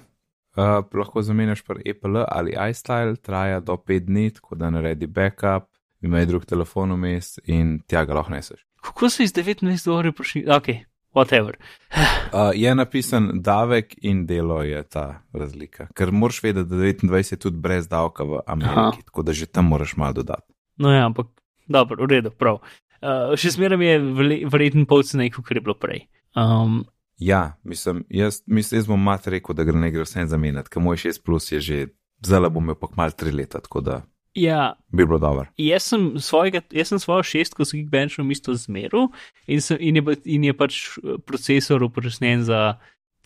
Uh, 0.56 0.84
lahko 0.98 1.22
zamenjaš 1.22 1.62
pa 1.62 1.74
Apple 1.90 2.24
ali 2.28 2.54
iStyle, 2.70 3.16
traja 3.16 3.60
do 3.60 3.72
5 3.72 3.98
dni, 3.98 4.30
tako 4.30 4.54
da 4.54 4.70
naredi 4.70 5.06
backup, 5.06 5.64
imaš 6.00 6.26
drug 6.26 6.44
telefon 6.44 6.92
vmes 6.92 7.38
in 7.44 7.78
tja 7.86 8.04
ga 8.04 8.14
lahko 8.14 8.32
neseš. 8.32 8.66
Kako 8.82 9.08
so 9.10 9.22
iz 9.22 9.32
29 9.32 9.86
dolarjev 9.86 10.12
prišli? 10.12 10.44
Ok, 10.50 10.68
whatever. 11.14 11.56
uh, 11.96 12.50
je 12.54 12.74
napisan 12.74 13.30
davek 13.34 13.94
in 14.02 14.26
delo 14.26 14.62
je 14.62 14.82
ta 14.82 15.22
razlika. 15.32 15.86
Ker 15.94 16.12
moraš 16.12 16.42
vedeti, 16.42 16.68
da 16.68 16.76
29 16.76 17.32
je 17.32 17.38
tudi 17.38 17.56
brez 17.56 17.88
davka 17.88 18.24
v 18.24 18.40
Ameriki, 18.46 18.78
Aha. 18.78 18.92
tako 19.06 19.22
da 19.22 19.32
že 19.32 19.46
tam 19.46 19.64
moraš 19.64 19.96
malo 19.96 20.12
dodati. 20.12 20.52
No 20.76 20.92
ja, 20.92 21.06
ampak 21.06 21.26
dobro, 21.68 22.04
v 22.04 22.10
redu, 22.10 22.30
prav. 22.30 22.60
Uh, 23.02 23.32
še 23.40 23.56
zmeraj 23.56 23.80
je 23.86 24.46
vreten 24.50 24.86
polcenej, 24.86 25.32
kot 25.32 25.50
je 25.50 25.60
bilo 25.60 25.74
prej. 25.74 26.06
Um, 26.36 26.84
ja, 27.26 27.42
mislim, 27.64 28.04
jaz, 28.10 28.42
mislim, 28.46 28.78
jaz 28.78 28.88
bom 28.90 29.02
mat 29.02 29.26
rekel, 29.26 29.56
da 29.56 29.64
gre 29.64 29.78
ne 29.78 29.90
gre 29.94 30.06
vse 30.06 30.26
zamenjati, 30.26 30.70
ker 30.72 30.82
moj 30.82 31.00
6 31.02 31.22
plus 31.24 31.52
je 31.52 31.60
že, 31.60 31.78
zelo 32.26 32.50
bom 32.50 32.64
imel 32.64 32.78
pa 32.78 32.88
kmal 32.90 33.10
3 33.10 33.34
leta, 33.34 33.60
tako 33.60 33.80
da. 33.80 34.02
Ja, 34.34 34.72
bi 34.88 35.04
bilo 35.04 35.18
dobro. 35.18 35.46
Jaz 35.60 35.90
sem, 35.90 36.06
svojega, 36.16 36.62
jaz 36.72 36.88
sem 36.88 36.98
svojo 36.98 37.22
šestko 37.22 37.64
z 37.68 37.76
Geekbenchom 37.76 38.30
isto 38.32 38.54
zmeril 38.56 39.10
in, 39.46 39.60
in, 39.78 40.00
in 40.24 40.44
je 40.48 40.54
pač 40.56 40.78
eh, 40.96 41.18
procesor 41.26 41.84
upočasnjen 41.84 42.44
za 42.48 42.78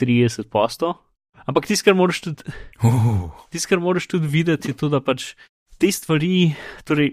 30 0.03 0.51
posto. 0.51 0.97
Ampak 1.47 1.69
tisto, 1.69 1.87
kar 1.87 1.95
moraš 1.95 2.25
tudi, 2.25 2.43
uh. 2.83 3.29
tis, 3.55 3.69
kar 3.71 3.79
moraš 3.79 4.09
tudi 4.11 4.27
videti, 4.27 4.73
je 4.73 4.79
to, 4.81 4.89
da 4.91 4.99
pač 5.05 5.35
te 5.79 5.93
stvari, 5.93 6.57
torej, 6.89 7.13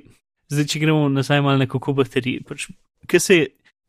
zdaj 0.50 0.70
če 0.72 0.82
gremo 0.82 1.10
nazaj 1.12 1.44
malo 1.46 1.62
na 1.62 1.68
kako 1.70 1.94
baterije, 2.00 2.42
pač, 2.48 2.70
ker 3.12 3.22
se, 3.22 3.40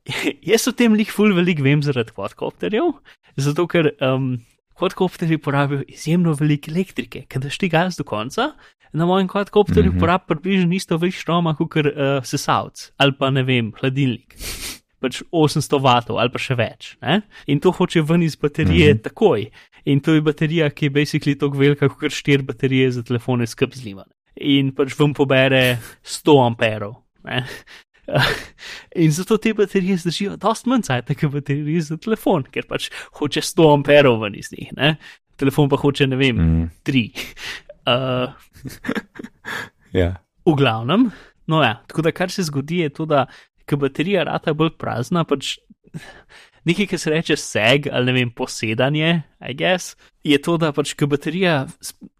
jaz 0.51 0.69
o 0.69 0.73
tem 0.73 0.95
lih 0.95 1.11
ful 1.11 1.35
velik 1.37 1.63
vem 1.65 1.83
zaradi 1.83 2.13
quadcopterjev, 2.13 2.93
zato 3.37 3.67
ker 3.71 3.93
um, 4.05 4.37
quadcopterji 4.79 5.39
porabijo 5.39 5.85
izjemno 5.89 6.35
veliko 6.39 6.73
elektrike, 6.73 7.25
ker 7.29 7.43
daš 7.45 7.59
ti 7.59 7.71
gas 7.73 7.97
do 8.01 8.05
konca 8.05 8.53
na 8.95 9.07
mojem 9.07 9.29
kvadkopterju 9.29 9.91
mm 9.91 9.97
-hmm. 9.97 10.01
porab 10.01 10.21
približno 10.27 10.75
isto 10.75 10.97
več 10.97 11.15
štroma 11.15 11.55
kot 11.55 11.77
uh, 11.77 11.85
sesalc 12.23 12.91
ali 12.97 13.13
pa 13.19 13.31
ne 13.31 13.43
vem, 13.43 13.73
hladilnik. 13.81 14.37
Pač 15.01 15.23
800 15.33 15.81
vatov 15.83 16.19
ali 16.19 16.31
pa 16.31 16.39
še 16.39 16.55
več. 16.55 16.97
Ne? 17.03 17.21
In 17.47 17.61
to 17.61 17.71
hoče 17.71 18.03
ven 18.03 18.23
iz 18.23 18.37
baterije 18.37 18.95
mm 18.95 18.99
-hmm. 18.99 19.03
takoj. 19.03 19.51
In 19.85 20.01
to 20.01 20.15
je 20.15 20.21
baterija, 20.21 20.71
ki 20.71 20.87
je 20.87 20.91
basically 20.91 21.39
tako 21.39 21.59
velika 21.59 21.89
kot 21.89 22.13
4 22.13 22.43
baterije 22.43 22.91
za 22.91 23.03
telefone 23.03 23.47
skrb 23.47 23.73
zlimane. 23.73 24.13
In 24.37 24.73
pač 24.73 24.99
vam 24.99 25.15
pobere 25.15 25.79
100 26.03 26.47
amperov. 26.47 26.95
In 29.03 29.13
zato 29.13 29.39
te 29.39 29.55
baterije 29.55 29.97
zdržijo 30.03 30.37
dosti 30.41 30.71
manj 30.71 30.87
cajt, 30.89 31.13
kot 31.21 31.33
baterije 31.33 31.83
za 31.89 31.99
telefon, 32.01 32.47
ker 32.53 32.69
pač 32.71 32.91
hoče 33.19 33.43
100 33.45 33.69
amperov 33.79 34.21
ven 34.23 34.39
iz 34.39 34.53
njih. 34.53 34.73
Ne? 34.79 34.95
Telefon 35.41 35.71
pa 35.73 35.81
hoče, 35.81 36.09
ne 36.11 36.21
vem, 36.21 36.41
mm. 36.41 36.71
3. 36.87 37.07
Uh, 37.85 38.31
ja. 39.93 40.15
V 40.49 40.55
glavnem, 40.57 41.11
no 41.53 41.59
ja, 41.61 41.75
tako 41.85 42.07
da 42.07 42.15
kar 42.17 42.31
se 42.33 42.47
zgodi, 42.49 42.79
je 42.81 42.93
to, 42.97 43.05
da 43.05 43.27
ko 43.69 43.77
baterija 43.77 44.23
rata 44.25 44.55
bolj 44.57 44.71
prazna, 44.81 45.27
pač 45.29 45.59
nekaj, 46.65 46.89
ki 46.89 46.99
se 46.99 47.13
reče 47.13 47.37
seg 47.37 47.91
ali 47.93 48.09
ne 48.09 48.15
vem, 48.17 48.31
posedanje, 48.33 49.11
I 49.45 49.53
guess, 49.53 49.99
je 50.25 50.41
to, 50.41 50.57
da 50.57 50.73
pač 50.73 50.95
ko 50.97 51.11
baterija. 51.13 51.67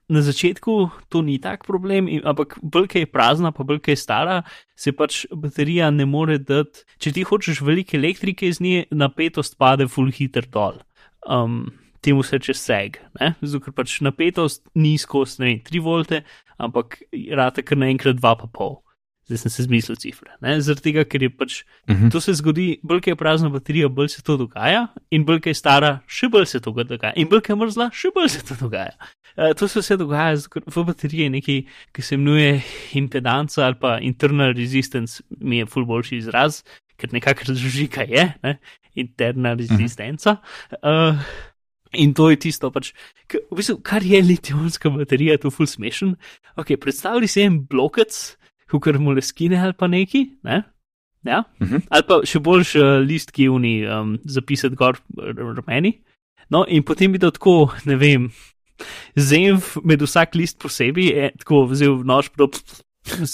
Na 0.09 0.21
začetku 0.21 0.91
to 1.09 1.25
ni 1.25 1.39
tak 1.41 1.65
problem, 1.65 2.11
ampak 2.29 2.59
bolj 2.61 2.93
je 2.93 3.07
prazna, 3.09 3.53
pa 3.57 3.65
bolj 3.65 3.81
je 3.89 3.97
stara, 3.97 4.43
se 4.77 4.93
pač 4.93 5.25
baterija 5.33 5.89
ne 5.91 6.05
more 6.05 6.37
dati. 6.39 6.85
Če 7.01 7.13
ti 7.17 7.25
hočeš 7.25 7.63
veliko 7.65 7.97
elektrike 7.97 8.49
iz 8.49 8.61
nje, 8.61 8.85
napetost 8.93 9.57
pade 9.57 9.89
full 9.89 10.13
hitter 10.13 10.45
dol. 10.45 10.77
Um, 11.25 11.73
temu 12.05 12.23
se 12.23 12.37
reče 12.37 12.53
seg, 12.53 13.01
zato 13.41 13.65
ker 13.65 13.73
pač 13.73 13.97
napetost 14.05 14.67
ni 14.77 14.99
skozi, 15.01 15.41
ne 15.41 15.47
vem, 15.49 15.61
3 15.73 15.81
volte, 15.81 16.21
ampak 16.61 17.01
rade 17.33 17.65
kar 17.65 17.81
naenkrat 17.81 18.21
2,5. 18.21 18.84
Zdaj 19.25 19.39
sem 19.41 19.51
se 19.51 19.65
zmislil 19.65 19.97
cifre. 19.97 20.35
Zaradi 20.41 20.85
tega, 20.85 21.05
ker 21.09 21.23
je 21.23 21.31
pač 21.31 21.63
uh 21.63 21.95
mhm. 21.95 22.07
-huh. 22.07 22.13
to 22.13 22.21
se 22.21 22.35
zgodi, 22.35 22.79
bolj 22.83 23.01
je 23.07 23.17
prazna 23.17 23.49
baterija, 23.49 23.89
bolj 23.89 24.09
se 24.09 24.23
to 24.23 24.37
dogaja, 24.37 24.89
in 25.11 25.25
bolj 25.25 25.41
je 25.47 25.55
stara, 25.55 26.01
še 26.07 26.29
bolj 26.29 26.47
se 26.47 26.61
to 26.61 26.71
dogaja, 26.71 27.13
in 27.17 27.29
bolj 27.29 27.43
je 27.49 27.57
mrzla, 27.57 27.91
še 27.93 28.09
bolj 28.15 28.29
se 28.29 28.43
to 28.45 28.55
dogaja. 28.61 28.97
Uh, 29.37 29.55
to 29.57 29.69
se 29.69 29.81
vse 29.81 29.97
dogaja, 29.97 30.37
v 30.67 30.85
bateriji 30.85 31.31
nekaj, 31.31 31.65
ki 31.93 32.03
se 32.03 32.15
imenuje 32.15 32.63
impedanca 32.93 33.67
ali 33.67 33.75
pa 33.81 33.99
internal 34.01 34.53
resistance, 34.53 35.23
mi 35.41 35.59
je 35.59 35.67
ful 35.67 35.85
boljši 35.85 36.17
izraz, 36.17 36.63
ker 36.97 37.13
nekako 37.13 37.43
razloži, 37.49 37.89
kaj 37.89 38.07
je. 38.11 38.33
Ne? 38.43 38.59
interna 38.95 39.55
rezistenca. 39.55 40.37
Uh, 40.83 41.19
in 41.93 42.15
to 42.15 42.31
je 42.31 42.39
tisto, 42.39 42.71
pač, 42.75 42.93
k, 43.31 43.43
v 43.51 43.59
bistvu, 43.59 43.79
kar 43.87 44.05
je 44.07 44.23
litijska 44.23 44.91
baterija, 44.95 45.39
to 45.39 45.51
je 45.51 45.57
full 45.57 45.71
smešen. 45.71 46.15
Ok, 46.59 46.75
predstavljaj 46.81 47.31
si 47.31 47.45
en 47.45 47.61
blokec, 47.71 48.37
kukar 48.75 48.99
mu 48.99 49.15
le 49.15 49.23
skine 49.23 49.61
ali 49.61 49.77
pa 49.79 49.87
neki, 49.91 50.25
ne? 50.45 50.63
Ja? 51.25 51.45
Uh 51.61 51.69
-huh. 51.69 51.83
Ali 51.91 52.05
pa 52.09 52.21
še 52.27 52.39
boljš 52.39 52.75
uh, 52.77 52.83
list, 53.01 53.31
ki 53.33 53.47
je 53.47 53.51
uni 53.51 53.87
um, 53.87 54.19
zapisati 54.25 54.77
gor 54.77 54.99
rumeni. 55.57 56.01
No, 56.51 56.65
in 56.69 56.83
potem 56.83 57.13
bi 57.13 57.19
to 57.19 57.31
tako, 57.31 57.73
ne 57.85 57.97
vem, 57.97 58.31
zemv 59.17 59.79
med 59.85 60.03
vsak 60.03 60.35
list 60.35 60.59
posebej, 60.59 61.09
eh, 61.09 61.31
tako 61.39 61.65
vzel 61.71 62.03
nož, 62.05 62.31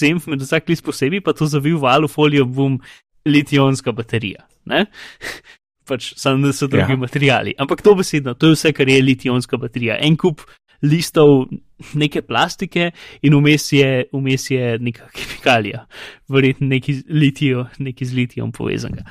zemv 0.01 0.29
med 0.31 0.41
vsak 0.41 0.69
list 0.69 0.85
posebej, 0.85 1.21
pa 1.21 1.33
to 1.33 1.47
zavil 1.47 1.79
v 1.79 1.91
alufolijo, 1.91 2.45
bom 2.45 2.81
litijonska 3.27 3.93
baterija. 3.93 4.47
Ne? 4.65 4.87
Pač 5.89 6.13
samo 6.17 6.47
da 6.47 6.53
so 6.53 6.69
drugi 6.71 6.93
ja. 6.93 6.97
materiali. 6.97 7.55
Ampak 7.59 7.83
to 7.83 7.95
besedno, 7.95 8.35
to 8.35 8.47
je 8.53 8.55
vse, 8.55 8.73
kar 8.73 8.89
je 8.89 9.03
litijonska 9.03 9.57
baterija. 9.57 9.99
En 9.99 10.17
kup 10.17 10.41
listov 10.83 11.49
neke 11.95 12.23
plastike 12.23 12.91
in 13.23 13.37
vmes 13.37 13.71
je, 13.73 14.05
vmes 14.13 14.51
je 14.51 14.77
neka 14.79 15.09
kemikalija, 15.17 15.85
verjetno 16.29 16.69
neki, 16.71 17.01
litijo, 17.09 17.67
neki 17.79 18.07
z 18.07 18.17
litijom 18.21 18.53
povezanega. 18.53 19.05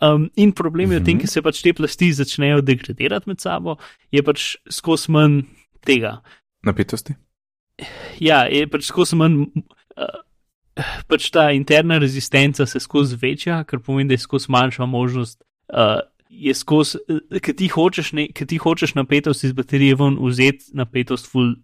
Um, 0.00 0.30
in 0.36 0.52
problem 0.52 0.92
je 0.92 1.00
v 1.00 1.04
tem, 1.04 1.20
ker 1.20 1.30
se 1.30 1.42
pač 1.44 1.60
te 1.62 1.74
plasti 1.76 2.10
začnejo 2.16 2.62
degradirati 2.64 3.30
med 3.30 3.42
sabo, 3.42 3.76
je 4.12 4.22
pač 4.24 4.54
skozi 4.72 5.12
manj 5.14 5.42
tega. 5.84 6.18
Napetosti? 6.64 7.16
Ja, 8.22 8.44
je 8.48 8.64
pač 8.70 8.88
skozi 8.88 9.18
manj. 9.20 9.44
Uh, 9.94 10.22
pač 11.10 11.28
ta 11.30 11.50
interna 11.54 12.00
rezistenca 12.02 12.66
se 12.66 12.80
skozi 12.82 13.18
večja, 13.20 13.60
kar 13.68 13.82
pomeni, 13.84 14.10
da 14.10 14.18
je 14.18 14.24
skozi 14.24 14.50
manjša 14.50 14.88
možnost. 14.90 15.42
Uh, 15.68 16.00
je 16.40 16.54
skozi, 16.54 16.98
ki 17.40 17.54
ti, 17.54 17.68
ti 18.46 18.58
hočeš 18.58 18.94
napetost 18.94 19.44
iz 19.44 19.52
baterije 19.52 19.96
ven 20.00 20.18
vzeti, 20.20 20.72
napetost 20.74 21.30
full 21.30 21.54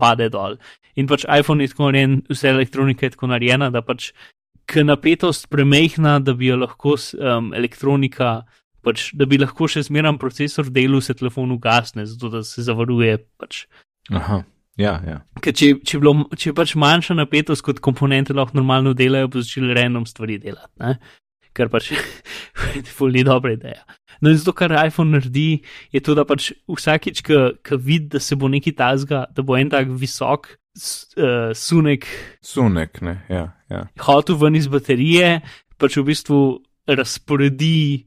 pade 0.00 0.28
dol. 0.32 0.58
In 0.98 1.08
pač 1.10 1.26
iPhone 1.28 1.64
je 1.64 1.72
tako 1.72 1.90
narejen, 1.90 2.20
vse 2.30 2.50
elektronika 2.50 3.06
je 3.06 3.14
tako 3.16 3.30
narejena, 3.32 3.70
da 3.74 3.82
pač 3.82 4.12
k 4.66 4.84
napetost 4.84 5.48
premehna, 5.52 6.18
da 6.24 6.34
bi 6.34 6.48
jo 6.48 6.58
lahko 6.62 6.96
um, 6.96 7.52
elektronika, 7.56 8.44
pač, 8.84 9.10
da 9.16 9.28
bi 9.28 9.38
lahko 9.40 9.68
še 9.70 9.84
zmeram 9.88 10.18
procesor 10.20 10.70
delu, 10.72 11.00
se 11.04 11.16
telefon 11.16 11.52
ugasne, 11.54 12.06
zato 12.08 12.32
da 12.32 12.42
se 12.46 12.64
zavaruje. 12.64 13.18
Pač. 13.40 13.64
Aha. 14.12 14.42
Ja, 14.80 14.96
ja. 15.06 15.20
Če, 15.38 15.76
če, 15.86 16.00
bilo, 16.02 16.16
če 16.34 16.50
pač 16.56 16.74
manjša 16.80 17.14
napetost, 17.20 17.62
kot 17.66 17.78
komponente 17.84 18.34
lahko 18.34 18.58
normalno 18.58 18.94
delajo, 18.98 19.30
bo 19.30 19.42
začeli 19.42 19.76
random 19.76 20.06
stvari 20.10 20.40
delati, 20.42 20.74
kar 21.54 21.70
pač 21.72 21.92
ni 23.14 23.24
dobra 23.26 23.54
ideja. 23.54 23.84
No, 24.20 24.30
in 24.30 24.38
zato, 24.38 24.54
kar 24.56 24.74
iPhone 24.78 25.14
naredi, 25.14 25.62
je 25.92 26.02
to, 26.04 26.14
da 26.16 26.26
pač 26.28 26.52
vsakič, 26.70 27.22
ki 27.24 27.78
vidi, 27.78 28.14
da 28.14 28.22
se 28.22 28.38
bo 28.38 28.50
neki 28.50 28.74
tazga, 28.76 29.24
da 29.34 29.44
bo 29.46 29.56
en 29.58 29.72
tak 29.72 29.90
visok 29.90 30.48
uh, 30.54 31.50
sunek. 31.54 32.06
Sunek, 32.44 33.02
ne, 33.02 33.18
ja. 33.30 33.48
ja. 33.70 33.84
Hotel 34.06 34.38
ven 34.40 34.58
iz 34.58 34.68
baterije, 34.70 35.38
pač 35.80 35.98
v 35.98 36.06
bistvu 36.10 36.40
razporedi, 36.90 38.04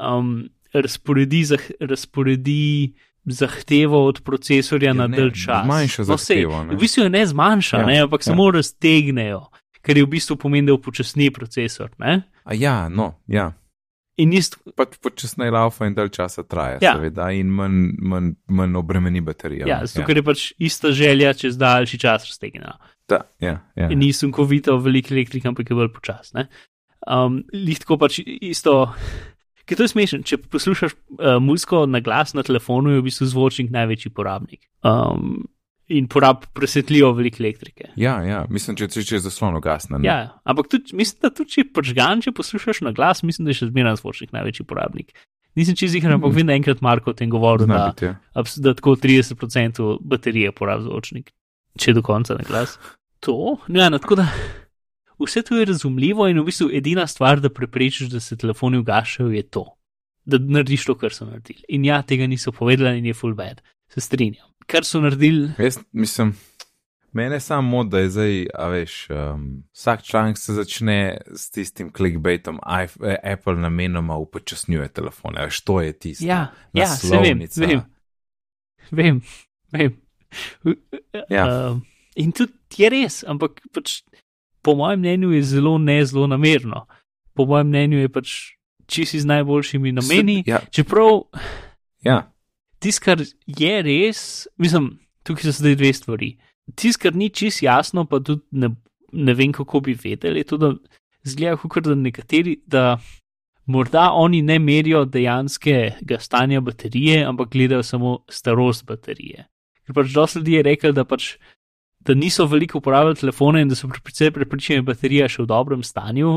um, 0.00 0.44
razporedi, 0.74 1.44
zah, 1.52 1.64
razporedi 1.80 2.92
zahtevo 3.24 4.06
od 4.08 4.20
procesorja 4.26 4.90
ja, 4.90 4.98
na 4.98 5.06
del 5.08 5.30
čas. 5.30 5.66
Manjša 5.66 6.02
no, 6.02 6.16
zahteva. 6.16 6.62
V 6.72 6.78
bistvu 6.80 7.06
jo 7.06 7.12
ne 7.12 7.22
zmanjša, 7.26 7.82
ja, 7.82 7.86
ne, 7.86 7.98
ampak 8.06 8.24
ja. 8.24 8.32
samo 8.32 8.50
raztegnejo, 8.50 9.44
ker 9.82 9.98
je 9.98 10.06
v 10.06 10.12
bistvu 10.14 10.38
pomeni, 10.40 10.70
da 10.70 10.76
upočasni 10.76 11.30
procesor. 11.34 11.90
Ne? 12.02 12.22
A 12.44 12.54
ja, 12.54 12.88
no, 12.88 13.12
ja. 13.26 13.50
In 14.20 14.32
isto. 14.36 14.60
Pač 14.76 14.98
počasneje 15.00 15.54
laufa 15.54 15.88
in 15.88 15.94
dalj 15.96 16.10
časa 16.12 16.44
traja, 16.44 16.78
ja. 16.84 16.92
seveda, 16.94 17.30
in 17.32 17.48
manj, 17.56 17.78
manj, 17.98 18.34
manj 18.52 18.76
obremeni 18.76 19.22
baterijo. 19.24 19.64
Ja, 19.68 19.80
zato 19.88 20.02
ja. 20.02 20.08
ker 20.08 20.20
je 20.20 20.24
pač 20.26 20.44
ista 20.60 20.92
želja 20.92 21.32
čez 21.38 21.56
daljši 21.60 22.00
čas 22.02 22.28
raztegnjena. 22.28 22.76
Ja, 23.12 23.56
ja. 23.76 23.88
In 23.88 23.98
nisem 24.00 24.32
kovito 24.32 24.76
velik 24.80 25.10
elektrik, 25.12 25.46
ampak 25.48 25.70
je 25.70 25.76
bolj 25.76 25.90
počasne. 25.96 26.46
Um, 27.08 27.42
Lihtko 27.52 27.98
pač 27.98 28.20
isto. 28.24 28.92
Ker 29.66 29.78
to 29.78 29.86
je 29.86 29.92
smešno, 29.94 30.20
če 30.26 30.38
poslušaš 30.52 30.94
uh, 30.94 31.36
muziko 31.42 31.84
na 31.86 32.02
glas 32.04 32.34
na 32.36 32.44
telefonu, 32.46 32.92
je 32.92 33.00
v 33.00 33.06
bistvu 33.08 33.30
zvočnik 33.32 33.72
največji 33.74 34.12
porabnik. 34.14 34.66
Um, 34.84 35.46
in 35.92 36.08
porab 36.10 36.46
presvetljivo 36.56 37.12
veliko 37.16 37.42
elektrike. 37.42 37.90
Ja, 38.00 38.16
ja, 38.24 38.42
mislim, 38.50 38.76
če, 38.78 38.88
če, 38.92 39.04
če 39.08 39.18
je 39.18 39.24
zaslon 39.26 39.58
ugasnen. 39.58 40.04
Ja, 40.06 40.38
ampak 40.48 40.70
tudi, 40.72 40.96
mislim, 40.98 41.20
da 41.24 41.30
tudi 41.34 41.56
če 41.56 41.66
pržgan, 41.74 42.22
če 42.24 42.32
poslušaš 42.36 42.82
na 42.86 42.94
glas, 42.96 43.22
mislim, 43.26 43.46
da 43.46 43.54
je 43.54 43.60
še 43.60 43.70
zmeraj 43.70 44.00
zvočnik 44.00 44.32
največji 44.34 44.66
porabnik. 44.68 45.12
Nisem 45.58 45.76
čez 45.76 45.94
jih, 45.96 46.06
ampak 46.08 46.30
mm. 46.30 46.38
vem, 46.38 46.48
da 46.48 46.56
enkrat 46.56 46.80
Marko 46.84 47.12
o 47.12 47.16
tem 47.16 47.28
govoril, 47.32 47.68
da, 47.68 47.90
biti, 47.90 48.08
ja. 48.08 48.44
da 48.64 48.74
tako 48.78 48.96
30% 49.00 49.90
baterije 50.00 50.54
porab 50.56 50.86
zvočnik, 50.86 51.28
če 51.78 51.96
do 51.98 52.04
konca 52.06 52.38
na 52.38 52.46
glas. 52.48 52.78
To, 53.26 53.58
ja, 53.68 53.90
no, 53.92 54.00
tako 54.02 54.22
da. 54.22 54.30
Vse 55.22 55.44
to 55.46 55.54
je 55.54 55.68
razumljivo 55.68 56.26
in 56.26 56.40
v 56.40 56.48
bistvu 56.48 56.70
edina 56.74 57.04
stvar, 57.06 57.38
da 57.38 57.52
preprečiš, 57.52 58.08
da 58.10 58.18
se 58.20 58.34
telefoni 58.40 58.80
ugašajo, 58.80 59.28
je 59.30 59.44
to, 59.54 59.66
da 60.24 60.40
narediš 60.40 60.88
to, 60.88 60.96
kar 60.98 61.14
so 61.14 61.28
naredili. 61.28 61.62
In 61.76 61.84
ja, 61.86 62.00
tega 62.02 62.26
niso 62.26 62.50
povedali 62.50 62.98
in 62.98 63.06
je 63.06 63.14
full 63.14 63.36
bad, 63.38 63.60
se 63.92 64.02
strinjam 64.02 64.51
kar 64.66 64.84
so 64.84 65.00
naredili. 65.00 65.50
Jaz 65.58 65.78
mislim, 65.92 66.34
mene 67.12 67.40
samo 67.40 67.68
mod, 67.68 67.86
da 67.86 67.98
je 67.98 68.10
zdaj, 68.10 68.46
a 68.54 68.68
veš, 68.68 69.10
um, 69.10 69.62
vsak 69.72 70.02
članek 70.02 70.38
se 70.38 70.52
začne 70.52 71.20
s 71.36 71.50
tistim 71.50 71.92
clickbaitom, 71.96 72.60
eh, 73.02 73.16
Apple 73.32 73.56
namenoma 73.56 74.16
upočasnjuje 74.16 74.88
telefone, 74.88 75.44
veš, 75.44 75.60
to 75.60 75.80
je 75.80 75.92
tisto. 75.92 76.24
Ja, 76.24 76.52
ja 76.72 76.86
se 76.86 77.18
vem, 77.18 77.42
vem, 77.56 77.82
vem. 78.90 79.22
vem. 79.72 80.00
Ja. 81.30 81.70
Uh, 81.70 81.80
in 82.16 82.32
tudi 82.32 82.52
je 82.76 82.88
res, 82.88 83.24
ampak 83.28 83.60
pač, 83.72 84.00
po 84.62 84.74
mojem 84.74 85.00
mnenju 85.00 85.32
je 85.32 85.42
zelo 85.42 85.78
ne 85.78 86.04
zelo 86.04 86.26
namerno. 86.26 86.86
Po 87.34 87.44
mojem 87.44 87.68
mnenju 87.68 87.98
je 87.98 88.08
pač 88.08 88.28
čisi 88.86 89.20
z 89.20 89.26
najboljšimi 89.26 89.92
nameni. 89.92 90.42
Ja. 90.46 90.60
Čeprav. 90.70 91.22
Ja 92.02 92.31
tisto, 92.82 93.04
kar 93.04 93.22
je 93.46 93.74
res, 93.86 94.22
mislim, 94.60 94.96
tukaj 95.26 95.48
so 95.48 95.62
zdaj 95.62 95.78
dve 95.80 95.92
stvari. 95.96 96.32
Tisto, 96.74 97.04
kar 97.06 97.16
ni 97.18 97.30
čist 97.30 97.62
jasno, 97.64 98.04
pa 98.10 98.20
tudi 98.24 98.42
ne, 98.64 98.72
ne 99.12 99.34
vem, 99.38 99.54
kako 99.54 99.82
bi 99.86 99.96
vedeli, 99.98 100.42
je 100.42 100.50
to, 100.52 100.60
da 100.60 100.74
zgleda, 101.28 101.56
kot 101.62 101.86
da 101.86 101.96
nekateri, 101.98 102.58
da 102.66 102.98
morda 103.66 104.10
oni 104.18 104.42
ne 104.42 104.58
merijo 104.58 105.04
dejanskega 105.04 106.18
stanja 106.20 106.60
baterije, 106.60 107.24
ampak 107.24 107.52
gledajo 107.52 107.82
samo 107.82 108.18
starost 108.30 108.86
baterije. 108.86 109.46
Ker 109.86 109.94
pač 109.94 110.14
dosti 110.14 110.38
ljudi 110.38 110.58
je 110.58 110.62
rekel, 110.70 110.92
da 110.92 111.04
pač. 111.04 111.36
Da 112.02 112.16
niso 112.18 112.48
veliko 112.50 112.80
uporabljali 112.80 113.14
telefone 113.14 113.60
in 113.62 113.68
da 113.70 113.76
so 113.78 113.86
precej 113.86 114.32
prepričani, 114.34 114.80
da 114.80 114.80
je 114.80 114.86
baterija 114.88 115.28
še 115.30 115.44
v 115.44 115.46
dobrem 115.46 115.84
stanju 115.86 116.32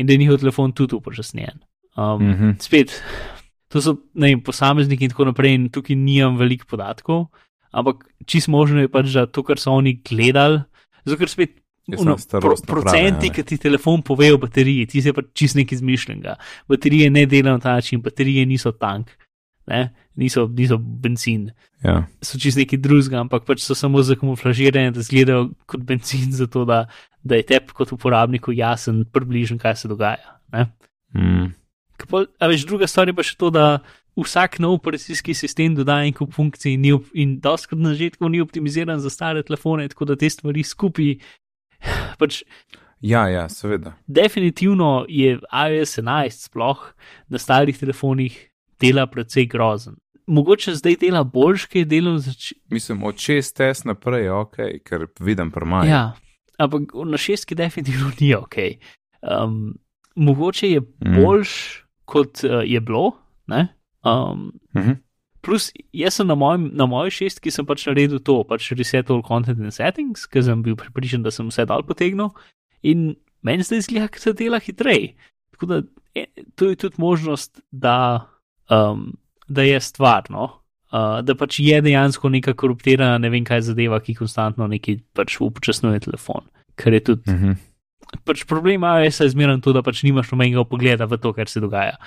in 0.00 0.06
da 0.08 0.14
je 0.14 0.20
njihov 0.22 0.38
telefon 0.40 0.72
tudi 0.72 0.96
upočasnjen. 0.96 1.58
Um, 1.92 2.22
mm 2.22 2.32
-hmm. 2.38 2.54
Spet, 2.64 2.94
to 3.70 3.82
so 3.82 3.96
ne, 4.18 4.34
posamezniki 4.42 5.06
in 5.06 5.14
tako 5.14 5.28
naprej, 5.30 5.54
in 5.54 5.68
tukaj 5.72 5.96
nimam 5.96 6.38
veliko 6.40 6.66
podatkov, 6.70 7.28
ampak 7.70 8.02
čist 8.26 8.50
možno 8.50 8.82
je 8.82 8.90
pač, 8.90 9.12
da 9.14 9.26
to, 9.30 9.44
kar 9.46 9.62
so 9.62 9.76
oni 9.78 10.00
gledali, 10.06 10.64
zato 11.04 11.20
ker 11.20 11.32
spet. 11.32 11.56
Uno, 11.90 12.14
pro, 12.14 12.54
procenti, 12.68 13.32
ki 13.34 13.42
ti 13.42 13.56
telefon 13.58 14.04
pove 14.06 14.28
o 14.30 14.36
bateriji, 14.38 14.84
ti 14.86 15.00
se 15.02 15.10
pa 15.10 15.24
čist 15.34 15.56
nekaj 15.58 15.80
izmišljenega. 15.80 16.36
Baterije 16.70 17.08
ne 17.10 17.24
delajo 17.26 17.56
na 17.56 17.62
ta 17.64 17.72
način, 17.80 17.98
baterije 18.04 18.44
niso 18.46 18.70
tank, 18.78 19.10
ne? 19.66 19.88
niso, 20.14 20.44
niso 20.46 20.78
benzin. 20.78 21.48
Ja. 21.82 22.04
So 22.22 22.38
čist 22.38 22.60
nekaj 22.60 22.78
drugega, 22.84 23.24
ampak 23.24 23.46
pač 23.48 23.64
so 23.64 23.74
samo 23.74 24.04
zakamuflažirane, 24.06 24.92
da 24.94 25.02
izgledajo 25.02 25.48
kot 25.66 25.82
benzin, 25.88 26.30
zato 26.36 26.62
da, 26.68 26.84
da 27.26 27.40
je 27.40 27.48
tebi 27.48 27.74
kot 27.74 27.90
uporabniku 27.96 28.54
jasen, 28.54 29.02
približen, 29.10 29.58
kaj 29.58 29.80
se 29.82 29.90
dogaja. 29.90 30.36
Mm. 31.16 31.50
Pol, 32.08 32.26
a 32.38 32.48
veš, 32.50 32.66
druga 32.68 32.86
stvar 32.86 33.10
je 33.10 33.16
pa 33.16 33.24
še 33.26 33.36
to, 33.40 33.50
da 33.54 33.80
vsak 34.20 34.58
nov 34.62 34.78
operacijski 34.78 35.34
sistem 35.34 35.74
dodaja 35.74 36.08
en 36.08 36.14
kup 36.16 36.34
funkcij 36.34 36.74
in, 36.74 36.86
in 37.14 37.38
doskrat 37.40 37.80
na 37.80 37.94
začetku 37.94 38.28
ni 38.28 38.40
optimiziran 38.40 39.00
za 39.00 39.10
stare 39.10 39.42
telefone, 39.42 39.88
tako 39.88 40.10
da 40.10 40.16
te 40.16 40.30
stvari 40.30 40.64
skupaj. 40.66 41.14
Pač, 42.20 42.42
ja, 43.00 43.28
ja, 43.28 43.48
seveda. 43.48 43.94
Definitivno 44.06 45.06
je 45.08 45.38
iOS 45.38 45.98
11 45.98 46.46
sploh 46.50 46.92
na 47.28 47.38
starih 47.38 47.78
telefonih 47.78 48.36
dela 48.80 49.06
precej 49.06 49.46
grozen. 49.46 49.96
Mogoče 50.26 50.74
zdaj 50.74 50.96
dela 51.00 51.24
boljš, 51.24 51.66
kaj 51.66 51.80
je 51.80 51.84
delal 51.84 52.18
zač... 52.22 52.52
Mislim, 52.70 53.02
od 53.04 53.18
6S 53.18 53.86
naprej 53.88 54.24
je 54.24 54.32
ok, 54.32 54.56
ker 54.86 55.06
vidim 55.20 55.50
premaj. 55.50 55.88
Ja, 55.88 56.02
ampak 56.58 56.94
na 56.94 57.18
6 57.18 57.54
definitivno 57.54 58.12
ni 58.20 58.34
ok. 58.34 58.56
Um, 59.20 59.74
mogoče 60.14 60.70
je 60.70 60.80
mm. 60.80 61.16
boljš, 61.16 61.82
kot 62.10 62.42
uh, 62.44 62.60
je 62.66 62.80
bilo. 62.82 63.14
Um, 63.50 64.52
mm 64.74 64.82
-hmm. 64.82 64.98
Plus, 65.40 65.70
jaz 65.92 66.14
sem 66.14 66.26
na, 66.28 66.36
mojem, 66.36 66.68
na 66.76 66.86
moji 66.86 67.10
šestki 67.10 67.50
pač 67.66 67.86
naredil 67.88 68.20
to, 68.20 68.42
pač 68.44 68.72
reset 68.76 69.10
all 69.10 69.22
content 69.24 69.60
and 69.60 69.72
settings, 69.72 70.26
ker 70.28 70.44
sem 70.44 70.62
bil 70.62 70.76
pripričan, 70.76 71.22
da 71.24 71.30
sem 71.30 71.48
vse 71.48 71.64
dal 71.64 71.82
potegnil 71.82 72.30
in 72.82 73.14
meni 73.42 73.64
zdaj 73.64 73.86
zgleda, 73.88 74.08
da 74.12 74.18
se 74.18 74.32
dela 74.32 74.60
hitreje. 74.60 75.14
tako 75.50 75.66
da 75.66 75.82
e, 76.14 76.26
to 76.54 76.68
je 76.70 76.76
tudi 76.76 76.94
možnost, 76.98 77.60
da, 77.70 78.26
um, 78.70 79.16
da 79.48 79.62
je 79.62 79.80
stvarno, 79.80 80.44
uh, 80.92 81.20
da 81.24 81.34
pač 81.34 81.60
je 81.60 81.80
dejansko 81.80 82.28
neka 82.28 82.54
koruptirana, 82.54 83.18
ne 83.18 83.30
vem 83.30 83.44
kaj 83.44 83.60
zadeva, 83.60 84.00
ki 84.00 84.14
konstantno 84.14 84.66
neki 84.66 85.00
pač 85.12 85.40
upočasnjuje 85.40 86.00
telefon. 86.00 86.48
Ker 86.76 86.92
je 86.92 87.04
tudi. 87.04 87.30
Mhm. 87.30 87.69
Pač 88.26 88.44
problem 88.48 88.84
iOS 88.84 89.20
je 89.22 89.30
zmerno 89.34 89.60
to, 89.62 89.74
da 89.76 89.82
pač 89.86 90.02
nimaš 90.06 90.32
nobenega 90.32 90.64
pogleda 90.66 91.06
v 91.06 91.18
to, 91.22 91.32
kar 91.36 91.50
se 91.50 91.62
dogaja. 91.62 91.98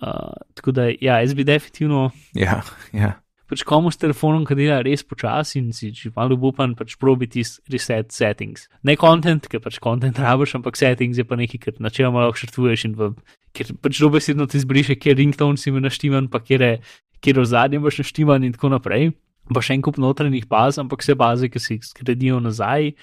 Uh, 0.00 0.32
tako 0.56 0.72
da, 0.72 0.88
ja, 0.88 1.18
jaz 1.20 1.34
bi 1.36 1.44
definitivno 1.44 2.06
Ja, 2.32 2.62
ja. 2.96 3.18
pač 3.50 3.60
komu 3.68 3.90
s 3.92 4.00
telefonom, 4.00 4.46
ki 4.48 4.56
dela 4.56 4.78
res 4.80 5.04
počasi 5.04 5.58
in 5.60 5.74
si 5.76 5.90
če 5.92 6.14
malo 6.16 6.38
upan, 6.48 6.72
pač 6.78 6.96
probi 6.96 7.28
tisti 7.28 7.60
reset 7.74 8.08
settings. 8.14 8.64
Ne 8.86 8.96
content, 8.96 9.44
ker 9.44 9.60
pač 9.60 9.76
content 9.82 10.16
rabiš, 10.16 10.56
ampak 10.56 10.80
settings 10.80 11.20
je 11.20 11.26
pa 11.28 11.36
nekaj, 11.36 11.60
kar 11.66 11.76
načeloma 11.84 12.24
lahko 12.24 12.40
šrtuješ 12.40 12.86
in 12.88 12.96
v, 12.96 13.10
ker 13.52 13.74
pač 13.84 14.00
dobesedno 14.00 14.48
ti 14.48 14.62
zbriše, 14.64 14.96
kjer 14.96 15.20
ringtone 15.20 15.60
si 15.60 15.74
mi 15.74 15.84
naštiman, 15.84 16.32
pa 16.32 16.40
kjer 16.40 16.64
je, 16.64 16.74
kjer 17.20 17.42
v 17.42 17.48
zadnjem 17.52 17.84
boš 17.84 18.00
naštiman 18.00 18.48
in 18.48 18.56
tako 18.56 18.72
naprej. 18.72 19.12
Pa 19.52 19.60
še 19.60 19.76
en 19.76 19.84
kup 19.84 19.98
notranjih 20.00 20.46
baz, 20.48 20.78
ampak 20.80 21.04
vse 21.04 21.16
baze, 21.18 21.48
ki 21.50 21.60
si 21.60 21.76
jih 21.76 21.84
skredijo 21.84 22.40
nazaj, 22.40 22.94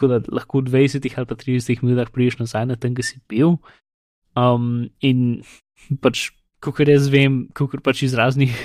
tako 0.00 0.08
da 0.08 0.22
lahko 0.32 0.64
v 0.64 0.72
20 0.72 1.04
ali 1.04 1.28
pa 1.28 1.36
30 1.36 1.84
minutah 1.84 2.08
priješ 2.08 2.40
nazaj 2.40 2.66
na 2.72 2.80
tem, 2.80 2.96
ki 2.96 3.04
si 3.04 3.20
bil. 3.28 3.58
Um, 4.32 4.88
in 5.04 5.42
pač, 6.00 6.30
kot 6.64 6.80
jaz 6.80 7.12
vem, 7.12 7.44
kot 7.52 7.76
pač 7.84 8.06
iz 8.08 8.16
raznih 8.16 8.56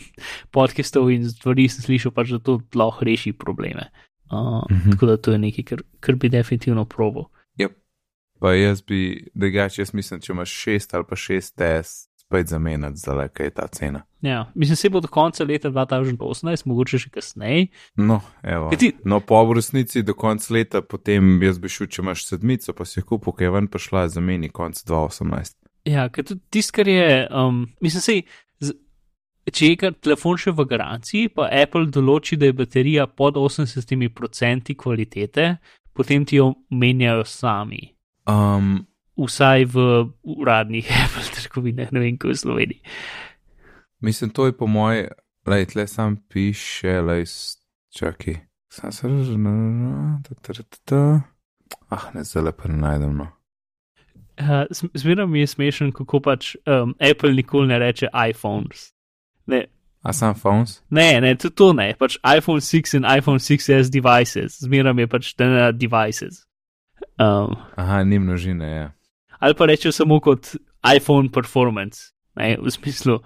podcastov 0.54 1.10
in 1.10 1.26
stvari 1.26 1.66
sem 1.66 1.82
slišal, 1.82 2.14
pač, 2.14 2.30
da 2.30 2.38
to 2.38 2.60
lahko 2.78 3.02
reši 3.02 3.34
probleme. 3.34 3.90
Uh, 3.90 4.14
Mhm. 4.32 4.74
mm 4.74 4.80
-hmm. 4.80 4.92
Tako 4.92 5.06
da 5.06 5.16
to 5.16 5.32
je 5.32 5.38
nekaj, 5.38 5.64
kar, 5.64 5.82
kar 6.00 6.14
bi 6.14 6.28
definitivno 6.28 6.84
probo. 6.84 7.30
Pa 8.40 8.52
jaz 8.52 8.82
bi, 8.82 9.30
drugače, 9.34 9.80
jaz 9.80 9.94
mislim, 9.94 10.20
če 10.20 10.32
imaš 10.32 10.50
6 10.50 10.94
ali 10.96 11.04
pa 11.08 11.16
6 11.16 11.54
TS, 11.54 12.08
spet 12.34 12.48
zamenjati, 12.48 12.96
zdaj 12.96 13.28
kaj 13.28 13.46
je 13.46 13.50
ta 13.50 13.66
cena. 13.66 14.02
Ja, 14.20 14.50
mislim, 14.54 14.76
se 14.76 14.90
bo 14.90 15.00
do 15.00 15.08
konca 15.08 15.44
leta 15.44 15.70
2018, 15.70 16.66
mogoče 16.66 16.98
še 16.98 17.10
kasneje. 17.10 17.66
No, 17.96 18.20
evo. 18.42 18.70
Kaj 18.70 18.78
ti- 18.78 18.92
no, 19.04 19.20
po 19.20 19.44
v 19.44 19.52
resnici 19.54 20.02
do 20.02 20.14
konca 20.14 20.54
leta, 20.54 20.82
potem 20.82 21.42
jaz 21.42 21.58
bi 21.58 21.68
šel, 21.68 21.86
če 21.86 22.02
imaš 22.02 22.24
sedmico, 22.26 22.72
pa 22.72 22.84
si 22.84 23.02
kupil, 23.02 23.32
ki 23.32 23.44
je 23.44 23.50
ven 23.50 23.68
prišla, 23.68 24.08
zameni 24.08 24.48
konc 24.48 24.80
2018. 24.82 25.54
Ja, 25.84 26.08
ker 26.08 26.24
tudi 26.24 26.40
tisto, 26.50 26.72
kar 26.72 26.88
je, 26.88 27.28
um, 27.30 27.66
mislim, 27.80 28.00
sej, 28.02 28.22
z, 28.60 28.72
če 29.52 29.66
je 29.66 29.92
telefon 30.00 30.36
še 30.40 30.50
v 30.50 30.64
garanciji, 30.64 31.28
pa 31.28 31.50
Apple 31.52 31.86
določi, 31.86 32.36
da 32.36 32.46
je 32.46 32.52
baterija 32.56 33.06
pod 33.06 33.36
80% 33.36 34.74
kvalitete, 34.74 35.58
potem 35.92 36.24
ti 36.24 36.36
jo 36.36 36.54
menjajo 36.70 37.24
sami. 37.24 37.92
Um, 38.26 38.86
Vsaj 39.14 39.64
v 39.70 40.10
uradnih 40.26 40.88
Apple 41.04 41.22
trgovinah, 41.54 41.92
ne 41.94 42.02
vem, 42.02 42.18
kako 42.18 42.34
v 42.34 42.40
Sloveniji. 42.42 42.80
mislim, 44.02 44.30
to 44.34 44.46
je 44.46 44.56
po 44.56 44.66
moje, 44.66 45.08
lej, 45.46 45.66
tle 45.70 45.86
sam 45.86 46.16
piše, 46.28 46.98
lej, 47.00 47.24
čakaj. 47.94 48.34
Sam 48.68 48.92
se 48.92 49.08
razumem, 49.08 50.18
ah, 51.88 52.10
ne, 52.14 52.24
zdaj 52.24 52.42
lepo 52.42 52.68
ne 52.68 52.76
najdem. 52.76 53.16
No. 53.16 53.28
Uh, 54.34 54.66
Zmeraj 54.94 55.26
mi 55.26 55.40
je 55.40 55.46
smešen, 55.46 55.92
kako 55.94 56.20
pač 56.20 56.56
um, 56.66 56.94
Apple 56.98 57.32
nikoli 57.32 57.68
ne 57.70 57.78
reče 57.78 58.08
iPhones. 58.30 58.90
Ne, 59.46 59.66
A 60.02 60.12
sam 60.12 60.34
phones? 60.34 60.82
ne, 60.90 61.20
ne 61.20 61.36
tudi 61.38 61.54
to 61.54 61.72
ne, 61.72 61.94
pač 61.98 62.18
iPhone 62.36 62.60
6 62.60 62.96
in 62.98 63.06
iPhone 63.18 63.38
6s 63.38 63.88
devices, 63.88 64.58
zmeraj 64.60 64.98
je 65.00 65.06
pač 65.06 65.30
te 65.38 65.46
na 65.46 65.70
devices. 65.72 66.42
Um, 67.16 67.54
Aha, 67.76 68.02
ni 68.04 68.18
množine, 68.18 68.68
ja. 68.70 68.90
ali 69.38 69.54
pa 69.54 69.66
rečejo 69.66 69.92
samo 69.92 70.20
kot 70.20 70.56
iPhone 70.84 71.30
performance, 71.32 72.12
ne, 72.36 72.54
v 72.60 72.72
smislu 72.72 73.20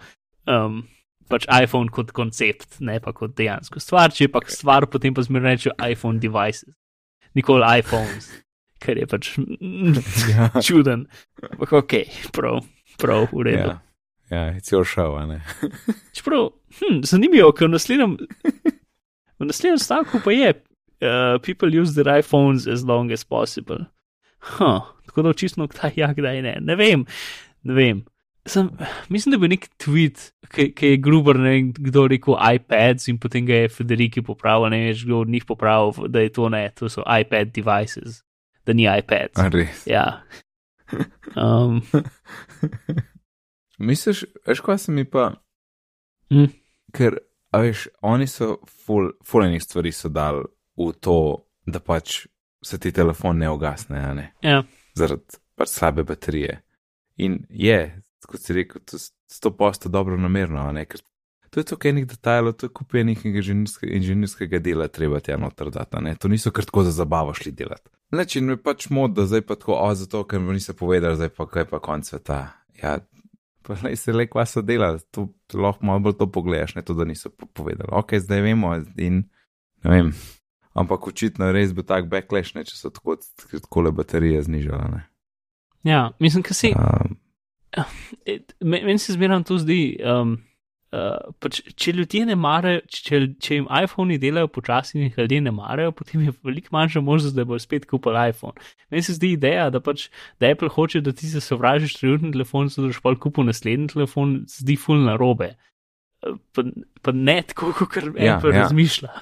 um, 0.49 0.83
pač 1.29 1.47
iPhone 1.53 1.93
kot 1.93 2.13
koncept, 2.17 2.79
ne 2.85 2.99
pa 3.05 3.13
kot 3.17 3.35
dejansko 3.39 3.83
stvar, 3.83 4.13
če 4.15 4.27
je 4.27 4.33
pa 4.33 4.43
stvar, 4.49 4.89
potem 4.91 5.17
pa 5.17 5.25
zmeraj 5.25 5.59
rečejo 5.59 5.75
iPhone 5.85 6.23
devices, 6.23 6.71
nikoli 7.37 7.67
iPhones, 7.81 8.31
ker 8.83 9.01
je 9.01 9.09
pač 9.11 9.35
ja. 10.33 10.49
čuden. 10.65 11.07
Ampak 11.53 11.75
ok, 11.83 11.99
prav, 12.35 12.63
prav, 13.01 13.29
v 13.35 13.49
redu. 13.51 13.75
Ja, 13.75 13.77
ja 14.33 14.45
it's 14.57 14.73
your 14.73 14.89
show, 14.89 15.19
a 15.21 15.27
ne. 15.29 15.43
Čeprav, 16.17 16.51
hm, 16.81 17.03
zanimivo, 17.09 17.53
ker 17.53 17.69
v 17.69 17.77
naslednjem, 17.77 18.17
v 19.39 19.51
naslednjem 19.51 19.83
stavku 19.83 20.23
pa 20.25 20.35
je, 20.35 20.55
uh, 21.05 21.37
people 21.45 21.69
use 21.69 21.95
their 21.95 22.09
iPhones 22.09 22.67
as 22.71 22.87
long 22.89 23.13
as 23.13 23.25
possible. 23.25 23.85
Huh, 24.39 24.95
tako 25.07 25.23
da 25.23 25.35
očitno 25.35 25.67
kdaj 25.67 25.99
ja, 25.99 26.13
kdaj 26.15 26.43
ne. 26.43 26.57
Ne 26.63 26.79
vem, 26.79 27.05
ne 27.63 27.75
vem. 27.75 28.05
Sem, 28.49 28.71
mislim, 29.13 29.35
da 29.35 29.39
bi 29.39 29.51
nek 29.53 29.67
tweet, 29.83 30.31
ki 30.55 30.93
je 30.93 31.01
gruber, 31.05 31.37
ne 31.37 31.51
vem, 31.53 31.73
kdo 31.77 32.07
je 32.07 32.13
rekel 32.15 32.37
iPads 32.55 33.11
in 33.13 33.19
potem 33.21 33.47
ga 33.47 33.65
je 33.65 33.73
Federiki 33.73 34.23
popravil, 34.25 34.71
ne 34.73 34.79
veš, 34.87 35.05
kdo 35.05 35.21
od 35.25 35.29
njih 35.29 35.45
popravil, 35.45 36.09
da 36.09 36.23
je 36.25 36.33
to 36.33 36.49
ne, 36.49 36.63
to 36.75 36.89
so 36.89 37.05
iPad 37.05 37.53
devices, 37.53 38.23
da 38.65 38.73
ni 38.73 38.89
iPad. 38.89 39.37
A 39.37 39.49
res. 39.53 39.85
Ja. 39.87 40.23
Um, 41.37 41.83
Misliš, 43.89 44.25
veš, 44.47 44.61
kaj 44.65 44.79
se 44.79 44.93
mi 44.93 45.05
pa. 45.05 45.31
Hm. 46.33 46.49
Ker, 46.97 47.19
a 47.53 47.61
veš, 47.63 47.89
oni 48.03 48.27
so 48.27 48.57
ful, 48.87 49.13
fulejnih 49.25 49.63
stvari 49.63 49.93
so 49.93 50.09
dali 50.09 50.47
v 50.79 50.93
to, 51.01 51.19
da 51.67 51.81
pač 51.85 52.25
se 52.65 52.79
ti 52.81 52.93
telefon 52.93 53.39
ne 53.39 53.51
ugasne, 53.51 54.01
a 54.01 54.15
ne? 54.15 54.33
ja. 54.43 54.63
Zaradi 54.97 55.39
pač 55.59 55.69
slabe 55.69 56.05
baterije. 56.07 56.63
In 57.19 57.41
je, 57.51 57.79
kot 58.27 58.43
si 58.43 58.55
rekel, 58.55 58.83
to 58.87 58.99
sto 58.99 59.51
posto 59.57 59.91
dobro 59.91 60.17
namerno, 60.17 60.65
ne? 60.73 60.85
Ker 60.87 61.03
to 61.51 61.61
je 61.61 61.65
to, 61.65 61.79
kaj 61.81 61.95
enih 61.95 62.07
detajlov, 62.07 62.57
to 62.61 62.69
je 62.69 62.75
kup 62.77 62.93
nekega 62.93 63.43
inženirskega 63.83 64.61
dela, 64.63 64.89
treba 64.89 65.21
ti 65.21 65.33
eno 65.33 65.51
trdati, 65.51 65.97
a 65.97 66.03
ne? 66.05 66.15
To 66.21 66.29
niso 66.29 66.53
kar 66.55 66.67
tako 66.69 66.85
za 66.87 66.93
zabavo 66.95 67.35
šli 67.35 67.53
delati. 67.53 67.91
Leč 68.13 68.37
in 68.41 68.49
me 68.49 68.57
pač 68.57 68.89
mod, 68.95 69.17
da 69.17 69.27
zdaj 69.29 69.43
pa 69.49 69.57
tako, 69.59 69.77
o, 69.81 69.89
zato, 69.95 70.23
ker 70.29 70.41
mi 70.41 70.57
niso 70.57 70.75
povedali, 70.77 71.17
zdaj 71.17 71.33
pa 71.37 71.49
kaj 71.49 71.69
pa 71.73 71.81
konc 71.85 72.09
sveta. 72.09 72.39
Ja, 72.83 72.99
pa 73.67 73.77
naj 73.83 73.99
se 74.01 74.15
le 74.15 74.29
kva 74.31 74.47
so 74.49 74.63
delali, 74.65 75.03
to 75.13 75.29
lahko 75.53 75.87
malo 75.87 76.07
bolj 76.07 76.19
to 76.21 76.29
pogledaš, 76.33 76.77
ne 76.79 76.85
to, 76.85 76.97
da 76.97 77.05
niso 77.09 77.33
po- 77.35 77.51
povedali. 77.53 77.91
Ok, 77.93 78.17
zdaj 78.23 78.45
vemo 78.45 78.77
in 78.97 79.25
ne 79.85 79.91
vem. 79.91 80.13
Ampak 80.79 81.11
očitno 81.11 81.51
res 81.53 81.75
bo 81.75 81.83
tak 81.83 82.07
backlash, 82.09 82.55
ne, 82.55 82.63
če 82.65 82.77
so 82.79 82.93
tako, 82.95 83.19
tako 83.51 83.89
le 83.89 83.93
baterije 83.93 84.45
znižale. 84.47 85.03
Ja, 85.85 86.11
mislim, 86.19 86.43
da 86.43 86.55
si. 86.55 86.73
Um, 86.75 87.17
E, 88.27 88.39
me- 88.61 88.81
Meni 88.83 88.99
se 88.99 89.13
zmeraj 89.13 89.43
to 89.45 89.59
zdi, 89.59 89.99
um, 90.01 90.39
uh, 90.93 91.35
pač, 91.39 91.61
če 91.77 91.93
ljudje 91.93 92.25
ne 92.27 92.35
marajo, 92.35 92.81
če, 92.89 93.19
če 93.39 93.59
jim 93.59 93.67
iPhoni 93.85 94.17
delajo 94.19 94.49
počasi 94.49 94.97
in 94.97 95.05
jih 95.05 95.19
ljudje 95.19 95.41
ne 95.41 95.53
marajo, 95.53 95.93
potem 95.93 96.23
je 96.25 96.33
veliko 96.43 96.73
manjša 96.73 97.01
možnost, 97.01 97.37
da 97.37 97.45
bojo 97.45 97.61
spet 97.61 97.85
kupili 97.87 98.31
iPhone. 98.31 98.57
Meni 98.91 99.03
se 99.05 99.15
zdi 99.15 99.35
ideja, 99.37 99.69
da 99.71 99.81
pač 99.85 100.09
da 100.41 100.49
Apple 100.49 100.69
hoče, 100.69 101.01
da 101.05 101.13
ti 101.13 101.29
se 101.29 101.41
sovražiš 101.45 101.99
trenutni 102.01 102.33
telefon, 102.33 102.69
zato 102.73 102.87
da 102.89 102.95
boš 102.95 103.03
pa 103.05 103.15
kupil 103.21 103.45
naslednji 103.45 103.93
telefon, 103.93 104.39
zdi 104.49 104.77
ful 104.81 105.05
na 105.05 105.17
robe. 105.21 105.53
Pa, 106.57 106.65
pa 107.05 107.13
ne 107.13 107.43
tako, 107.47 107.75
kot 107.77 108.01
Ja, 108.17 108.39
Apple 108.39 108.55
ja. 108.57 108.65
razmišlja. 108.65 109.13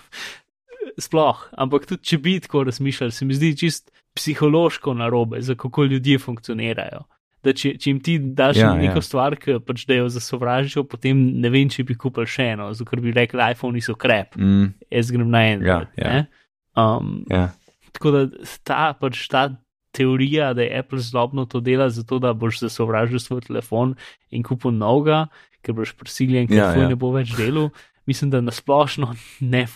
Sploh, 1.01 1.43
ampak 1.61 1.85
tudi 1.89 2.09
če 2.09 2.19
bi 2.25 2.39
tako 2.41 2.65
razmišljali, 2.65 3.13
se 3.13 3.27
mi 3.29 3.37
zdi 3.37 3.53
čist 3.59 3.91
psihološko 4.17 4.95
narobe, 4.97 5.43
za 5.45 5.55
kako 5.55 5.85
ljudje 5.85 6.19
funkcionirajo. 6.19 7.03
Da 7.45 7.53
če, 7.53 7.75
če 7.79 7.91
jim 7.91 7.99
ti 8.03 8.17
daš 8.19 8.57
Ja, 8.59 8.73
neko 8.75 8.99
ja. 8.99 9.05
stvar, 9.05 9.37
ki 9.39 9.59
pač 9.63 9.85
da 9.87 10.01
jo 10.01 10.09
zasovražijo, 10.11 10.87
potem 10.89 11.21
ne 11.43 11.51
vem, 11.53 11.69
če 11.71 11.85
bi 11.87 11.95
kupil 11.95 12.27
še 12.27 12.49
eno, 12.57 12.71
zato 12.75 12.99
bi 13.03 13.13
rekli, 13.15 13.45
iPhone 13.53 13.83
so 13.85 13.95
krep, 13.95 14.35
mm, 14.41 14.73
jaz 14.97 15.13
grem 15.15 15.31
na 15.31 15.45
en. 15.53 15.63
Ja, 15.69 15.79
ja. 16.01 16.25
Um, 16.77 17.21
ja. 17.31 17.51
tako 17.93 18.15
da 18.17 18.25
ta, 18.67 18.91
pač 18.99 19.21
ta 19.33 19.47
teorija, 19.97 20.51
da 20.57 20.65
je 20.65 20.79
Apple 20.81 21.01
zlobno 21.01 21.47
to 21.47 21.61
dela, 21.61 21.89
zato 21.91 22.19
da 22.19 22.33
boš 22.37 22.61
zasovražil 22.65 23.21
svoj 23.23 23.45
telefon 23.47 23.95
in 24.31 24.43
kupil 24.45 24.75
novega, 24.77 25.27
ker 25.65 25.77
boš 25.77 25.95
prisiljen, 25.97 26.49
ker 26.51 26.59
Ja, 26.59 26.73
ja, 26.73 26.83
ja. 26.83 26.88
ne 26.92 26.99
bo 26.99 27.13
več 27.15 27.33
delal, 27.38 27.71
mislim, 28.07 28.31
da 28.31 28.40
nasplošno 28.40 29.15
ne 29.40 29.67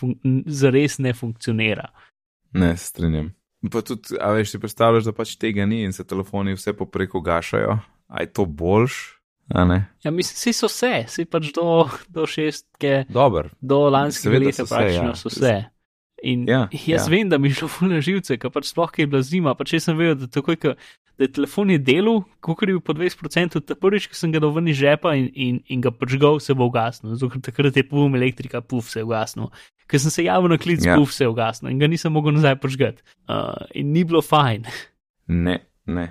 zares 0.45 0.97
ne 0.97 1.13
funkcionira. 1.13 1.89
Ne, 2.51 2.77
se 2.77 2.85
strinjam. 2.85 3.33
Pa 3.71 3.81
tudi, 3.85 4.17
a 4.19 4.31
veš, 4.33 4.55
si 4.55 4.59
predstavljaš, 4.59 5.05
da 5.05 5.13
pač 5.13 5.35
tega 5.37 5.65
ni 5.69 5.83
in 5.85 5.93
se 5.93 6.03
telefoni 6.07 6.55
vse 6.57 6.73
popreko 6.73 7.21
gašajo. 7.21 7.77
A 8.07 8.21
je 8.21 8.33
to 8.33 8.45
boljš? 8.45 9.21
Ja, 10.03 10.11
mislim, 10.11 10.35
vsi 10.35 10.53
so 10.53 10.69
vse, 10.69 11.03
vsi 11.07 11.25
pač 11.27 11.51
do, 11.55 11.89
do 12.07 12.25
šestke, 12.27 13.05
Dober. 13.09 13.49
do 13.61 13.83
lanskega 13.89 14.31
Seveda 14.31 14.45
leta 14.45 14.63
so 14.63 14.65
vse, 14.65 14.75
praktično 14.75 15.09
ja. 15.09 15.15
so 15.15 15.31
vse. 15.31 15.55
In 16.23 16.45
Ja, 16.49 16.67
jaz 16.71 17.07
ja. 17.07 17.11
vem, 17.11 17.29
da 17.29 17.37
mi 17.41 17.49
je 17.49 17.57
šlo 17.59 17.67
fulne 17.67 18.01
živce, 18.01 18.37
ker 18.37 18.51
pač 18.53 18.69
sploh 18.69 18.91
je 18.97 19.07
bila 19.09 19.23
zima, 19.25 19.55
pa 19.57 19.65
če 19.65 19.79
sem 19.81 19.97
vedel, 19.97 20.19
da 20.21 20.29
takoj, 20.29 20.57
ko 20.61 20.73
da 21.21 21.27
je 21.27 21.35
telefon 21.37 21.69
je 21.69 21.77
delal, 21.77 22.23
kot 22.41 22.63
je 22.65 22.71
bil 22.71 22.79
po 22.81 22.95
20%, 22.97 23.59
ta 23.61 23.75
prvič, 23.77 24.07
ko 24.09 24.17
sem 24.17 24.31
ga 24.33 24.39
dal 24.41 24.49
ven 24.55 24.71
iz 24.71 24.79
žepa 24.79 25.11
in, 25.19 25.27
in, 25.37 25.59
in 25.69 25.83
ga 25.85 25.91
pržgal, 25.93 26.39
se 26.41 26.55
bo 26.57 26.65
ugasnil, 26.65 27.13
zato 27.13 27.29
ker 27.29 27.43
takrat 27.45 27.77
je 27.77 27.83
pum 27.85 28.17
elektrika, 28.17 28.63
puf 28.65 28.89
se 28.89 29.03
je 29.03 29.05
ugasnil. 29.05 29.51
Ker 29.85 30.01
sem 30.01 30.13
se 30.13 30.25
javil 30.25 30.49
na 30.49 30.57
klic, 30.57 30.81
Ja. 30.81 30.95
ja. 30.95 30.97
puf 30.97 31.13
se 31.13 31.27
je 31.27 31.29
ugasnil 31.29 31.69
in 31.75 31.83
ga 31.83 31.91
nisem 31.91 32.15
mogel 32.17 32.33
nazaj 32.33 32.57
pržgati. 32.63 33.05
Uh, 33.29 33.53
in 33.77 33.93
ni 33.93 34.03
bilo 34.07 34.23
fajn. 34.25 34.65
Ne, 35.31 35.61
ne. 35.87 36.09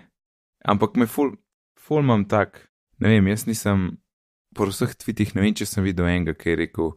Ampak 0.65 0.95
me 0.97 1.05
ful, 1.11 1.35
ful 1.77 1.99
imam 2.01 2.23
tak, 2.25 2.71
ne 3.03 3.11
vem, 3.11 3.27
jaz 3.29 3.43
nisem 3.45 3.99
po 4.57 4.65
vseh 4.71 4.95
tvitih, 4.97 5.35
ne 5.35 5.43
vem, 5.43 5.53
če 5.53 5.67
sem 5.69 5.85
videl 5.85 6.07
enega, 6.09 6.33
ki 6.39 6.55
je 6.55 6.57
rekel 6.63 6.93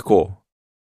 tako, 0.00 0.18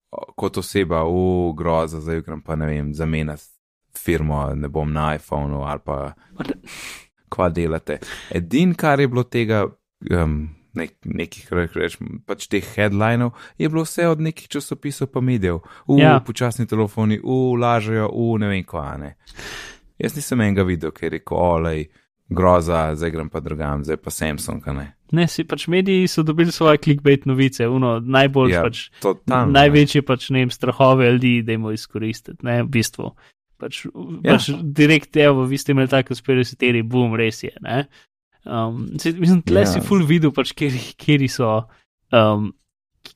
o, 0.09 0.23
kot 0.39 0.57
oseba, 0.63 1.03
v 1.05 1.51
groza, 1.59 2.01
zdaj 2.01 2.23
grem 2.25 2.41
pa 2.41 2.57
ne 2.57 2.71
vem, 2.71 2.89
zamenjati 2.97 3.58
firmo, 4.03 4.45
ne 4.55 4.67
bom 4.67 4.91
na 4.93 5.15
iPhonu 5.15 5.63
ali 5.67 5.79
pa 5.85 6.13
kva 7.29 7.49
delate. 7.49 7.99
Edin, 8.33 8.73
kar 8.73 8.99
je 8.99 9.07
bilo 9.07 9.23
tega, 9.23 9.65
um, 10.11 10.49
nek, 10.73 10.95
nekih 11.05 11.49
rečem, 11.75 12.21
pač 12.25 12.47
teh 12.49 12.65
headlinov, 12.75 13.35
je 13.57 13.69
bilo 13.69 13.83
vse 13.85 14.07
od 14.09 14.21
nekih 14.21 14.47
časopisov 14.49 15.11
pa 15.13 15.21
medijev, 15.21 15.61
v 15.87 15.99
Ja. 16.01 16.19
počasni 16.25 16.65
telefoni, 16.67 17.19
v 17.23 17.57
lažejo, 17.59 18.09
v 18.09 18.39
ne 18.39 18.47
vem 18.47 18.63
kva 18.63 18.97
ne. 18.97 19.15
Jaz 19.99 20.15
nisem 20.15 20.41
enega 20.41 20.63
videl, 20.63 20.91
ki 20.95 21.05
je 21.05 21.09
rekel, 21.17 21.37
olej, 21.37 21.89
groza, 22.29 22.95
zdaj 22.95 23.11
grem 23.11 23.29
pa 23.29 23.39
drugam, 23.39 23.83
zdaj 23.83 23.97
pa 23.97 24.11
Samsung, 24.13 24.67
a 24.67 24.73
ne. 24.73 24.87
Ne, 25.11 25.25
si 25.27 25.43
pač 25.43 25.65
mediji 25.67 26.07
so 26.07 26.21
dobili 26.23 26.51
svoje 26.53 26.77
clickbait 26.77 27.25
novice, 27.25 27.65
uno, 27.67 27.97
najbolj 27.99 28.51
ja, 28.53 28.61
pač, 28.61 28.89
Totalno. 29.01 29.49
ne. 29.49 29.57
največje 29.57 30.03
pač, 30.05 30.29
ne 30.29 30.43
vem, 30.45 30.51
strahove 30.53 31.09
ljudi, 31.11 31.41
da 31.43 31.51
jim 31.55 31.65
izkoristiti, 31.73 32.37
ne, 32.45 32.61
v 32.63 32.69
bistvu. 32.69 33.09
Pač, 33.59 33.83
ja. 33.85 33.91
Pač 34.23 34.49
direkt, 34.63 35.17
evo, 35.19 35.43
vi 35.49 35.59
ste 35.59 35.75
imeli 35.75 35.91
tako 35.91 36.15
teorij, 36.15 36.85
boom, 36.87 37.17
res 37.19 37.43
je, 37.43 37.51
ne. 37.65 37.83
Um, 38.47 38.85
se, 38.99 39.11
mislim, 39.11 39.41
tle 39.43 39.65
ja. 39.65 39.67
Si 39.67 39.81
full 39.83 40.05
videl, 40.07 40.31
pač, 40.31 40.53
kjeri 40.55 41.27
so, 41.27 41.67
um, 42.15 42.49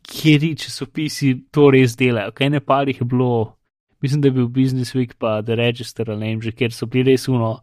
kjeri 0.04 0.54
časopisi 0.60 1.34
to 1.54 1.70
res 1.74 1.96
delajo, 2.00 2.34
kaj 2.36 2.52
ne 2.54 2.62
parih 2.64 3.00
je 3.02 3.08
bilo, 3.08 3.56
mislim, 4.04 4.22
da 4.22 4.28
je 4.28 4.38
bil 4.40 4.50
Business 4.52 4.96
Week 4.96 5.16
pa 5.20 5.42
The 5.42 5.56
Register 5.56 6.12
ali 6.12 6.20
ne 6.20 6.34
vem 6.34 6.42
že, 6.42 6.52
kjer 6.52 6.76
so 6.76 6.88
bili 6.88 7.14
res 7.14 7.28
uno. 7.32 7.56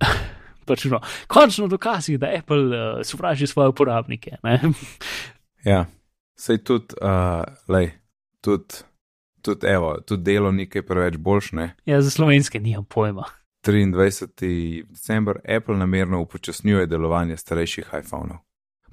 Pač 0.66 0.88
no, 0.90 0.98
končno 1.30 1.68
dokazi, 1.70 2.16
da 2.18 2.32
Apple 2.34 2.64
uh, 2.74 3.02
sovraži 3.06 3.46
svoje 3.46 3.70
uporabnike. 3.70 4.40
Ne? 4.42 4.58
Ja, 5.62 5.84
sej 6.34 6.58
tudi, 6.66 6.98
uh, 6.98 7.46
lej, 7.70 7.92
tudi, 8.42 8.82
tudi, 9.46 9.70
evo, 9.70 9.94
tudi 10.06 10.26
delo 10.26 10.52
nekaj 10.52 10.82
preveč 10.86 11.18
boljš, 11.22 11.52
ne. 11.58 11.68
Ja, 11.88 12.02
za 12.02 12.10
slovenske 12.10 12.60
nimam 12.60 12.84
pojma. 12.84 13.28
23. 13.66 14.84
december 14.90 15.38
Apple 15.56 15.76
namerno 15.76 16.20
upočasnjuje 16.20 16.86
delovanje 16.86 17.36
starejših 17.36 17.94
iPhonov. 18.02 18.42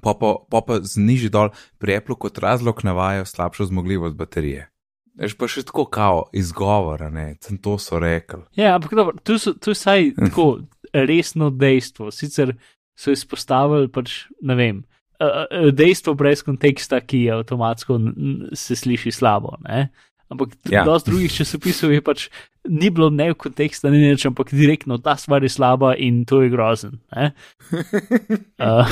Pa 0.00 0.14
pa, 0.20 0.34
pa, 0.50 0.60
pa 0.66 0.78
zniži 0.82 1.30
dol, 1.32 1.50
pri 1.78 1.96
Apple 1.96 2.16
kot 2.20 2.38
razlog 2.38 2.84
navajajo 2.84 3.24
slabšo 3.24 3.64
zmogljivost 3.70 4.16
baterije. 4.16 4.68
Veš 5.14 5.36
pa 5.38 5.46
še 5.48 5.62
tako 5.62 5.84
kao 5.86 6.24
izgovora, 6.34 7.08
ne, 7.10 7.36
sem 7.44 7.58
to 7.62 7.76
so 7.78 8.00
rekli. 8.02 8.42
Ja, 8.58 8.74
ampak 8.74 8.96
dobro, 8.98 9.14
tu, 9.22 9.38
so, 9.38 9.54
tu 9.54 9.70
je 9.70 9.78
vsaj 9.78 10.10
tako 10.18 10.48
resno 11.10 11.52
dejstvo. 11.54 12.10
Sicer 12.10 12.56
so 12.98 13.14
izpostavili, 13.14 13.88
pač, 13.94 14.24
ne 14.42 14.58
vem, 14.58 14.82
uh, 15.22 15.44
uh, 15.46 15.70
dejstvo 15.74 16.16
brez 16.18 16.42
konteksta, 16.46 16.98
ki 17.00 17.24
je 17.28 17.38
avtomatsko 17.38 18.00
se 18.58 18.76
sliši 18.76 19.14
slabo. 19.14 19.54
Ne? 19.68 19.86
Ampak 20.28 20.54
ja. 20.64 20.80
Ja. 20.80 20.84
dosti 20.84 21.10
drugih 21.10 21.32
časopisov 21.32 21.92
je 21.92 22.00
pač 22.00 22.28
ni 22.64 22.88
bilo 22.88 23.10
ne 23.10 23.30
v 23.30 23.36
konteksta, 23.36 23.90
ni 23.90 24.00
nič, 24.00 24.24
ampak 24.24 24.50
direktno 24.50 24.98
ta 24.98 25.16
stvar 25.16 25.42
je 25.42 25.48
slaba 25.48 25.92
in 25.94 26.24
to 26.24 26.42
je 26.42 26.50
grozen. 26.50 26.98
ne. 27.12 27.32
Uh, 28.58 28.88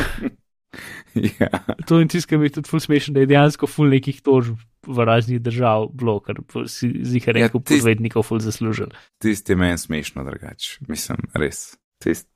ja, 1.14 1.48
to 1.86 2.00
in 2.00 2.08
tiskam 2.08 2.42
je 2.42 2.50
tudi 2.50 2.68
ful 2.68 2.80
smešen, 2.80 3.14
da 3.14 3.20
je 3.20 3.28
dejansko 3.28 3.66
ful 3.66 3.88
nekih 3.88 4.20
tožb 4.20 4.56
v 4.82 5.04
raznih 5.04 5.40
držav 5.40 5.90
bilo, 5.92 6.18
po- 6.44 6.64
si 6.66 6.88
zihar 7.04 7.36
Ja, 7.36 7.46
rekel, 7.46 7.60
ja, 7.60 7.64
tis- 7.64 7.80
podvednikov 7.80 8.22
ful 8.22 8.40
zaslužil. 8.40 8.88
tisti 9.20 9.52
je 9.52 9.56
meni 9.56 9.78
smešno 9.78 10.24
drugače, 10.24 10.78
mislim, 10.88 11.18
res. 11.34 11.76
Tist. 11.98 12.28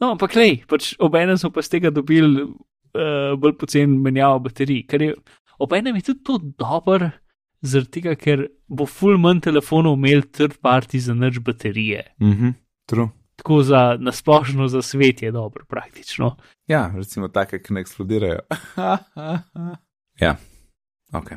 No, 0.00 0.12
ampak 0.12 0.34
lej, 0.34 0.62
pač 0.68 0.94
obenem 0.98 1.34
smo 1.34 1.50
pa 1.50 1.62
z 1.62 1.68
tega 1.68 1.90
dobili 1.90 2.44
uh, 2.44 3.34
bolj 3.34 3.56
pocen 3.58 3.96
menjavo 3.98 4.38
baterij, 4.40 4.84
ker 4.86 5.02
je 5.02 5.14
obenem 5.58 5.96
je 5.96 6.02
tudi 6.02 6.22
to 6.22 6.38
dober, 6.54 7.08
zaradi 7.62 7.90
tega, 7.90 8.14
ker 8.14 8.46
bo 8.68 8.86
ful 8.86 9.18
manj 9.18 9.40
telefonov 9.48 9.96
imel 9.98 10.22
third 10.32 10.58
party 10.62 11.00
za 11.00 11.14
nič 11.14 11.38
baterije. 11.40 12.04
Mhm, 12.20 12.54
true. 12.86 13.08
Tako 13.38 13.62
za 13.62 13.96
nasplošno 14.00 14.66
za 14.68 14.82
svet 14.82 15.22
je 15.22 15.30
dobro, 15.30 15.64
praktično. 15.68 16.36
Ja, 16.66 16.92
recimo 16.96 17.28
take, 17.28 17.62
ki 17.62 17.74
ne 17.74 17.80
eksplodirajo. 17.80 18.40
ja, 20.24 20.36
ok. 21.12 21.30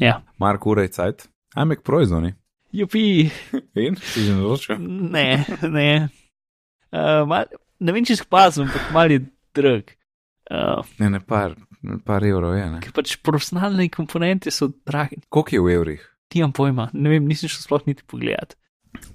Ja, 0.00 0.22
Mark 0.38 0.66
Uraj 0.66 0.88
cajt, 0.88 1.28
Amek 1.54 1.82
proizvoni. 1.82 2.34
jupi, 2.72 3.30
In, 3.74 3.96
si 3.96 4.20
že 4.24 4.32
naročil? 4.34 4.76
ne, 4.80 5.44
ne. 5.62 6.08
Uh, 6.92 7.24
mal, 7.28 7.44
ne 7.80 7.92
vem, 7.92 8.04
če 8.04 8.16
spazim, 8.16 8.64
ampak 8.66 8.90
mal 8.92 9.10
je 9.10 9.20
drag. 9.54 9.92
Uh, 10.50 10.84
Ne, 10.98 11.10
ne, 11.10 11.20
par, 11.20 11.54
par 12.04 12.24
evrov 12.24 12.56
je, 12.56 12.66
ne. 12.70 12.82
ker 12.84 12.94
pač 12.96 13.16
profesionalne 13.24 13.88
komponente 13.92 14.52
so 14.54 14.70
drage. 14.86 15.20
Koliko 15.28 15.56
je 15.56 15.62
v 15.62 15.74
evrih? 15.74 16.06
Nimam 16.34 16.52
pojma, 16.52 16.90
ne 16.92 17.12
vem, 17.14 17.26
nisem 17.28 17.48
šel 17.48 17.64
sploh 17.64 17.86
niti 17.88 18.04
pogledat. 18.04 18.56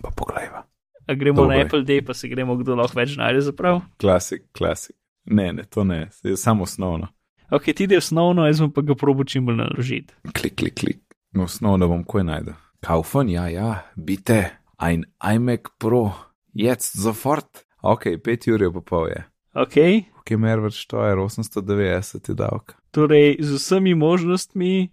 Pa 0.02 0.10
poglejva. 0.18 0.64
A 1.08 1.16
gremo 1.18 1.44
Dobro 1.44 1.58
na. 1.58 1.66
Apple 1.66 1.84
Day, 1.86 2.02
pa 2.06 2.14
se 2.18 2.30
gremo, 2.32 2.56
kdo 2.58 2.78
lahko 2.80 2.98
več 2.98 3.18
najde 3.20 3.44
zaprav. 3.46 3.82
Klasik, 4.02 4.48
klasik. 4.58 4.96
Ne, 5.26 5.52
ne, 5.54 5.66
to 5.70 5.84
ne, 5.86 6.08
je 6.24 6.38
samo 6.38 6.66
osnovno. 6.66 7.12
Ok, 7.52 7.74
ti 7.76 7.88
je 7.90 8.00
osnovno, 8.00 8.46
jaz 8.48 8.62
bom 8.64 8.72
pa 8.72 8.82
ga 8.82 8.96
probo 8.96 9.26
čim 9.28 9.46
bolj 9.46 9.60
naložiti. 9.60 10.16
Klik, 10.34 10.56
klik, 10.56 10.78
klik. 10.80 11.02
No, 11.36 11.46
osnovno 11.50 11.90
bom 11.92 12.04
koj 12.08 12.24
najdu. 12.24 12.56
Kaufen, 12.82 13.30
ja, 13.30 13.48
ja, 13.52 13.84
bite, 13.96 14.40
ein 14.80 15.04
iMac 15.20 15.76
Pro, 15.78 16.12
jetzt 16.54 16.98
sofort. 17.04 17.66
Ok, 17.82 18.08
5 18.24 18.52
ur 18.54 18.62
je 18.62 18.72
pa 18.72 19.06
Ok, 19.54 19.76
Ok, 20.22 20.32
mer 20.40 20.60
več 20.64 20.86
to 20.88 21.02
je 21.04 21.16
890 21.18 22.30
je 22.30 22.34
davek. 22.38 22.76
torej 22.92 23.38
z 23.44 23.52
vsemi 23.58 23.94
možnostmi 23.96 24.90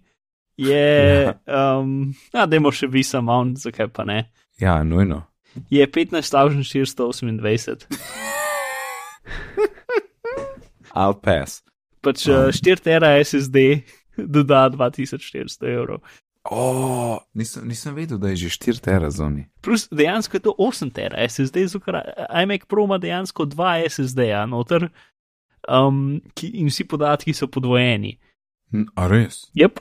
je, 0.57 1.33
um, 1.47 2.13
a 2.33 2.45
dajmo 2.45 2.71
še 2.71 2.87
visa 2.91 3.21
mount, 3.23 3.57
zakaj 3.61 3.87
pa 3.93 4.03
ne. 4.03 4.25
Ja, 4.59 4.83
nujno. 4.83 5.23
Je 5.71 5.87
15.428, 5.87 7.87
I'll 10.95 11.13
pass. 11.15 11.63
pač 12.01 12.27
uh, 12.27 12.51
4 12.51 12.79
tera 12.83 13.15
SSD 13.23 13.83
doda 14.17 14.67
2400 14.69 15.63
evrov. 15.71 16.01
O, 16.43 17.19
nisem, 17.33 17.67
nisem 17.67 17.95
vedel, 17.95 18.17
da 18.17 18.29
je 18.29 18.35
že 18.35 18.49
4 18.49 18.79
terazoni. 18.79 19.49
Plus 19.61 19.89
dejansko 19.91 20.37
je 20.37 20.41
to 20.41 20.55
8 20.57 20.91
tera 20.93 21.27
SSD, 21.29 21.67
zato 21.67 21.91
iMac 22.43 22.65
Pro 22.67 22.83
ima 22.83 22.97
dejansko 22.97 23.45
2 23.45 23.89
SSD-ja 23.89 24.45
noter 24.45 24.89
um, 25.67 26.21
ki, 26.33 26.47
in 26.47 26.67
vsi 26.69 26.87
podatki 26.87 27.33
so 27.33 27.47
podvojeni. 27.47 28.17
A 28.95 29.07
res? 29.07 29.49
Yep. 29.57 29.79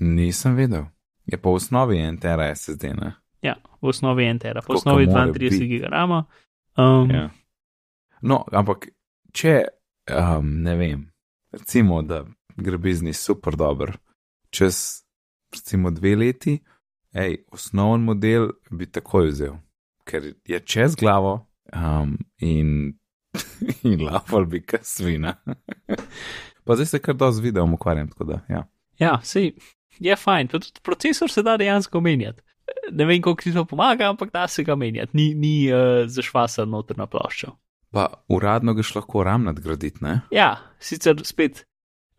Nisem 0.00 0.54
vedel. 0.56 0.86
Je 1.26 1.38
pa 1.38 1.50
v 1.50 1.58
osnovi 1.60 1.98
en 1.98 2.16
tera 2.20 2.48
SSD, 2.54 2.94
ne? 2.96 3.12
Ja, 3.42 3.56
v 3.80 3.88
osnovi 3.88 4.24
je 4.24 4.30
en 4.30 4.38
tera, 4.38 4.60
v 4.60 4.66
Koliko 4.66 4.80
osnovi 4.80 5.06
more 5.06 5.32
32 5.32 5.38
biti? 5.38 5.66
gigabajta. 5.68 6.24
Um, 6.76 7.10
Ja. 7.10 7.30
No, 8.22 8.44
ampak 8.52 8.90
če, 9.32 9.64
um, 10.12 10.62
ne 10.62 10.74
vem, 10.76 11.06
recimo, 11.52 12.02
da 12.02 12.24
gre 12.56 12.78
biznis 12.78 13.20
super 13.24 13.56
dober, 13.56 13.96
čez 14.52 15.04
recimo 15.52 15.90
dve 15.90 16.16
leti, 16.16 16.58
hej, 17.16 17.36
osnoven 17.52 18.04
model 18.06 18.50
bi 18.70 18.86
takoj 18.86 19.30
vzel, 19.30 19.56
ker 20.04 20.32
je 20.46 20.60
čez 20.60 20.96
glavo 20.98 21.34
um, 21.74 22.16
in, 22.38 22.92
in 23.86 24.04
laval 24.04 24.46
bi 24.46 24.62
kaj 24.62 24.84
svina. 24.86 25.34
pa 26.64 26.76
zdaj 26.76 26.86
se 26.86 27.02
kar 27.02 27.14
dosti 27.18 27.42
videom 27.42 27.74
ukvarjam, 27.74 28.08
tako 28.08 28.24
da, 28.24 28.40
ja. 28.48 28.64
ja 28.98 29.18
sej, 29.22 29.52
je 29.98 30.16
fajn, 30.16 30.48
tudi 30.48 30.66
procesor 30.82 31.30
se 31.30 31.42
da 31.42 31.56
dejansko 31.56 32.00
menjati. 32.00 32.42
Ne 32.92 33.04
vem, 33.04 33.22
koliko 33.22 33.42
ti 33.42 33.52
to 33.52 33.64
pomaga, 33.64 34.08
ampak 34.10 34.30
da 34.32 34.48
se 34.48 34.62
ga 34.64 34.76
menjati, 34.76 35.16
ni, 35.16 35.34
ni 35.34 35.72
uh, 35.72 36.06
zašvasan 36.06 36.70
noter 36.70 36.98
na 36.98 37.06
ploščo. 37.10 37.50
Pa 37.90 38.06
uradno 38.30 38.74
ga 38.78 38.84
še 38.86 39.00
lahko 39.00 39.24
ram 39.26 39.48
nadgraditi, 39.48 39.98
ne? 40.04 40.20
Ja, 40.34 40.52
sicer 40.78 41.18
spet. 41.26 41.64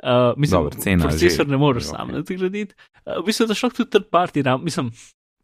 Uh, 0.04 0.34
mislim, 0.36 0.58
Dobro, 0.60 0.80
cena 0.80 1.04
procesor 1.04 1.46
že. 1.46 1.52
ne 1.52 1.58
moreš 1.58 1.84
Ok. 1.84 1.90
sam 1.92 2.08
nadgraditi. 2.10 2.74
Uh, 3.06 3.20
v 3.20 3.26
bistvu, 3.26 3.46
da 3.46 3.54
šlo 3.54 3.70
tudi 3.70 3.90
third 3.90 4.10
party 4.10 4.42
RAM. 4.42 4.64
Mislim, 4.64 4.92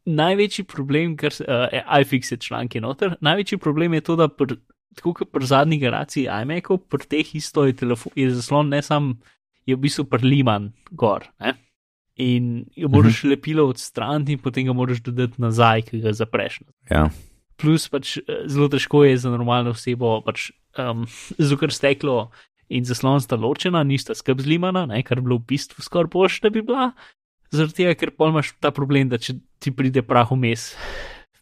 največji 0.08 0.64
problem, 0.66 1.14
ker 1.16 1.34
uh, 1.36 1.68
iFix 1.96 2.32
je 2.32 2.38
članki 2.40 2.80
noter, 2.80 3.16
največji 3.22 3.58
problem 3.58 3.94
je 3.94 4.02
to, 4.02 4.16
da 4.16 4.28
pr, 4.28 4.56
tako 4.96 5.14
kot 5.14 5.30
pri 5.30 5.46
zadnji 5.46 5.78
generaciji 5.78 6.26
iMacov, 6.26 6.78
pri 6.80 7.06
teh 7.08 7.36
isto 7.36 7.66
je, 7.66 7.74
telefon, 7.76 8.12
je 8.16 8.32
zaslon 8.32 8.70
ne 8.70 8.82
sam, 8.82 9.14
je 9.66 9.76
v 9.76 9.80
bistvu 9.80 10.06
prliman 10.06 10.72
gor. 10.92 11.28
Ne? 11.40 11.54
In 12.18 12.48
jo 12.76 12.88
moraš 12.88 13.24
Mhm. 13.24 13.30
lepilo 13.30 13.68
odstraniti, 13.68 14.32
in 14.32 14.40
potem 14.40 14.66
ga 14.66 14.74
moraš 14.74 15.02
dodati 15.02 15.38
nazaj, 15.38 15.82
ki 15.84 16.02
ga 16.02 16.14
zapreš. 16.14 16.62
Ja, 16.90 17.10
Plus 17.56 17.88
pač 17.90 18.18
eh, 18.18 18.24
zelo 18.46 18.70
težko 18.70 19.04
je 19.04 19.18
za 19.18 19.30
normalno 19.30 19.72
osebo, 19.72 20.22
pač 20.22 20.52
um, 20.78 21.06
zukr 21.38 21.70
steklo 21.70 22.32
in 22.70 22.88
zaslon 22.88 23.22
sta 23.24 23.38
ločena, 23.40 23.84
nista 23.88 24.16
skrb 24.18 24.42
zlimana, 24.44 24.86
ne, 24.90 25.02
kar 25.08 25.22
bi 25.22 25.30
bilo 25.30 25.40
v 25.40 25.48
bistvu 25.54 25.86
skoraj 25.86 26.12
boš, 26.14 26.40
da 26.44 26.52
bi 26.54 26.64
bila. 26.66 26.92
Zaradi 27.54 27.80
tega, 27.80 27.96
ker 27.96 28.12
pol 28.12 28.34
imaš 28.34 28.52
ta 28.60 28.74
problem, 28.76 29.08
da 29.12 29.20
če 29.22 29.38
ti 29.64 29.72
pride 29.72 30.04
prah 30.04 30.28
vmes, 30.34 30.74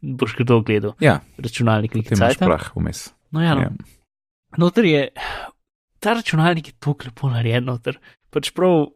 boš 0.06 0.36
kdo 0.38 0.60
gledal 0.62 0.94
ja 1.02 1.18
računalnik 1.42 1.96
ti 1.96 2.04
nekaj 2.04 2.18
imaš 2.18 2.36
cajta. 2.38 2.46
prah 2.46 2.68
vmes. 2.76 3.08
No 3.34 3.42
ja, 3.42 3.56
no. 3.58 3.66
Ja. 3.66 3.72
Noter 4.62 4.86
je 4.86 5.02
ta 6.00 6.14
računalnik 6.14 6.68
je 6.68 6.74
tako 6.80 7.10
lepo 7.10 7.30
narejen, 7.34 7.66
noter. 7.66 7.98
pač 8.30 8.52
prav 8.54 8.92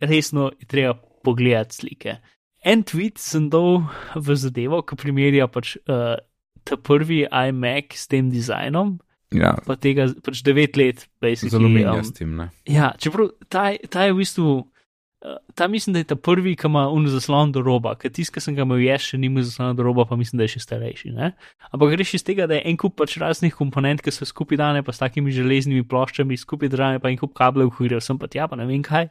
resno 0.00 0.50
je 0.60 0.66
treba 0.66 0.94
pogledati 1.24 1.74
slike. 1.74 2.16
En 2.64 2.82
tweet 2.84 3.18
sem 3.18 3.48
dal 3.50 3.86
v 4.14 4.36
zadevo, 4.36 4.82
ki 4.82 4.98
primerja 4.98 5.48
pač 5.48 5.76
uh, 5.86 6.18
ta 6.62 6.76
prvi 6.76 7.24
iMac 7.26 7.96
s 7.96 8.06
tem 8.10 8.28
dizajnom. 8.30 8.98
Ja, 9.34 9.54
Pa 9.66 9.76
tega 9.80 10.08
pač 10.24 10.42
devet 10.46 10.76
let, 10.76 11.06
basically. 11.22 11.50
zelo 11.54 11.68
je 11.72 11.88
um, 11.88 12.04
s 12.04 12.12
tem. 12.12 12.36
Ne? 12.36 12.50
Ja, 12.68 12.92
čeprav 12.98 13.32
ta, 13.48 13.72
ta 13.90 14.04
je 14.06 14.12
v 14.12 14.20
bistvu, 14.22 14.46
uh, 14.62 15.38
ta 15.54 15.68
mislim, 15.68 15.96
da 15.96 16.02
je 16.02 16.08
ta 16.12 16.16
prvi, 16.16 16.54
ki 16.56 16.66
ima 16.68 16.86
un 16.92 17.06
zaslon 17.08 17.52
do 17.52 17.62
roba, 17.64 17.94
ker 17.96 18.12
tisti, 18.12 18.34
ki 18.34 18.44
sem 18.44 18.56
ga 18.56 18.66
imel 18.66 18.82
jaz, 18.84 19.08
še 19.10 19.20
nima 19.22 19.44
zaslona 19.44 19.76
do 19.78 19.86
roba, 19.86 20.06
pa 20.08 20.16
mislim, 20.20 20.40
da 20.40 20.48
je 20.48 20.56
še 20.56 20.64
starejši. 20.66 21.12
Ne? 21.16 21.32
Ampak 21.72 21.94
greš 21.96 22.16
iz 22.20 22.26
tega, 22.26 22.48
da 22.50 22.58
je 22.58 22.66
en 22.68 22.76
kup 22.80 22.96
pač 23.00 23.16
raznih 23.22 23.54
komponent, 23.56 24.02
ki 24.04 24.14
so 24.14 24.28
skupaj 24.28 24.60
dane, 24.60 24.82
pa 24.86 24.92
s 24.92 25.02
takimi 25.02 25.34
železnimi 25.34 25.84
ploščami, 25.88 26.38
skupaj 26.40 26.72
držane, 26.72 27.02
pa 27.02 27.12
en 27.12 27.20
kup 27.20 27.36
kablev, 27.38 27.72
hujrev 27.78 28.02
sem 28.04 28.18
pa 28.20 28.28
tja, 28.30 28.48
pa 28.50 28.58
ne 28.60 28.66
vem 28.68 28.82
kaj. 28.84 29.10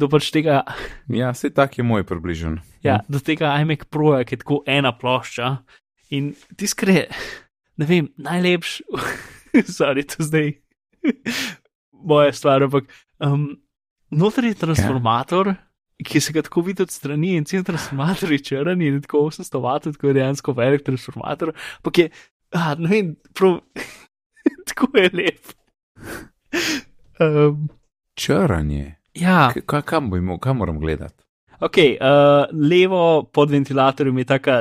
Do 0.00 0.08
pač 0.08 0.30
tega, 0.32 0.62
Ja, 1.20 1.30
vse 1.36 1.52
tak 1.52 1.76
je 1.78 1.84
moj 1.84 2.04
približen. 2.08 2.60
ja, 2.82 3.00
do 3.08 3.20
tega 3.20 3.52
iMac 3.60 3.84
Pro, 3.92 4.16
ki 4.24 4.34
je 4.34 4.40
tako 4.40 4.62
ena 4.66 4.92
plošča. 4.92 5.58
In 6.12 6.34
je, 6.60 7.06
ne 7.76 7.86
vem, 7.88 8.08
najlepši, 8.20 8.84
sorry, 9.78 10.04
to 10.06 10.24
zdaj 10.24 10.52
moja 12.10 12.32
stvar, 12.32 12.62
ampak 12.62 12.88
um, 13.18 13.48
noter 14.10 14.44
je 14.50 14.54
transformator, 14.58 15.52
ja. 15.54 15.56
ki 16.06 16.20
se 16.20 16.32
ga 16.34 16.42
tako 16.42 16.64
vidi 16.66 16.82
od 16.82 16.90
strani 16.90 17.36
in 17.38 17.44
cel 17.48 17.64
transformator 17.66 18.32
je 18.32 18.42
črn 18.42 18.82
in 18.82 18.98
je 18.98 19.04
tako 19.06 19.26
800 19.30 19.62
vatov, 19.62 19.96
tako 19.96 20.10
je 20.10 20.16
dejansko 20.18 20.52
velik 20.58 20.86
transformator, 20.86 21.52
ampak 21.78 21.98
je, 21.98 22.08
ah, 22.58 22.74
ne 22.78 22.88
vem, 22.90 23.12
prav, 23.34 23.60
tako 24.68 24.90
je 24.98 25.10
lep. 25.12 25.54
Um, 27.20 27.68
Črnje. 28.18 28.96
ja, 29.14 29.52
K- 29.54 29.82
kam, 29.86 30.10
bo 30.10 30.16
imel, 30.16 30.38
kam 30.38 30.56
moram 30.56 30.80
gledati? 30.80 31.22
Ok, 31.62 31.78
uh, 31.78 32.48
levo 32.70 33.22
pod 33.30 33.52
ventilatorjem 33.54 34.18
je 34.18 34.24
taka 34.26 34.56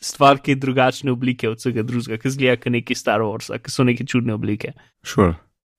stvar, 0.00 0.40
ki 0.42 0.52
je 0.52 0.60
drugačne 0.60 1.12
oblike 1.12 1.48
od 1.48 1.62
vsega 1.62 1.84
drugega, 1.86 2.18
ki 2.20 2.32
zgleda 2.34 2.58
kot 2.60 2.74
neki 2.74 2.96
Star 2.98 3.24
Wars, 3.24 3.48
ki 3.48 3.72
so 3.72 3.86
neke 3.88 4.04
čudne 4.04 4.36
oblike. 4.36 4.74
Sure. 5.04 5.34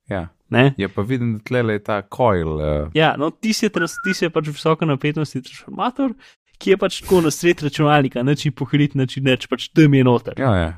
Ja. 0.09 0.27
Ne? 0.53 0.73
ja, 0.77 0.89
pa 0.89 1.01
vidim, 1.01 1.37
da 1.37 1.43
tle 1.45 1.77
je 1.77 1.81
ta 1.81 2.01
coil. 2.15 2.57
Uh, 2.57 2.89
Ja, 2.97 3.15
no, 3.17 3.31
ti 3.31 3.53
si, 3.53 3.69
trans, 3.73 3.95
ti 4.05 4.13
si 4.17 4.29
pač 4.29 4.49
visoka 4.49 4.85
napetostni 4.85 5.41
transformator, 5.45 6.13
ki 6.61 6.73
je 6.73 6.79
pač 6.81 7.01
tako 7.01 7.23
na 7.25 7.31
sred 7.33 7.61
računalnika, 7.65 8.21
neči 8.25 8.51
pohrit, 8.53 8.93
neči 8.97 9.21
neč, 9.25 9.47
pač 9.49 9.69
tam 9.73 9.93
je 9.93 10.03
noter. 10.05 10.37
ja, 10.41 10.55
ja. 10.57 10.71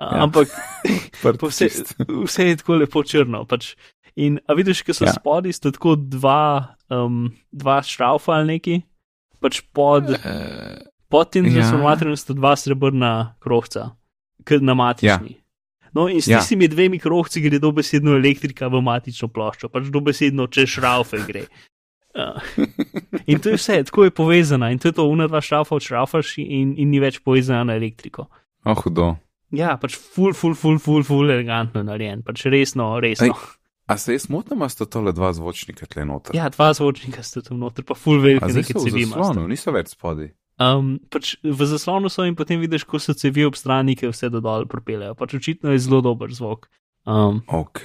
Ja. 0.00 0.24
Ampak 0.24 0.48
vse, 1.42 1.68
vse 2.26 2.46
je 2.48 2.56
tako 2.62 2.80
lepo 2.80 3.02
črno. 3.04 3.44
Pač. 3.48 3.74
In 4.16 4.38
a 4.48 4.56
vidiš, 4.56 4.82
ki 4.84 4.96
so 4.96 5.06
ja. 5.06 5.12
spodaj, 5.16 5.54
sta 5.56 5.72
tako 5.72 5.94
dva, 5.96 6.76
um, 6.92 7.30
dva 7.52 7.78
šraufa 7.84 8.36
ali 8.36 8.56
neki, 8.56 8.80
pač 9.42 9.60
pod. 9.74 10.10
Eh, 10.14 10.78
Pod 11.12 11.28
tem 11.28 11.44
Ja. 11.44 11.58
transformatorjem 11.60 12.16
sta 12.16 12.32
dva 12.32 12.54
srebrna 12.56 13.34
krohca, 13.38 13.90
kot 14.48 14.62
na 14.64 14.72
matični. 14.72 15.34
No, 15.92 16.06
in 16.08 16.22
s 16.22 16.28
Ja. 16.28 16.38
tistimi 16.40 16.64
dvemi 16.72 16.96
krohci 16.98 17.42
gre 17.44 17.58
dobesedno 17.60 18.16
elektrika 18.16 18.70
v 18.72 18.80
matično 18.80 19.28
ploščo, 19.28 19.68
pač 19.68 19.90
dobesedno 19.92 20.46
čez 20.48 20.72
šraufe 20.72 21.20
gre. 21.28 21.42
Uh, 22.16 22.40
in 23.28 23.36
to 23.40 23.52
je 23.52 23.56
vse, 23.60 23.84
tako 23.84 24.04
je 24.04 24.10
povezana 24.10 24.70
in 24.72 24.78
to 24.78 24.88
je 24.88 24.92
to, 24.92 25.04
una 25.04 25.26
dva 25.28 25.40
šraufa 25.40 25.76
odšraufaš 25.76 26.38
in, 26.40 26.72
in 26.80 26.88
ni 26.90 27.00
več 27.00 27.20
povezana 27.20 27.64
na 27.64 27.76
elektriko. 27.76 28.26
Oh, 28.64 28.72
hudo. 28.76 29.18
Ja, 29.52 29.76
pač 29.76 29.96
full, 29.96 30.32
full, 30.32 30.54
full, 30.56 30.78
full, 30.80 31.04
full 31.04 31.28
elegantno 31.28 31.82
narejen, 31.84 32.22
pač 32.24 32.46
resno, 32.48 32.96
resno. 33.00 33.36
A 33.92 33.96
se 34.00 34.14
jaz 34.16 34.28
motim, 34.32 34.62
a 34.64 34.68
sta 34.72 34.86
tole 34.88 35.12
dva 35.12 35.32
zvočnika 35.36 35.86
tle 35.90 36.06
noter? 36.08 36.36
Ja, 36.36 36.48
dva 36.48 36.70
zvočnika 36.72 37.22
sta 37.26 37.42
tam 37.44 37.60
noter, 37.60 37.84
pa 37.84 37.96
full 37.98 38.22
velike 38.24 38.46
A 38.46 38.48
zdaj 38.48 38.64
neke 38.64 38.72
so 38.72 38.80
v 38.80 38.88
cevi. 38.88 39.02
imaš 39.04 39.18
tam. 39.18 39.24
zaslonu, 39.26 39.48
niso 39.52 39.74
več 39.74 39.92
spodaj. 39.92 40.30
Um, 40.62 40.92
pač 41.12 41.34
v 41.42 41.66
zaslonu 41.68 42.08
so 42.12 42.24
in 42.28 42.36
potem 42.38 42.60
vidiš, 42.62 42.86
ko 42.88 43.00
so 43.02 43.12
cevi 43.18 43.44
ob 43.44 43.56
strani, 43.58 43.96
ki 43.98 44.08
vse 44.08 44.30
do 44.32 44.40
dol 44.44 44.64
propeljajo. 44.70 45.16
Pač 45.18 45.34
očitno 45.36 45.74
je 45.74 45.82
zelo 45.82 46.00
dober 46.04 46.32
zvok. 46.32 46.70
Um, 47.04 47.42
Ok, 47.50 47.82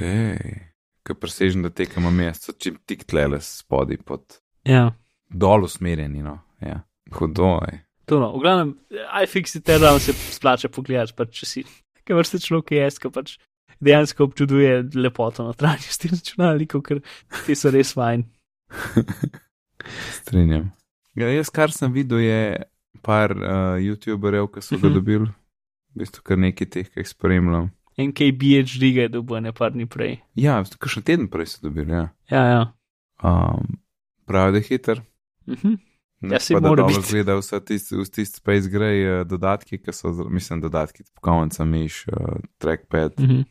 ki 1.04 1.18
presežem, 1.18 1.66
da 1.66 1.74
tekamo 1.74 2.12
mesto, 2.14 2.54
čim 2.54 2.78
tik 2.86 3.04
tle 3.10 3.28
spodaj 3.42 4.00
pod 4.06 4.40
ja, 4.68 4.92
dol 5.28 5.68
usmerjeni. 5.68 6.24
No. 6.24 6.40
Ja. 6.62 6.84
Hudo 7.12 7.58
je. 7.68 7.84
to 8.06 8.20
no. 8.20 8.32
V 8.38 8.44
glavnem, 8.46 8.78
iFix 9.24 9.56
je 9.56 9.62
teda, 9.62 9.98
se 10.00 10.14
splača 10.14 10.70
pogledati, 10.70 11.16
pač 11.18 11.42
če 11.42 11.46
si, 11.46 11.64
kaj 12.08 12.20
vrste 12.22 12.40
človek 12.40 12.72
je 12.72 12.90
ki 13.04 13.12
pač 13.12 13.36
dejansko 13.82 14.24
občuduje 14.24 14.84
lepoto 14.96 15.44
notranjosti 15.44 16.08
računalnikov, 16.14 16.82
ker 16.82 17.02
ti 17.46 17.56
so 17.56 17.72
res 17.72 17.94
fajn. 17.94 18.24
Strinjam. 20.12 20.72
Ja, 21.16 21.30
jaz, 21.30 21.50
kar 21.50 21.72
sem 21.72 21.94
videl, 21.94 22.20
je 22.20 22.42
par 23.02 23.32
uh, 23.32 23.78
YouTuberjev, 23.82 24.50
ki 24.54 24.62
so 24.62 24.78
ga 24.78 24.88
Mhm. 24.88 24.94
dobili, 24.94 25.28
v 25.96 26.04
bistvu 26.04 26.22
kar 26.24 26.38
nekaj 26.38 26.70
teh, 26.70 26.90
ki 26.90 27.00
jih 27.00 27.08
spremljam. 27.08 27.72
NKBHD 27.98 28.94
ga 28.94 29.02
je 29.02 29.10
dobil 29.10 29.42
ne 29.42 29.52
par 29.52 29.72
dni 29.72 29.88
prej. 29.88 30.20
Ja, 30.36 30.60
kakšen 30.64 31.04
teden 31.04 31.28
prej 31.28 31.48
so 31.48 31.64
dobili. 31.64 31.90
Ja. 31.92 32.10
Ja, 32.30 32.44
ja. 32.46 32.62
Um, 33.20 33.80
pravi, 34.26 34.52
da 34.52 34.58
je 34.58 34.64
hiter. 34.64 35.02
Mhm. 35.48 35.74
Ne 36.22 36.34
Ja, 36.34 36.40
saj 36.40 36.56
pa 36.56 36.60
da 36.60 36.68
dobro 36.68 36.88
biti. 36.88 37.02
zgleda 37.02 37.36
vse 37.36 37.60
tisti 37.62 37.96
tist 38.12 38.36
Space 38.36 38.70
Gray 38.70 39.22
uh, 39.22 39.28
dodatki, 39.28 39.78
ki 39.78 39.94
so, 39.94 40.10
mislim, 40.30 40.62
dodatki, 40.62 41.04
pokovnica, 41.16 41.66
miš, 41.66 42.08
uh, 42.08 42.38
trackpad. 42.58 43.20
Mhm. 43.20 43.42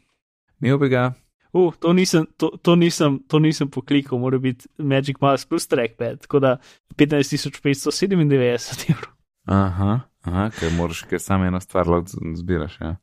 Imel 0.62 0.78
bi 0.80 0.88
ga, 0.92 1.12
Uh, 1.56 1.72
to, 1.80 1.92
nisem, 1.92 2.26
to, 2.36 2.50
to, 2.62 2.74
nisem, 2.76 3.20
to 3.28 3.38
nisem 3.40 3.70
poklikal, 3.72 4.18
mora 4.20 4.38
biti 4.38 4.68
Magic 4.78 5.16
Mouse 5.20 5.48
plus 5.48 5.66
trackpad, 5.66 6.20
tako 6.26 6.38
da 6.38 6.56
15.597 6.96 8.90
evrov. 8.90 9.12
aha, 9.46 10.00
aha 10.22 10.50
ker 10.58 10.72
moraš, 10.76 11.02
ker 11.08 11.20
samo 11.22 11.44
eno 11.48 11.60
stvar 11.60 11.88
lahko 11.88 12.20
zbiraš. 12.36 12.76
Ja. 12.80 12.96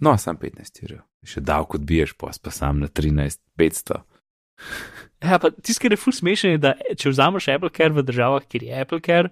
No, 0.00 0.16
sam 0.18 0.36
15 0.40 0.82
evrov. 0.82 1.04
Še 1.24 1.40
davek 1.40 1.78
odbiješ, 1.78 2.16
pa 2.18 2.32
pa 2.42 2.50
sam 2.50 2.82
na 2.82 2.88
13, 2.88 3.38
500. 3.58 4.02
Ja, 5.24 5.38
pa 5.40 5.48
tisto, 5.48 5.80
kar 5.80 5.94
je 5.94 5.96
ful 5.96 6.12
smešen, 6.12 6.50
je, 6.52 6.58
da 6.60 6.74
če 7.00 7.08
vzameš 7.08 7.46
Apple 7.54 7.70
Care 7.72 7.94
v 7.96 8.02
državah, 8.04 8.44
kjer 8.44 8.66
je 8.66 8.80
Apple 8.82 9.00
Care, 9.00 9.30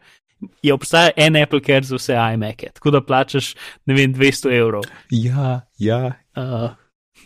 je 0.65 0.73
obstaja 0.73 1.11
en 1.21 1.37
Apple 1.37 1.61
Care 1.61 1.85
za 1.85 1.99
vse 1.99 2.17
iMac-e, 2.17 2.71
tako 2.79 2.95
da 2.95 3.03
plačaš, 3.05 3.51
ne 3.85 3.99
vem, 3.99 4.15
200 4.17 4.55
evrov. 4.57 4.87
Ja, 5.13 5.67
ja. 5.77 6.15
Uh, 6.37 6.73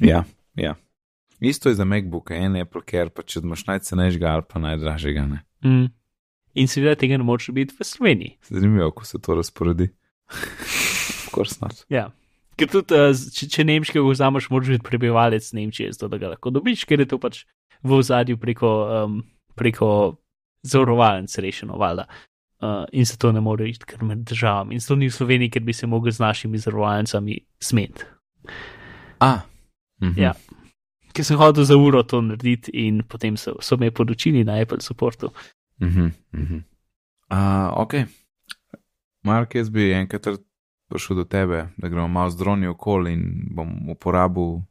Ja, 0.00 0.24
ja. 0.54 0.74
Isto 1.40 1.68
je 1.68 1.74
za 1.74 1.84
MacBook, 1.84 2.30
en 2.30 2.56
Apple 2.56 2.80
Care, 2.90 3.10
pa 3.12 3.22
če 3.22 3.42
imaš 3.44 3.66
najcenejšega 3.66 4.28
ali 4.32 4.44
pa 4.48 4.60
najdražjega. 4.60 5.26
Ne. 5.26 5.42
mm. 5.64 5.86
In 6.56 6.70
seveda 6.72 6.96
tega 6.96 7.18
ne 7.20 7.24
moreš 7.28 7.50
biti 7.52 7.76
v 7.76 7.84
Sloveniji. 7.84 8.38
Zanimivo, 8.48 8.88
kako 8.90 9.04
se 9.04 9.18
to 9.20 9.34
razporedi. 9.36 9.90
Of 10.32 11.26
course 11.34 11.58
not. 11.60 11.82
Ja. 11.92 12.08
Ker 12.56 12.70
tudi, 12.72 12.96
uh, 12.96 13.12
če, 13.12 13.50
če 13.52 13.66
nemškega 13.68 14.00
vzameš, 14.00 14.48
moraš 14.48 14.72
biti 14.72 14.86
prebivalec 14.86 15.50
Nemčije, 15.52 15.90
zato 15.92 16.08
da 16.08 16.16
ga 16.22 16.30
lahko 16.32 16.50
dobiš, 16.56 16.86
ker 16.88 17.04
je 17.04 17.08
to 17.10 17.18
pač 17.20 17.42
v 17.84 17.98
ozadju 17.98 18.40
preko, 18.40 18.70
um, 19.04 19.18
preko 19.52 19.90
zavarovalnic 20.64 21.36
rešeno, 21.44 21.76
valjda. 21.76 22.08
Uh, 22.56 22.88
in 22.96 23.04
se 23.04 23.18
to 23.20 23.34
ne 23.36 23.42
more 23.44 23.68
iti 23.68 23.84
kar 23.84 24.00
med 24.00 24.24
državami. 24.24 24.80
In 24.80 24.80
to 24.80 24.96
ni 24.96 25.10
v 25.10 25.18
Sloveniji, 25.18 25.52
ker 25.52 25.66
bi 25.68 25.76
se 25.76 25.84
mogel 25.86 26.16
z 26.16 26.24
našimi 26.24 26.56
zavarovalnicami 26.56 27.36
smeti. 27.60 28.08
A, 29.20 29.40
mhm. 30.02 30.20
Ja. 30.20 30.34
Ker 31.12 31.24
sem 31.24 31.38
hodil 31.40 31.64
za 31.64 31.76
uro 31.76 32.02
to 32.02 32.20
narediti 32.20 32.70
in 32.86 33.02
potem 33.08 33.36
so, 33.36 33.56
so 33.60 33.76
me 33.76 33.90
podočili 33.90 34.44
na 34.44 34.60
Apple 34.60 34.80
supportu. 34.80 35.30
Mhm, 35.80 36.12
mhm. 36.32 36.64
A, 37.28 37.72
ok. 37.76 37.94
Mark, 39.24 39.54
jaz 39.54 39.70
bi 39.70 39.92
enkrat 39.92 40.26
prišel 40.88 41.16
do 41.16 41.24
tebe, 41.24 41.68
da 41.76 41.88
gremo 41.88 42.08
malo 42.08 42.30
z 42.30 42.36
droni 42.36 42.66
okoli 42.66 43.12
in 43.12 43.24
bom 43.50 43.90
uporabil 43.90 44.62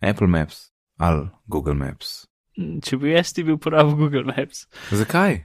Apple 0.00 0.26
Maps 0.26 0.70
ali 0.98 1.28
Google 1.46 1.74
Maps. 1.74 2.26
Mm, 2.58 2.80
Če 2.84 2.96
bi 2.96 3.14
jaz 3.14 3.32
ti 3.32 3.44
bil 3.46 3.54
uporabil 3.54 3.94
Google 3.96 4.24
Maps. 4.24 4.66
Zakaj? 4.90 5.40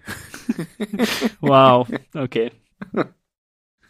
Wow, 1.42 1.86
ok. 2.14 2.36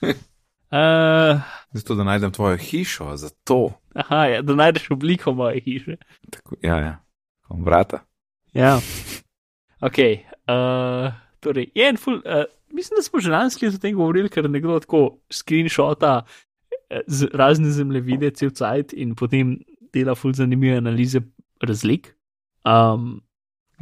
Uh, 0.72 1.40
Zato, 1.72 1.96
da 1.96 2.04
najdem 2.04 2.32
tvojo 2.32 2.58
hišo, 2.58 3.16
zato. 3.18 3.72
aha, 3.94 4.26
ja, 4.26 4.42
da 4.42 4.56
najdeš 4.56 4.92
obliko 4.92 5.34
moje 5.34 5.60
hiše. 5.62 5.96
Tako, 6.30 6.56
ja, 6.62 6.78
ja. 6.78 7.04
Kom 7.48 7.64
vrata. 7.66 8.00
Ja. 8.54 8.80
Ok. 9.82 9.98
Uh, 10.48 11.14
torej, 11.40 11.68
je 11.76 11.90
en 11.90 11.98
ful. 11.98 12.14
Uh, 12.14 12.44
mislim, 12.74 12.98
da 12.98 13.04
smo 13.04 13.20
že 13.20 13.32
lansko 13.32 13.66
o 13.66 13.78
tem 13.82 13.96
govorili, 13.96 14.30
ker 14.30 14.50
nekdo 14.50 14.80
tako 14.80 15.18
screenshota 15.32 16.26
eh, 16.90 17.02
z 17.08 17.28
razne 17.34 17.72
zemljevide, 17.72 18.30
cel 18.32 18.50
cajt 18.50 18.94
in 18.94 19.16
potem 19.16 19.58
dela 19.94 20.16
ful 20.16 20.34
zanimive 20.34 20.78
analize 20.78 21.22
razlik. 21.62 22.16
Um, 22.66 23.22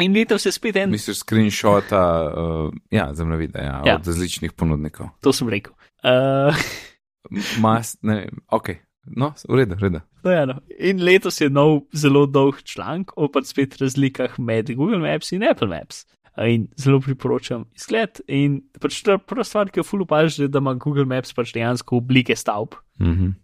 in 0.01 0.13
letos 0.13 0.41
se 0.41 0.51
spet 0.51 0.75
en, 0.75 0.89
Misliš 0.91 1.17
screenshota, 1.23 2.33
uh, 2.37 2.73
ja, 2.91 3.13
zemljevida, 3.13 3.59
ja, 3.59 3.81
Ja. 3.85 3.95
od 3.95 4.07
različnih 4.07 4.51
ponudnikov. 4.51 5.07
to 5.21 5.33
sem 5.33 5.49
rekel. 5.49 5.73
Uh, 6.03 6.51
Mas, 7.63 7.95
ne 8.03 8.15
vem, 8.21 8.41
ok, 8.51 8.75
No, 9.05 9.33
v 9.35 9.59
redu, 9.59 9.75
v 9.75 9.83
redu. 9.83 9.99
No, 10.23 10.31
ja, 10.31 10.45
no. 10.47 10.61
In 10.79 11.03
letos 11.03 11.41
je 11.41 11.49
nov 11.51 11.83
zelo 11.91 12.23
dolg 12.25 12.61
članek 12.63 13.11
o 13.19 13.27
pač 13.27 13.51
spet 13.51 13.75
razlikah 13.81 14.37
med 14.39 14.71
Google 14.71 15.01
Maps 15.03 15.33
in 15.35 15.43
Apple 15.43 15.67
Maps. 15.67 16.05
In 16.39 16.69
zelo 16.79 17.01
priporočam 17.03 17.67
izgled. 17.75 18.23
In 18.31 18.61
pač 18.79 19.01
prva 19.03 19.43
stvar, 19.43 19.69
ki 19.69 19.81
jo 19.81 19.87
fulu 19.87 20.07
pač, 20.07 20.39
je, 20.39 20.47
da 20.47 20.63
ima 20.63 20.75
Google 20.79 21.05
Maps 21.09 21.35
pač 21.35 21.51
dejansko 21.55 21.99
oblike 21.99 22.37
stavb. 22.39 22.79
Mhm. 23.01 23.35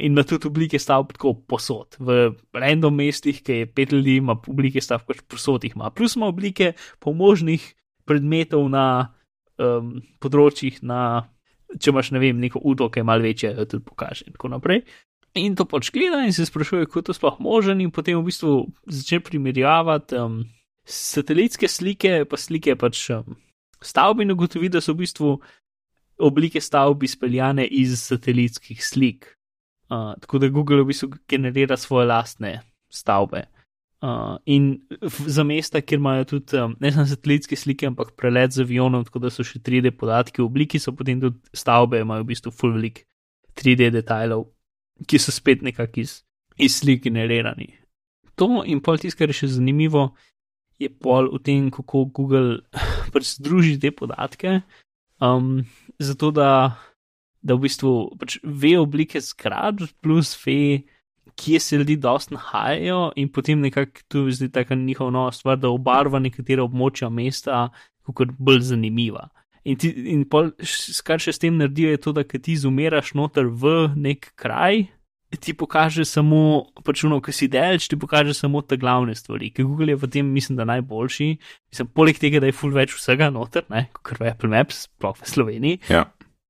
In 0.00 0.14
ima 0.14 0.24
tudi 0.24 0.48
oblike 0.48 0.78
stavb 0.80 1.10
tako 1.16 1.34
posod. 1.48 1.98
V 2.00 2.30
random 2.56 2.94
mestih, 2.96 3.42
ki 3.44 3.60
je 3.60 3.66
pet 3.68 3.92
ljudi, 3.92 4.20
ima 4.20 4.36
oblike 4.36 4.80
stavb 4.84 5.08
pač 5.08 5.24
posod 5.28 5.64
jih 5.64 5.76
ima. 5.76 5.90
Plus 5.92 6.16
ima 6.16 6.28
oblike 6.28 6.74
pomožnih 7.00 7.64
predmetov 8.08 8.68
na 8.72 9.16
um, 9.60 9.96
področjih, 10.20 10.78
na, 10.84 11.28
če 11.74 11.90
imaš 11.92 12.12
ne 12.14 12.22
vem, 12.22 12.38
neko 12.40 12.62
udo, 12.64 12.88
ki 12.92 13.02
je 13.02 13.06
malce 13.06 13.26
večje, 13.26 13.52
jo 13.58 13.66
tudi 13.70 13.84
pokaže 13.86 14.26
in 14.26 14.36
tako 14.36 14.52
naprej. 14.54 14.82
In 15.36 15.56
to 15.56 15.66
pač 15.68 15.90
gleda 15.92 16.22
in 16.24 16.32
se 16.32 16.46
sprašuje, 16.48 16.86
kako 16.86 17.02
je 17.02 17.06
to 17.08 17.16
sploh 17.16 17.40
možen, 17.44 17.80
in 17.84 17.90
potem 17.92 18.16
v 18.16 18.24
bistvu 18.30 18.52
začne 18.88 19.20
primerjavati 19.20 20.16
um, 20.16 20.38
satelitske 20.86 21.68
slike, 21.68 22.24
pa 22.30 22.40
slike 22.40 22.76
pač 22.80 23.02
um, 23.12 23.36
stavb 23.84 24.22
in 24.24 24.32
ugotovi, 24.32 24.70
da 24.72 24.80
so 24.80 24.94
v 24.94 25.04
bistvu 25.04 25.34
oblike 26.24 26.62
stavb 26.64 27.04
izpeljane 27.04 27.66
iz 27.66 27.98
satelitskih 28.00 28.80
slik. 28.80 29.34
Uh, 29.92 30.14
tako 30.22 30.40
da 30.40 30.48
Google 30.48 30.80
v 30.82 30.90
bistvu 30.94 31.12
generira 31.28 31.76
svoje 31.76 32.08
lastne 32.08 32.60
stavbe. 32.88 33.44
Uh, 34.04 34.36
in 34.44 34.74
za 35.26 35.44
mesta, 35.44 35.80
kjer 35.80 35.98
imajo 35.98 36.24
tudi 36.28 36.58
um, 36.60 36.74
ne 36.80 36.90
samo 36.92 37.06
satelitske 37.08 37.56
slike, 37.56 37.88
ampak 37.88 38.12
prelet 38.16 38.52
z 38.52 38.66
avionom, 38.66 39.06
tako 39.08 39.22
da 39.24 39.30
so 39.32 39.44
še 39.46 39.62
3D 39.64 39.94
podatki 39.96 40.42
v 40.42 40.46
obliki, 40.50 40.80
so 40.82 40.92
potem 40.92 41.22
tudi 41.22 41.40
stavbe, 41.56 42.02
imajo 42.04 42.26
v 42.26 42.28
bistvu 42.28 42.52
full 42.52 42.76
velik 42.76 43.06
3D 43.56 43.88
detajlov, 43.94 44.44
ki 45.08 45.20
so 45.22 45.32
spet 45.32 45.64
nekako 45.64 46.04
iz, 46.04 46.18
iz 46.60 46.76
slik 46.76 47.06
generirani. 47.08 47.70
To 48.36 48.60
in 48.68 48.84
pol 48.84 49.00
tisto, 49.00 49.16
kar 49.22 49.32
je 49.32 49.40
še 49.40 49.54
zanimivo, 49.56 50.10
je 50.76 50.92
pol 50.92 51.32
v 51.32 51.40
tem, 51.40 51.70
kako 51.72 52.04
Google 52.12 52.60
pač 53.16 53.32
združi 53.38 53.78
te 53.80 53.94
podatke, 53.96 54.60
um, 55.24 55.64
zato 55.96 56.34
da 56.36 56.50
da 57.46 57.54
v 57.54 57.66
bistvu 57.68 57.92
pač 58.18 58.38
ve 58.42 58.74
oblike 58.80 59.22
zgradb, 59.22 59.86
plus 60.02 60.34
ve, 60.42 60.82
kje 61.36 61.60
se 61.60 61.76
ljudje 61.76 61.96
dosti 61.96 62.34
nahajajo, 62.34 63.12
in 63.16 63.28
potem 63.32 63.60
nekako 63.60 64.00
tu 64.08 64.30
zdi 64.30 64.48
ta 64.52 64.64
njihova 64.74 65.10
nova 65.10 65.32
stvar, 65.32 65.58
da 65.58 65.68
obarva 65.68 66.18
nekatera 66.18 66.64
območja 66.64 67.10
mesta 67.12 67.68
kot 68.06 68.32
bolj 68.38 68.60
zanimiva. 68.70 69.28
In, 69.66 69.76
ti, 69.76 69.90
in 70.12 70.24
pol, 70.30 70.52
kar 71.04 71.20
še 71.20 71.34
s 71.34 71.42
tem 71.42 71.56
naredijo, 71.58 71.90
je 71.90 72.02
to, 72.02 72.12
da 72.14 72.22
ti 72.22 72.54
izumiraš 72.54 73.16
noter 73.18 73.50
v 73.50 73.88
nek 73.96 74.30
kraj. 74.38 74.86
Ti 75.36 75.52
pokaže 75.58 76.04
samo, 76.06 76.70
pač 76.86 77.02
uno, 77.04 77.18
ki 77.20 77.34
si 77.34 77.48
delč, 77.50 77.88
ti 77.90 77.98
pokaže 77.98 78.32
samo 78.32 78.62
te 78.62 78.78
glavne 78.78 79.16
stvari, 79.18 79.50
ki 79.52 79.66
Google 79.66 79.90
je 79.92 79.98
v 79.98 80.08
tem, 80.08 80.28
mislim, 80.32 80.56
da 80.56 80.68
najboljši. 80.70 81.26
Mislim, 81.74 81.90
poleg 81.90 82.20
tega, 82.22 82.40
da 82.40 82.48
je 82.48 82.54
full 82.56 82.72
več 82.72 82.94
vsega 82.94 83.28
noter, 83.34 83.66
kot 84.06 84.22
v 84.22 84.30
Apple 84.30 84.54
Maps, 84.54 84.86
sploh 84.86 85.18
v 85.18 85.32
Sloveniji. 85.34 85.82
Ja 85.90 86.06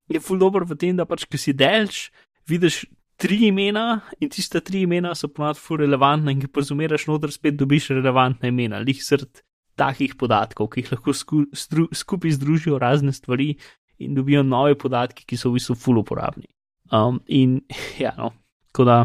je 0.09 0.21
ful 0.21 0.39
dobro 0.39 0.67
v 0.67 0.79
tem, 0.79 0.97
da 0.97 1.07
pač, 1.07 1.27
ki 1.27 1.39
si 1.39 1.55
delč, 1.57 2.09
vidiš 2.47 2.85
tri 3.17 3.47
imena 3.49 4.03
in 4.21 4.31
tiste 4.33 4.61
tri 4.61 4.85
imena 4.85 5.15
so 5.15 5.29
ponad 5.33 5.59
ful 5.61 5.81
relevantna 5.81 6.33
in 6.35 6.41
ki 6.43 6.53
pozumiraš 6.53 7.07
noter, 7.09 7.33
spet 7.33 7.57
dobiš 7.57 7.91
relevantna 7.97 8.51
imena, 8.53 8.81
lih 8.85 9.01
srd 9.03 9.43
takih 9.77 10.17
podatkov, 10.17 10.71
ki 10.73 10.83
jih 10.83 10.93
lahko 10.95 11.15
sku, 11.17 11.43
stru, 11.57 11.87
skupaj 11.93 12.37
združijo 12.39 12.81
razne 12.81 13.13
stvari 13.13 13.55
in 14.01 14.17
dobijo 14.17 14.43
nove 14.45 14.77
podatke, 14.79 15.25
ki 15.29 15.37
so 15.41 15.51
v 15.51 15.61
bistvu 15.61 15.77
ful 15.81 16.01
uporabni. 16.01 16.49
Um, 16.93 17.21
in 17.27 17.61
ja, 18.05 18.15
no, 18.19 18.33
tako 18.73 18.89
da. 18.89 18.99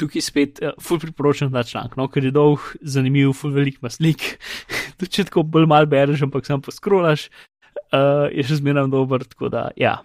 Tukaj 0.00 0.24
spet 0.24 0.60
uh, 0.64 0.76
ful 0.80 1.00
priporočam 1.00 1.52
ta 1.52 1.64
članek, 1.64 1.96
no, 2.00 2.08
ker 2.08 2.24
je 2.24 2.32
dolg, 2.32 2.64
zanimiv, 2.80 3.34
ful 3.36 3.52
velik 3.56 3.80
maslik. 3.84 4.24
Tudi 5.00 5.12
če 5.18 5.28
tako 5.28 5.44
bolj 5.44 5.68
mal 5.68 5.88
bereš, 5.88 6.24
ampak 6.28 6.48
sam 6.48 6.64
poskrolaš, 6.64 7.28
uh, 7.92 8.28
je 8.32 8.44
še 8.48 8.60
zmeraj 8.62 8.88
dober, 8.92 9.28
tako 9.28 9.52
da, 9.52 9.68
ja, 9.76 9.98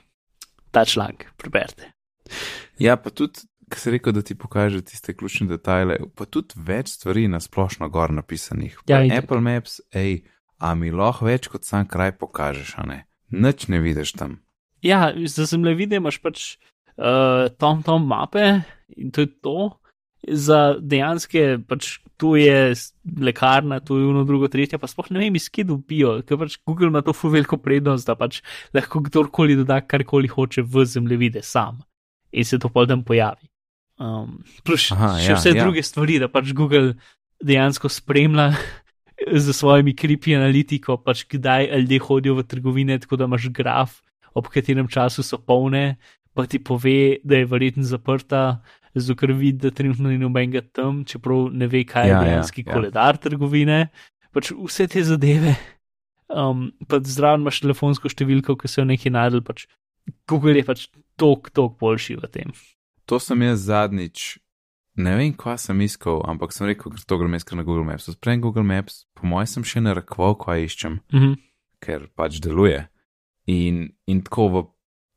ta 0.76 0.84
članek, 0.88 1.30
preberite. 1.39 1.95
Ja, 2.82 2.97
pa 2.99 3.11
tudi, 3.13 3.45
ki 3.71 3.82
si 3.82 3.93
rekel, 3.95 4.13
da 4.15 4.21
ti 4.26 4.36
pokaže 4.38 4.82
tiste 4.86 5.15
ključne 5.15 5.47
detajle, 5.49 5.97
pa 6.15 6.28
tudi 6.30 6.59
več 6.67 6.95
stvari 6.95 7.28
na 7.32 7.39
splošno 7.41 7.89
gor 7.89 8.13
napisanih. 8.13 8.78
Ja, 8.89 9.01
Apple 9.17 9.41
Maps, 9.41 9.80
hej, 9.95 10.23
a 10.59 10.76
mi 10.78 10.91
lahko 10.93 11.30
več 11.30 11.49
kot 11.51 11.67
sam 11.67 11.88
kraj 11.89 12.15
pokažeš, 12.19 12.76
a 12.82 12.88
ne? 12.89 12.99
Nič 13.34 13.67
ne 13.73 13.82
vidiš 13.82 14.15
tam. 14.19 14.39
Ja, 14.86 15.09
za 15.15 15.47
zemljevide 15.49 15.97
imaš 15.97 16.19
pač 16.21 16.43
uh, 16.99 17.49
tom 17.57 17.82
tom 17.84 18.05
mape 18.07 18.61
in 18.95 19.09
to 19.11 19.26
je 19.26 19.32
to. 19.41 19.57
Za 20.26 20.78
dejanske 20.82 21.59
pač 21.69 21.99
tu 22.17 22.34
je 22.38 22.73
lekarna, 23.21 23.78
tu 23.86 23.97
je 23.99 24.05
eno, 24.09 24.23
drugo, 24.26 24.47
tretje, 24.49 24.80
pa 24.82 24.89
sploh 24.89 25.11
ne 25.13 25.21
vem, 25.21 25.36
iz 25.38 25.49
kje 25.53 25.67
dobijo, 25.69 26.15
ker 26.26 26.39
pač 26.41 26.57
Google 26.65 26.89
ima 26.89 27.03
to 27.05 27.13
fu 27.13 27.30
veliko 27.34 27.59
prednost, 27.61 28.07
da 28.09 28.15
pač 28.17 28.39
lahko 28.73 29.03
kdorkoli 29.05 29.57
doda 29.59 29.82
karkoli 29.86 30.32
hoče 30.32 30.65
v 30.65 30.86
zemljevide 30.89 31.43
sam 31.45 31.84
in 32.36 32.47
se 32.47 32.59
to 32.59 32.71
pol 32.71 32.88
dan 32.89 33.03
pojavi. 33.07 33.47
Um, 33.95 34.41
plus 34.67 34.89
Aha, 34.91 35.15
še 35.23 35.31
ja, 35.31 35.38
vse 35.39 35.53
ja. 35.55 35.63
druge 35.63 35.83
stvari, 35.86 36.19
da 36.19 36.27
pač 36.27 36.51
Google 36.55 36.97
dejansko 37.39 37.88
spremlja 37.88 38.51
z 39.45 39.55
svojimi 39.55 39.95
kripi 39.95 40.36
analitiko, 40.36 40.99
pač 40.99 41.23
kdaj 41.31 41.71
ljudje 41.79 42.01
hodijo 42.03 42.39
v 42.41 42.47
trgovine, 42.51 42.99
tako 42.99 43.21
da 43.21 43.29
imaš 43.29 43.47
graf, 43.55 44.01
ob 44.36 44.51
katerem 44.51 44.91
času 44.91 45.23
so 45.23 45.39
polne, 45.39 45.95
pa 46.36 46.43
ti 46.43 46.59
pove, 46.59 47.23
da 47.23 47.39
je 47.39 47.47
verjetno 47.47 47.88
zaprta 47.88 48.59
zato 48.95 49.15
ker 49.19 49.33
vidi, 49.36 49.59
da 49.59 49.71
trenutno 49.71 50.09
ni 50.09 50.17
nobenega 50.17 50.61
tam, 50.71 51.03
čeprav 51.07 51.49
ne 51.51 51.67
ve, 51.67 51.83
kaj 51.88 52.07
je 52.07 52.11
ja, 52.11 52.17
ja 52.17 52.23
dejanski 52.23 52.63
ja, 52.65 52.73
koledar 52.73 53.17
ja. 53.17 53.21
trgovine. 53.27 53.79
Pač 54.36 54.51
vse 54.55 54.88
te 54.91 55.03
zadeve, 55.03 55.55
um, 56.31 56.69
pa 56.88 56.99
zraven 57.03 57.43
imaš 57.43 57.61
telefonsko 57.63 58.11
številko, 58.11 58.57
ki 58.59 58.71
se 58.71 58.81
jo 58.81 58.88
nekaj 58.88 59.13
najdel, 59.15 59.43
pač 59.47 59.65
Google 60.30 60.58
je 60.60 60.66
pač 60.66 60.88
tok, 61.20 61.51
tok 61.56 61.78
boljši 61.82 62.18
v 62.22 62.32
tem. 62.32 62.56
To 63.10 63.20
sem 63.22 63.41
jaz 63.45 63.68
zadnjič. 63.70 64.38
Ne 64.95 65.18
vem, 65.20 65.34
kva 65.36 65.58
sem 65.60 65.82
iskal, 65.84 66.22
ampak 66.24 66.56
sem 66.56 66.70
rekel, 66.70 66.93
ker 66.93 67.03
to 67.03 67.18
grem 67.20 67.36
iskati 67.36 67.60
na 67.60 67.66
Google 67.68 67.84
Maps. 67.84 68.08
Sprem 68.16 68.39
Google 68.41 68.64
Maps, 68.64 69.03
po 69.18 69.28
mojem 69.28 69.51
sem 69.51 69.68
še 69.68 69.84
narekoval, 69.84 70.38
kva 70.39 70.56
iščem, 70.64 71.01
mm 71.12 71.20
-hmm. 71.20 71.36
ker 71.84 72.08
pač 72.16 72.39
deluje. 72.39 72.88
In, 73.51 73.91
in 74.08 74.22
tako 74.24 74.47
v 74.49 74.64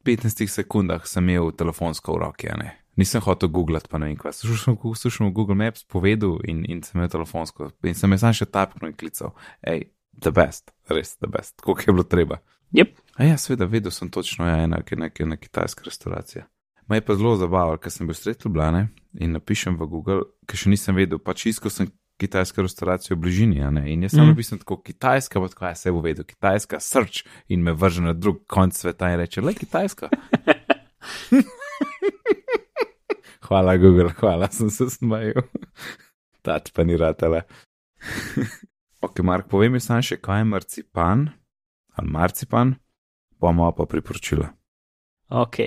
15 0.05 0.51
sekundah 0.51 1.07
sem 1.07 1.29
imel 1.29 1.53
telefonsko 1.53 2.13
v 2.13 2.19
roki, 2.19 2.51
ne 2.59 2.75
nisem 2.99 3.23
hotel 3.23 3.49
googlati, 3.49 3.89
pa 3.91 3.99
ne 3.99 4.11
vem, 4.11 4.17
kaj. 4.19 4.41
Slušal 4.43 4.77
sem 5.11 5.33
Google 5.33 5.55
Maps, 5.55 5.85
povedal 5.85 6.39
in, 6.45 6.65
in 6.67 6.83
sem 6.83 6.99
imel 6.99 7.11
telefonsko 7.13 7.71
in 7.87 7.95
sem 7.95 8.13
jaz 8.13 8.27
še 8.37 8.49
tapknil 8.51 8.91
in 8.91 8.99
klical. 8.99 9.35
Hej, 9.67 9.87
the 10.19 10.35
best, 10.35 10.75
res 10.91 11.15
the 11.23 11.31
best, 11.31 11.61
koliko 11.63 11.87
je 11.87 11.95
bilo 11.95 12.07
treba. 12.07 12.41
Yep. 12.75 12.99
A 13.19 13.25
ja, 13.25 13.39
seveda, 13.39 13.67
vedel 13.67 13.91
sem 13.91 14.11
točno, 14.11 14.47
ja, 14.47 14.63
enak 14.63 14.93
je 14.93 14.97
neka 14.97 15.37
kitajska 15.37 15.83
restauracija. 15.85 16.47
Me 16.89 16.97
je 16.97 17.05
pa 17.05 17.15
zelo 17.15 17.37
zabavalo, 17.37 17.77
ker 17.83 17.91
sem 17.93 18.07
bil 18.07 18.15
sred 18.15 18.39
Ljubljane 18.45 18.89
in 19.19 19.33
napišem 19.35 19.75
v 19.77 19.87
Google, 19.91 20.21
ker 20.47 20.57
še 20.61 20.71
nisem 20.71 20.95
vedel, 20.97 21.19
pač 21.19 21.47
iskal 21.51 21.71
sem 21.75 21.91
kitajsko 22.23 22.63
restauracijo 22.63 23.17
v 23.17 23.21
bližini, 23.27 23.59
in 23.91 24.07
jaz 24.07 24.15
sem 24.15 24.23
mm. 24.23 24.31
napisal 24.33 24.63
tako 24.63 24.79
kitajska, 24.87 25.43
pa 25.43 25.51
tako, 25.51 25.67
ja, 25.67 25.75
se 25.75 25.93
bo 25.93 26.01
vedel, 26.03 26.25
kitajska, 26.31 26.81
srč 26.81 27.25
in 27.51 27.67
me 27.67 27.75
vrže 27.75 28.07
na 28.07 28.15
drug 28.15 28.41
konc 28.47 28.79
sveta 28.79 29.11
in 29.13 29.19
reče, 29.21 29.43
le 29.43 29.55
kitajska. 29.55 30.11
Hvala, 33.49 33.77
Google, 33.81 34.13
hvala, 34.19 34.51
sem 34.53 34.71
se 34.71 34.91
smejal. 34.93 35.43
Tač 36.45 36.71
pa 36.75 36.85
ni 36.85 36.99
ratele. 37.01 37.43
ok, 39.07 39.23
Mark, 39.27 39.49
povej 39.51 39.73
mi 39.75 39.81
sam 39.83 40.03
še, 40.05 40.21
kaj 40.23 40.45
je 40.45 40.51
marcipan 40.55 41.31
ali 41.99 42.13
marcipan, 42.15 42.77
bomo 43.41 43.71
pa 43.73 43.87
priporočila. 43.87 44.51
Ok. 45.31 45.59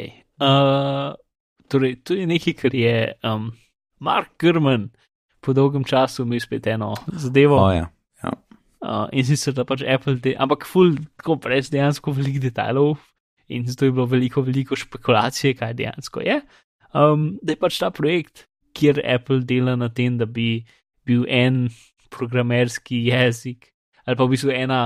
Uh, 0.42 1.14
torej, 1.70 2.00
to 2.04 2.18
je 2.18 2.26
nekaj, 2.28 2.58
kar 2.58 2.76
je 2.76 3.14
um, 3.24 3.52
Mark 4.00 4.34
Grman 4.42 4.90
po 5.42 5.54
dolgem 5.54 5.86
času 5.86 6.26
imel 6.26 6.42
spet 6.42 6.68
eno 6.68 6.94
zadevo. 7.14 7.58
Oh, 7.62 7.74
ja. 7.74 7.90
Ja. 8.24 8.34
Uh, 8.82 9.08
in 9.14 9.26
sicer 9.26 9.54
da 9.58 9.66
pač 9.66 9.86
Apple, 9.86 10.18
de, 10.22 10.36
ampak 10.38 10.66
full, 10.70 10.98
tako 11.22 11.38
brez 11.42 11.70
dejansko 11.74 12.14
velikih 12.18 12.42
detajlov. 12.50 12.98
In 13.52 13.66
zato 13.68 13.86
je 13.86 13.92
bilo 13.92 14.06
veliko, 14.08 14.42
veliko 14.42 14.78
špekulacije, 14.80 15.58
kaj 15.60 15.74
dejansko 15.78 16.22
je 16.24 16.42
um, 16.94 17.38
da 17.42 17.54
je 17.54 17.60
pač 17.60 17.80
ta 17.82 17.92
projekt, 17.94 18.46
kjer 18.78 19.02
Apple 19.06 19.42
dela 19.48 19.76
na 19.80 19.90
tem, 19.90 20.18
da 20.18 20.26
bi 20.26 20.64
bil 21.08 21.26
en 21.28 21.70
programerski 22.12 23.06
jezik, 23.08 23.72
ali 24.06 24.18
pa 24.18 24.28
v 24.28 24.36
bistvu 24.36 24.54
ena 24.56 24.82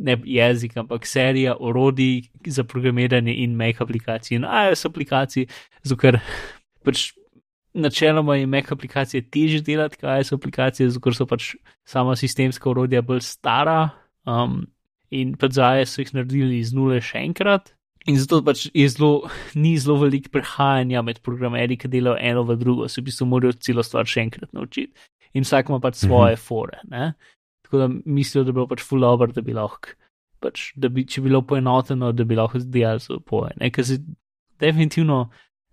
ne 0.00 0.16
jezik, 0.24 0.76
ampak 0.80 1.06
serija 1.06 1.56
orodij 1.60 2.30
za 2.46 2.64
programiranje 2.64 3.34
in 3.44 3.56
Mac 3.56 3.80
aplikacij 3.80 4.36
in 4.38 4.44
iOS 4.48 4.86
aplikacij, 4.88 5.48
zato 5.82 6.00
ker 6.00 6.20
pač. 6.84 7.10
Načeloma 7.70 8.34
je 8.34 8.46
Mac 8.50 8.72
aplikacije 8.74 9.22
težje 9.30 9.60
delati, 9.62 10.00
kaj 10.00 10.24
so 10.26 10.34
aplikacije, 10.40 10.88
zato 10.90 11.12
so 11.14 11.26
pač 11.30 11.52
sama 11.86 12.16
sistemska 12.18 12.66
urodja 12.66 12.98
bolj 12.98 13.20
stara. 13.22 13.92
Um, 14.26 14.64
in 15.14 15.36
pač 15.38 15.54
za 15.54 15.68
AES 15.76 15.94
so 15.94 16.02
jih 16.02 16.10
naredili 16.16 16.58
iz 16.58 16.72
nule 16.74 16.98
še 16.98 17.22
enkrat, 17.22 17.70
In 18.08 18.16
zato 18.16 18.40
pač 18.44 18.64
je 18.72 18.86
zelo, 18.88 19.28
ni 19.54 19.74
zelo 19.78 19.98
veliko 20.00 20.32
prehajanja 20.32 21.02
med 21.04 21.20
programerji, 21.26 21.76
ki 21.82 21.90
delajo 21.92 22.16
eno 22.16 22.44
v 22.48 22.56
drugo, 22.60 22.88
se 22.88 23.02
v 23.02 23.10
bistvu 23.10 23.28
morajo 23.28 23.58
celo 23.60 23.84
stvar 23.84 24.08
še 24.08 24.24
enkrat 24.24 24.54
naučiti. 24.56 24.94
In 25.36 25.44
vsak 25.44 25.68
ima 25.68 25.80
pač 25.82 26.00
svoje 26.00 26.38
mhm. 26.38 26.42
fore. 26.42 26.80
Ne? 26.88 27.12
Tako 27.70 27.78
da 27.78 27.88
mislijo, 28.04 28.42
da 28.42 28.50
bi 28.50 28.56
bilo 28.58 28.66
pač 28.66 28.82
full 28.82 29.06
over, 29.06 29.30
da 29.30 29.44
bi 29.46 29.54
lahko, 29.54 29.92
pač, 30.42 30.72
da 30.74 30.88
bi, 30.90 31.04
če 31.06 31.22
bi 31.22 31.28
bilo 31.28 31.44
poenoteno, 31.46 32.08
da 32.10 32.24
bi 32.26 32.34
lahko 32.34 32.58
delali 32.58 32.98
za 33.04 33.20
poje. 33.22 33.70
Ker 33.70 33.86
se 33.86 34.00
definitivno 34.58 35.28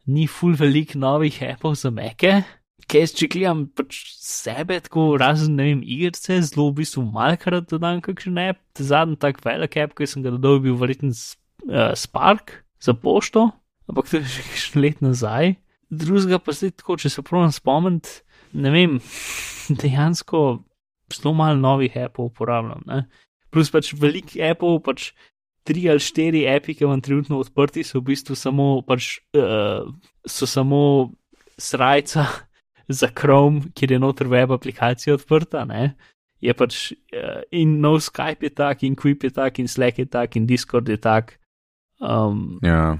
ni 0.05 0.27
full 0.29 0.53
velik 0.53 0.93
novih 0.93 1.39
appov 1.49 1.73
za 1.81 1.89
meke. 1.89 2.43
Kaj 2.87 3.09
če 3.17 3.27
gledam 3.33 3.65
pač 3.73 3.97
sebe, 4.21 4.77
tako 4.85 5.15
razen, 5.17 5.57
ne 5.57 5.65
vem, 5.71 5.81
igrice, 5.81 6.37
zelo 6.45 6.69
v 6.69 6.83
bistvu 6.83 7.01
malkrat 7.09 7.65
dodam 7.73 7.97
kakšen 8.05 8.37
app, 8.45 8.61
zadnji 8.77 9.17
tak 9.19 9.41
velik 9.43 9.79
app, 9.81 9.97
ki 9.97 10.05
sem 10.07 10.21
ga 10.21 10.35
dodal, 10.35 10.61
bil 10.61 10.77
verjetno 10.77 11.09
uh, 11.09 11.97
Spark 11.97 12.59
za 12.79 12.93
pošto, 12.93 13.49
ampak 13.89 14.13
to 14.13 14.21
je 14.21 14.29
že 14.37 14.45
nekaj 14.45 14.79
let 14.85 15.01
nazaj. 15.01 15.57
Drugega 15.89 16.37
pa 16.37 16.53
zdaj 16.53 16.77
tako, 16.77 17.01
če 17.01 17.09
se 17.09 17.25
pravim 17.25 17.51
spomniti, 17.51 18.21
ne 18.53 18.71
vem, 18.71 18.95
dejansko 19.81 20.61
zelo 21.13 21.33
malo 21.33 21.55
novih 21.55 21.97
Apple 21.97 22.25
uporabljam. 22.25 22.83
Ne? 22.85 23.05
Plus 23.49 23.71
pač 23.71 23.93
velik 23.95 24.35
Apple, 24.43 24.79
pač 24.83 25.11
tri 25.67 25.87
ali 25.91 26.03
štiri 26.03 26.45
api, 26.47 26.75
ki 26.77 26.87
vam 26.87 27.01
trenutno 27.03 27.41
odprti, 27.43 27.83
so 27.83 27.99
v 27.99 28.13
bistvu 28.13 28.35
samo, 28.39 28.67
pač, 28.87 29.17
uh, 29.35 29.87
so 30.27 30.47
samo 30.47 30.81
srajca 31.59 32.27
za 32.99 33.11
Chrome, 33.11 33.73
kjer 33.75 33.97
je 33.97 33.99
noter 33.99 34.31
web 34.31 34.53
aplikacija 34.55 35.17
odprta. 35.17 35.65
Ne? 35.67 35.97
Je 36.43 36.53
pač 36.53 36.93
uh, 36.93 37.43
in 37.51 37.79
no 37.83 37.97
Skype 37.99 38.47
je 38.47 38.53
tak, 38.55 38.85
in 38.87 38.95
Quip 38.95 39.27
je 39.27 39.33
tak, 39.35 39.59
in 39.59 39.67
Slack 39.67 39.99
je 39.99 40.07
tak, 40.07 40.39
in 40.39 40.47
Discord 40.47 40.87
je 40.89 40.99
tak. 41.01 41.35
Um, 41.99 42.59
ja. 42.63 42.97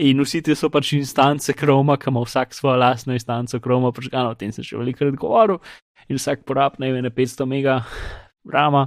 In 0.00 0.22
vsi 0.24 0.40
ti 0.40 0.54
so 0.56 0.70
pač 0.72 0.94
instance 0.96 1.52
Chroma, 1.52 1.98
ki 2.00 2.08
ima 2.08 2.22
vsak 2.24 2.54
svojo 2.56 2.78
lastno 2.80 3.12
instanco 3.12 3.60
Chroma, 3.60 3.92
počkano, 3.92 4.32
o 4.32 4.38
tem 4.38 4.52
sem 4.52 4.64
še 4.64 4.78
velikokrat 4.80 5.18
govoril, 5.20 5.58
in 6.08 6.16
vsak 6.16 6.46
porab 6.48 6.78
ne 6.80 6.88
vem, 6.94 7.08
500 7.12 7.48
mega 7.50 7.82
rama. 8.48 8.86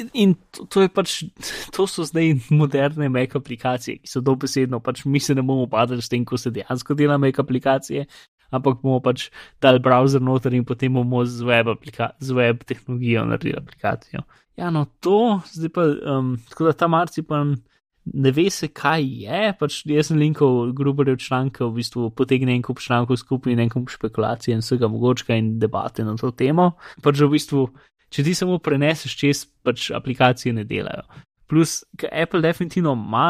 In, 0.00 0.08
in 0.12 0.32
to, 0.56 0.64
to 0.72 0.86
pač, 0.92 1.18
to 1.76 1.84
so 1.88 2.06
zdaj 2.08 2.32
moderne 2.48 3.10
Mac 3.12 3.36
aplikacije, 3.36 4.00
ki 4.00 4.08
so 4.08 4.24
dobesedno, 4.24 4.80
pač 4.80 5.04
mi 5.04 5.20
se 5.20 5.36
ne 5.36 5.44
bomo 5.44 5.68
padali 5.68 6.00
s 6.00 6.08
tem, 6.12 6.24
ko 6.24 6.40
se 6.40 6.54
dejansko 6.54 6.96
dela 6.96 7.20
Mac 7.20 7.36
aplikacije, 7.44 8.06
ampak 8.48 8.80
bomo 8.80 9.02
pač 9.04 9.28
dal 9.60 9.82
browser 9.84 10.24
noter 10.24 10.56
in 10.56 10.64
potem 10.64 10.96
bomo 10.96 11.20
z 11.28 11.44
web, 11.44 11.76
z 11.84 12.32
web 12.36 12.64
tehnologijo 12.64 13.28
naredili 13.28 13.60
aplikacijo. 13.60 14.24
Ja, 14.56 14.72
no, 14.72 14.86
to, 15.04 15.42
zdaj 15.52 15.76
pa, 15.76 15.90
um, 16.16 16.36
tako 16.48 16.70
da 16.70 16.78
ta 16.80 16.88
marcipan 16.88 17.58
ne 18.14 18.30
ve 18.30 18.50
se, 18.50 18.68
kaj 18.68 19.04
je. 19.24 19.52
Pač 19.58 19.80
jaz 19.86 20.10
sem 20.10 20.18
linkal 20.20 20.72
gruberev 20.76 21.18
članke, 21.22 21.64
v 21.64 21.80
bistvu 21.80 22.10
potegne 22.16 22.54
en 22.54 22.64
kup 22.64 22.80
člankov 22.82 23.18
skupaj 23.20 23.54
in 23.54 23.62
en 23.64 23.72
kup 23.72 23.90
špekulacij 23.92 24.54
in 24.54 24.64
vsega 24.64 24.88
mogočka 24.88 25.36
in 25.36 25.56
debate 25.58 26.04
na 26.04 26.16
to 26.16 26.30
temo. 26.30 26.72
Pač 27.02 27.22
v 27.22 27.30
bistvu, 27.34 27.66
če 28.10 28.26
ti 28.26 28.34
samo 28.34 28.58
preneseš 28.62 29.16
čez, 29.18 29.46
pač 29.66 29.90
aplikacije 29.94 30.54
ne 30.54 30.64
delajo. 30.64 31.06
Plus, 31.46 31.84
Apple 32.10 32.42
definitivno 32.42 32.96
ima, 32.98 33.28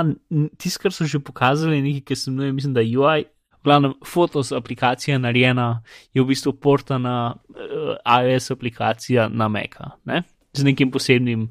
tisto, 0.56 0.80
kar 0.82 0.92
so 0.92 1.04
že 1.04 1.20
pokazali, 1.20 1.82
nekaj, 1.84 2.04
ki 2.08 2.16
sem 2.16 2.36
imel, 2.36 2.54
mislim, 2.56 2.76
da 2.76 2.84
UI. 2.84 3.26
Glavno, 3.66 3.96
fotos 4.06 4.52
aplikacija 4.54 5.18
narejena 5.18 5.82
je 6.14 6.22
v 6.22 6.28
bistvu 6.30 6.52
portana 6.62 7.34
uh, 7.34 7.96
iOS 8.06 8.52
aplikacija 8.54 9.26
na 9.28 9.48
Meka, 9.48 9.96
ne? 10.06 10.22
z 10.56 10.64
nekim 10.64 10.90
posebnim 10.90 11.50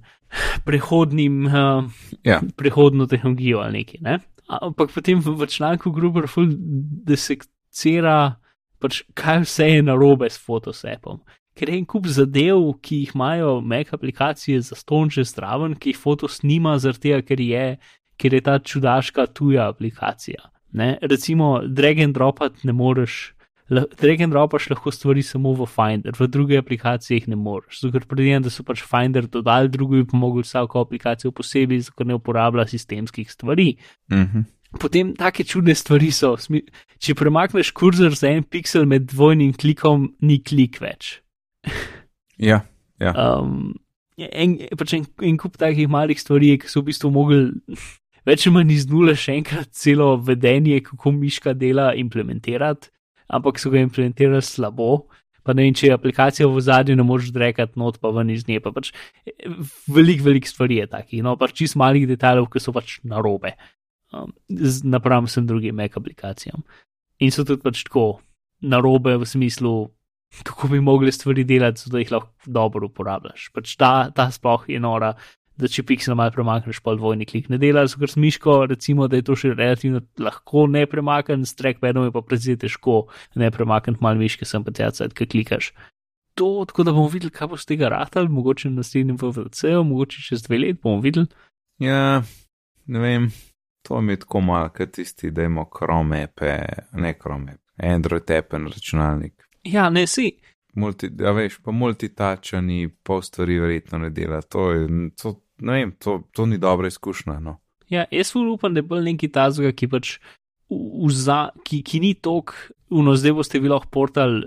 prehodnim, 0.65 1.45
uh, 1.45 1.85
ja. 2.23 2.41
prehodno 2.55 3.05
tehnologijo 3.05 3.59
ali 3.59 3.79
nekaj. 3.79 4.01
Ne? 4.01 4.19
Ampak 4.47 4.93
potem 4.93 5.19
v, 5.19 5.35
v 5.39 5.47
članku 5.49 5.91
Gruber 5.91 6.27
ful 6.29 6.51
desekcira, 7.07 8.35
pač 8.81 9.01
kaj 9.17 9.45
vse 9.45 9.69
je 9.77 9.85
narobe 9.85 10.29
s 10.29 10.37
Photosapom. 10.41 11.21
Ker 11.55 11.71
je 11.71 11.77
en 11.79 11.85
kup 11.87 12.07
zadev, 12.11 12.59
ki 12.83 13.05
jih 13.05 13.13
imajo 13.15 13.61
Mac 13.63 13.93
aplikacije 13.95 14.59
za 14.61 14.75
stonče 14.75 15.23
zdraven, 15.23 15.77
ki 15.79 15.93
jih 15.93 15.99
fotos 15.99 16.41
nima, 16.43 16.75
zaradi 16.83 17.07
tega, 17.07 17.21
ker 17.23 17.39
je, 17.41 17.67
ker 18.19 18.35
je 18.35 18.41
ta 18.43 18.57
čudaška 18.59 19.25
tuja 19.31 19.69
aplikacija. 19.71 20.51
Ne? 20.75 20.97
Recimo, 21.01 21.61
drag 21.63 22.01
and 22.03 22.17
dropat 22.17 22.65
ne 22.67 22.75
moreš 22.75 23.31
drag 23.69 24.21
and 24.21 24.33
dropaš 24.33 24.69
lahko 24.69 24.91
stvari 24.91 25.23
samo 25.23 25.53
v 25.53 25.65
Finder, 25.65 26.13
v 26.19 26.27
druge 26.27 26.57
aplikacije 26.57 27.17
jih 27.17 27.27
ne 27.27 27.35
moreš. 27.35 27.81
Zato, 27.81 27.93
ker 27.95 28.05
predvidevam, 28.05 28.43
da 28.45 28.53
so 28.53 28.63
pač 28.63 28.83
Finder 28.85 29.27
dodali, 29.27 29.71
drugi 29.73 30.03
bi 30.03 30.09
pomogli 30.11 30.45
vsako 30.45 30.83
aplikacijo 30.85 31.31
posebej, 31.31 31.81
zato 31.87 31.97
ker 31.97 32.07
ne 32.07 32.19
uporablja 32.19 32.67
sistemskih 32.67 33.31
stvari. 33.31 33.75
Uh 34.11 34.17
mhm. 34.17 34.37
-huh. 34.39 34.51
Potem 34.79 35.13
take 35.15 35.43
čudne 35.43 35.75
stvari 35.75 36.11
so. 36.11 36.35
Če 36.99 37.15
premakneš 37.15 37.71
kurzor 37.71 38.15
za 38.15 38.27
en 38.27 38.43
pixel 38.43 38.85
med 38.85 39.07
dvojnim 39.07 39.53
klikom, 39.53 40.15
ni 40.19 40.43
klik 40.43 40.81
več. 40.81 41.21
ja, 42.49 42.65
ja. 42.99 43.13
Um, 43.39 43.73
en, 44.17 44.57
pač 44.77 44.93
en, 44.93 45.05
en 45.21 45.37
kup 45.37 45.57
takih 45.57 45.89
malih 45.89 46.19
stvari, 46.19 46.57
ki 46.57 46.67
so 46.67 46.81
v 46.81 46.91
bistvu 46.91 47.11
mogli. 47.11 47.51
Več 48.25 48.47
ali 48.47 48.53
manj 48.53 48.71
iz 48.73 48.87
nule 48.89 49.15
še 49.15 49.31
enkrat 49.31 49.69
celo 49.71 50.17
vedenje, 50.17 50.81
kako 50.81 51.11
miška 51.11 51.53
dela 51.53 51.93
implementirati 51.95 52.89
ampak 53.27 53.59
so 53.59 53.71
ga 53.73 53.83
implementirali 53.83 54.43
slabo. 54.43 55.05
Pa 55.45 55.53
ne 55.53 55.67
vem, 55.67 55.75
če 55.77 55.91
je 55.91 55.93
aplikacija 55.93 56.47
v 56.49 56.61
zadnjem, 56.65 56.97
ne 56.97 57.05
moreš 57.05 57.29
rekati, 57.37 57.77
not 57.77 57.99
pa 58.01 58.09
ven 58.09 58.31
iz 58.33 58.47
nje. 58.49 58.57
Pa 58.65 58.73
pač 58.73 58.89
veliko, 59.85 60.25
veliko 60.25 60.49
stvari 60.49 60.79
je 60.81 60.87
takih, 60.89 61.21
no 61.25 61.35
pač 61.37 61.53
čist 61.59 61.77
malih 61.77 62.07
detajlov, 62.09 62.49
ki 62.49 62.63
so 62.63 62.73
pač 62.73 62.97
narobe, 63.05 63.53
um, 64.09 64.33
napram 64.89 65.29
vsem 65.29 65.45
drugim 65.45 65.77
Mac 65.77 65.97
aplikacijam. 66.01 66.65
In 67.21 67.29
so 67.29 67.45
tudi 67.45 67.61
pač 67.61 67.85
tako 67.85 68.07
narobe 68.65 69.13
v 69.21 69.29
smislu, 69.29 69.75
kako 70.49 70.73
bi 70.73 70.81
mogli 70.81 71.13
stvari 71.13 71.45
delati, 71.45 71.93
da 71.93 72.01
jih 72.01 72.11
lahko 72.11 72.33
dobro 72.49 72.89
uporabljaš. 72.89 73.51
Pač 73.53 73.77
ta, 73.77 74.09
ta 74.15 74.31
sploh 74.33 74.65
je 74.71 74.81
nora, 74.81 75.13
da 75.57 75.69
če 75.71 75.85
pixel 75.87 76.17
malo 76.19 76.33
premakneš, 76.35 76.81
pa 76.83 76.95
dvojni 76.97 77.27
klik 77.29 77.47
ne 77.51 77.59
dela, 77.61 77.85
ker 77.87 78.11
smiško, 78.11 78.57
recimo, 78.71 79.07
da 79.11 79.19
je 79.19 79.25
to 79.27 79.37
še 79.39 79.53
relativno 79.55 80.01
lahko 80.19 80.65
ne 80.71 80.85
premaknen, 80.89 81.45
s 81.47 81.55
trackpadom 81.59 82.09
je 82.09 82.15
pa 82.15 82.23
predvsej 82.25 82.59
težko 82.65 83.05
ne 83.39 83.51
premakniti 83.55 84.03
malo 84.03 84.19
miške, 84.19 84.47
sem 84.47 84.65
pa 84.65 84.73
tja, 84.75 84.91
ki 84.91 85.29
klikaš. 85.31 85.71
To, 86.35 86.65
tako 86.67 86.83
da 86.83 86.91
bomo 86.91 87.07
videli, 87.07 87.31
kaj 87.31 87.47
bo 87.53 87.59
z 87.59 87.69
tega 87.69 87.87
ratal, 87.93 88.27
mogoče 88.27 88.69
na 88.69 88.81
naslednjem 88.81 89.19
VVC-u, 89.21 89.83
mogoče 89.87 90.23
čez 90.25 90.43
dve 90.43 90.59
let 90.59 90.81
bomo 90.83 90.99
videli. 91.03 91.31
Ja, 91.79 92.23
ne 92.91 92.99
vem, 92.99 93.29
to 93.87 94.01
mi 94.01 94.13
je 94.13 94.23
tako 94.25 94.41
malo, 94.41 94.73
kot 94.75 94.91
tisti, 94.97 95.31
da 95.31 95.47
imamo 95.47 95.69
kromepe, 95.71 96.57
ne 96.99 97.13
kromepe, 97.19 97.63
Android 97.77 98.35
na 98.51 98.67
računalnik. 98.67 99.47
Ja, 99.63 99.89
ne 99.89 100.07
si. 100.07 100.33
Multi, 100.75 101.07
ja, 101.19 101.31
veš, 101.31 101.61
pa 101.63 101.71
multitačani, 101.71 102.89
pol 103.03 103.21
stvari 103.23 103.59
verjetno 103.59 103.97
ne 103.97 104.09
dela. 104.09 104.41
To 104.41 104.71
je, 104.71 104.87
to, 105.21 105.37
ne 105.59 105.77
vem, 105.79 105.91
to, 105.99 106.21
to 106.31 106.45
ni 106.45 106.57
dobra 106.57 106.87
izkušnja. 106.87 107.39
No. 107.39 107.57
Ja, 107.89 108.05
jaz 108.11 108.33
upam, 108.35 108.73
da 108.73 108.79
je 108.79 108.89
bolj 108.89 109.03
neki 109.03 109.29
tazga, 109.31 109.71
ki 109.71 109.87
pač 109.87 110.17
vza, 110.69 111.49
ki, 111.65 111.81
ki 111.85 112.01
ni 112.01 112.13
tok, 112.13 112.55
uno 112.89 113.15
zdaj 113.15 113.35
boste 113.37 113.61
vi 113.61 113.69
lahko 113.69 113.91
portal 113.93 114.39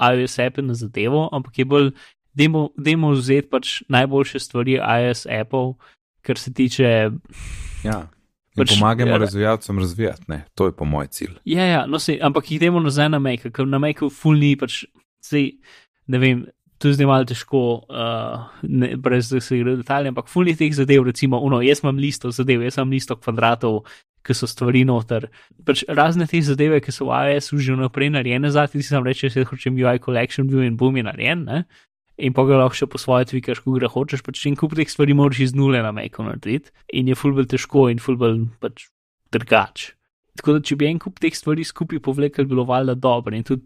iOS 0.00 0.38
Apple 0.42 0.64
na 0.66 0.74
zadevo, 0.74 1.28
ampak 1.32 1.58
je 1.58 1.64
bolj, 1.64 1.90
demo 2.34 3.12
vzeti 3.12 3.48
pač 3.50 3.80
najboljše 3.88 4.40
stvari 4.40 4.78
iOS 4.80 5.26
Apple, 5.26 5.74
kar 6.26 6.38
se 6.38 6.52
tiče. 6.54 7.10
Ja. 7.84 8.00
Pač, 8.56 8.74
pomagamo 8.74 9.14
ja, 9.14 9.18
razvijalcem 9.22 9.78
razvijati, 9.78 10.24
ne? 10.28 10.44
to 10.54 10.66
je 10.66 10.72
po 10.76 10.84
moj 10.84 11.06
cilj. 11.06 11.36
Ja, 11.44 11.64
ja, 11.64 11.84
no 11.86 11.98
se, 12.02 12.18
ampak 12.22 12.50
jih 12.50 12.60
demo 12.60 12.80
nazaj 12.82 13.08
na 13.08 13.20
Make, 13.22 13.52
ker 13.54 13.66
na 13.66 13.78
Make 13.78 14.10
fulni 14.10 14.56
pač, 14.58 14.82
zdaj, 15.22 15.52
ne 16.10 16.18
vem, 16.18 16.42
to 16.80 16.88
je 16.88 16.96
zdaj 16.96 17.06
malo 17.06 17.26
težko, 17.28 17.62
uh, 17.92 18.46
ne, 18.64 18.94
brez 18.96 19.28
da 19.28 19.40
se 19.44 19.58
gre 19.60 19.74
detalje, 19.76 20.08
ampak 20.08 20.30
fulni 20.32 20.54
teh 20.56 20.72
zadev, 20.72 21.04
recimo, 21.04 21.36
uno, 21.44 21.58
jaz 21.60 21.82
imam 21.84 22.00
listo 22.00 22.32
zadev, 22.32 22.64
jaz 22.64 22.78
imam 22.78 22.94
listo 22.96 23.18
kvadratov, 23.20 23.82
ki 24.24 24.36
so 24.36 24.48
stvari 24.48 24.86
noter. 24.88 25.28
Pač 25.68 25.84
razne 25.88 26.24
te 26.28 26.40
zadeve, 26.44 26.80
ki 26.80 26.92
so 26.92 27.08
v 27.08 27.20
iOS 27.34 27.52
že 27.52 27.76
vnaprej 27.76 28.12
narejene, 28.16 28.48
zdaj 28.52 28.72
ti 28.72 28.84
sam 28.84 29.04
reče, 29.04 29.28
da 29.34 29.44
hočem 29.48 29.76
UI 29.76 30.00
collection 30.00 30.48
view 30.48 30.64
in 30.64 30.80
boom 30.80 30.96
je 30.96 31.04
narejen, 31.04 31.44
ne? 31.44 31.64
In 32.20 32.32
pa 32.36 32.44
ga 32.48 32.58
lahko 32.60 32.76
še 32.76 32.88
po 32.88 33.00
svoje 33.00 33.28
tvikaš, 33.32 33.62
ko 33.64 33.76
gre 33.76 33.88
hočeš, 33.88 34.24
pač 34.24 34.44
in 34.48 34.56
kup 34.56 34.76
teh 34.76 34.88
stvari 34.88 35.16
moraš 35.16 35.40
iz 35.48 35.54
nule 35.56 35.80
na 35.84 35.92
Macu 35.92 36.24
narediti 36.24 36.72
in 36.92 37.08
je 37.08 37.16
fulbel 37.16 37.48
težko 37.48 37.88
in 37.92 38.00
fulbel 38.00 38.44
pač 38.60 38.88
drgač. 39.32 39.92
Tako 40.36 40.56
da, 40.56 40.64
če 40.64 40.76
bi 40.76 40.88
en 40.88 41.00
kup 41.00 41.16
teh 41.20 41.32
stvari 41.36 41.64
skupaj 41.64 42.02
povlekel, 42.04 42.48
bilo 42.48 42.66
valjda 42.68 42.96
dobro 42.96 43.36
in 43.36 43.44
tudi 43.44 43.64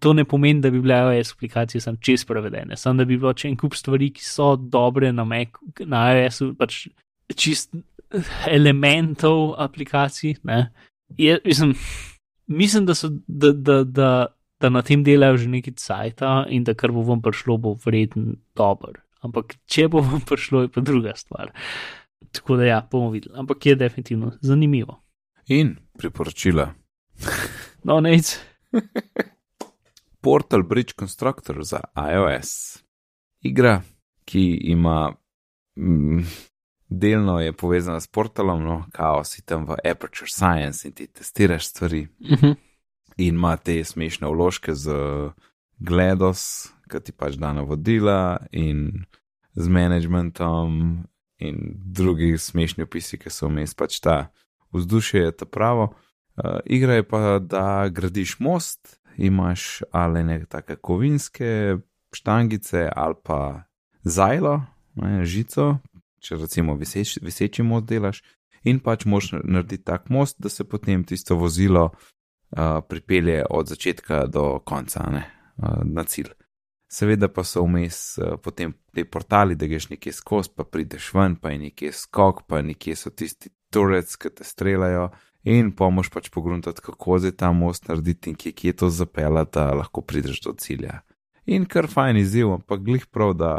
to 0.00 0.12
ne 0.12 0.24
pomeni, 0.24 0.60
da 0.60 0.70
bi 0.70 0.80
bile 0.80 0.96
iOS 1.16 1.32
aplikacije 1.32 1.80
sam 1.80 1.96
čez 2.00 2.24
prevedene, 2.24 2.76
samo 2.76 2.98
da 2.98 3.04
bi 3.04 3.18
bilo 3.18 3.32
če 3.32 3.48
en 3.48 3.56
kup 3.56 3.76
stvari, 3.78 4.10
ki 4.14 4.24
so 4.24 4.56
dobre 4.56 5.12
na, 5.12 5.24
Mac, 5.24 5.60
na 5.86 6.08
iOS-u, 6.14 6.52
pač 6.58 6.86
čist 7.38 7.76
elementov 8.50 9.54
aplikacij. 9.62 10.34
Je, 11.18 11.38
mislim, 11.44 11.74
mislim, 12.46 12.86
da, 12.86 12.94
so, 12.94 13.12
da, 13.26 13.52
da, 13.52 13.84
da, 13.84 14.10
da 14.60 14.68
na 14.68 14.82
tem 14.82 15.04
delajo 15.06 15.36
že 15.36 15.48
neki 15.48 15.72
cajta 15.78 16.46
in 16.50 16.64
da 16.64 16.74
kar 16.74 16.92
bo 16.92 17.06
vam 17.06 17.22
prišlo, 17.22 17.58
bo 17.58 17.76
vreden 17.84 18.34
dober. 18.58 18.98
Ampak 19.22 19.54
če 19.70 19.86
bo 19.92 20.02
vam 20.02 20.24
prišlo, 20.26 20.66
je 20.66 20.74
pa 20.74 20.82
druga 20.82 21.14
stvar. 21.16 21.52
Tako 22.32 22.56
da 22.56 22.66
ja, 22.66 22.80
bomo 22.90 23.10
videli. 23.10 23.34
Ampak 23.38 23.66
je 23.66 23.74
definitivno 23.74 24.32
zanimivo. 24.40 25.00
In 25.48 25.76
priporočila. 25.98 26.70
No, 27.84 28.00
nec. 28.00 28.38
Portal 30.20 30.62
Bridge 30.62 30.94
Constructor 30.98 31.64
za 31.64 31.80
iOS. 31.96 32.82
Igra, 33.40 33.82
ki 34.24 34.58
ima. 34.62 35.14
Mm, 35.78 36.24
delno 36.90 37.40
je 37.40 37.52
povezana 37.52 38.00
s 38.00 38.06
portalom, 38.06 38.64
no, 38.64 38.84
kao 38.92 39.24
si 39.24 39.42
tam 39.46 39.64
v 39.64 39.76
Aperture 39.84 40.30
Science 40.30 40.88
in 40.88 40.94
ti 40.94 41.06
testiraš 41.06 41.66
stvari. 41.66 42.08
Uh 42.20 42.38
-huh. 42.38 42.54
In 43.16 43.34
ima 43.34 43.56
te 43.56 43.84
smešne 43.84 44.28
vložke 44.28 44.74
z 44.74 44.90
GLaDOS, 45.78 46.68
ki 46.90 47.00
ti 47.00 47.12
pač 47.12 47.34
da 47.34 47.52
navodila, 47.52 48.46
in 48.52 49.04
z 49.54 49.68
managementom, 49.68 50.98
in 51.38 51.56
drugi 51.74 52.38
smešni 52.38 52.82
opisi, 52.82 53.18
ki 53.18 53.30
so 53.30 53.48
vmes 53.48 53.74
pač 53.74 54.00
ta 54.00 54.28
vzdušje, 54.72 55.20
je 55.20 55.36
ta 55.36 55.44
pravo. 55.44 55.94
Uh, 56.36 56.60
igra 56.64 56.94
je 56.94 57.08
pa, 57.08 57.38
da 57.38 57.88
gradiš 57.88 58.38
most, 58.38 58.99
imaš 59.20 59.82
ali 59.92 60.24
neke 60.24 60.46
take 60.46 60.76
kovinske 60.76 61.76
štangice, 62.12 62.88
ali 62.96 63.14
pa 63.24 63.62
zajlo, 64.02 64.60
ne, 64.94 65.24
žico, 65.24 65.76
če 66.20 66.36
recimo 66.40 66.74
viseč, 66.74 67.18
viseči 67.22 67.62
most 67.62 67.86
delaš, 67.90 68.22
in 68.64 68.80
pač 68.80 69.06
moš 69.08 69.32
narediti 69.40 69.84
tak 69.84 70.08
most, 70.10 70.40
da 70.40 70.48
se 70.48 70.64
potem 70.64 71.04
tisto 71.04 71.36
vozilo 71.36 71.90
uh, 71.90 72.80
pripelje 72.88 73.44
od 73.50 73.68
začetka 73.68 74.26
do 74.26 74.60
konca 74.64 75.06
ne, 75.10 75.24
uh, 75.56 75.80
na 75.84 76.04
cilj. 76.04 76.32
Seveda 76.90 77.28
pa 77.30 77.44
so 77.46 77.62
vmes 77.64 78.18
uh, 78.18 78.34
potem 78.42 78.74
te 78.94 79.04
portali, 79.04 79.54
da 79.54 79.68
greš 79.70 79.90
nekje 79.92 80.12
skozi, 80.16 80.50
pa 80.56 80.64
prideš 80.64 81.12
ven, 81.14 81.36
pa 81.36 81.54
je 81.54 81.64
nekje 81.68 81.92
skok, 81.94 82.44
pa 82.48 82.62
nekje 82.66 82.96
so 82.98 83.14
tisti 83.14 83.52
turec, 83.70 84.16
ki 84.18 84.32
te 84.34 84.44
streljajo. 84.44 85.10
In 85.44 85.70
pomož 85.72 86.10
pač 86.12 86.28
pogruntati, 86.28 86.82
kako 86.84 87.18
zdaj 87.18 87.32
ta 87.40 87.52
most 87.52 87.88
narediti 87.88 88.30
in 88.30 88.36
kje, 88.36 88.52
kje 88.52 88.72
to 88.72 88.90
zapeljati, 88.92 89.54
da 89.54 89.74
lahko 89.74 90.02
prideš 90.04 90.42
do 90.44 90.52
cilja. 90.52 91.00
In 91.46 91.64
kar 91.64 91.88
fajn 91.88 92.20
izziv, 92.20 92.52
ampak 92.52 92.82
glih 92.84 93.06
prav, 93.06 93.32
da 93.34 93.54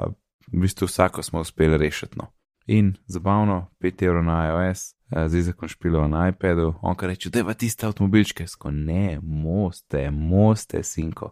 v 0.52 0.62
bistvu 0.62 0.88
vsako 0.88 1.24
smo 1.24 1.42
uspeli 1.42 1.78
rešiti. 1.78 2.20
No. 2.22 2.30
In 2.68 2.94
zabavno, 3.08 3.72
5 3.82 4.06
evrov 4.06 4.24
na 4.24 4.38
iOS, 4.48 4.94
zdaj 5.10 5.42
zakon 5.42 5.70
špilo 5.70 6.08
na 6.08 6.28
iPadu, 6.30 6.74
on 6.82 6.96
kar 6.96 7.10
reče, 7.10 7.30
da 7.30 7.40
je 7.40 7.46
pa 7.46 7.54
tiste 7.54 7.86
avtomobilčke, 7.86 8.48
sko 8.48 8.72
ne, 8.72 9.20
moste, 9.22 10.12
moste, 10.12 10.84
sinko. 10.84 11.32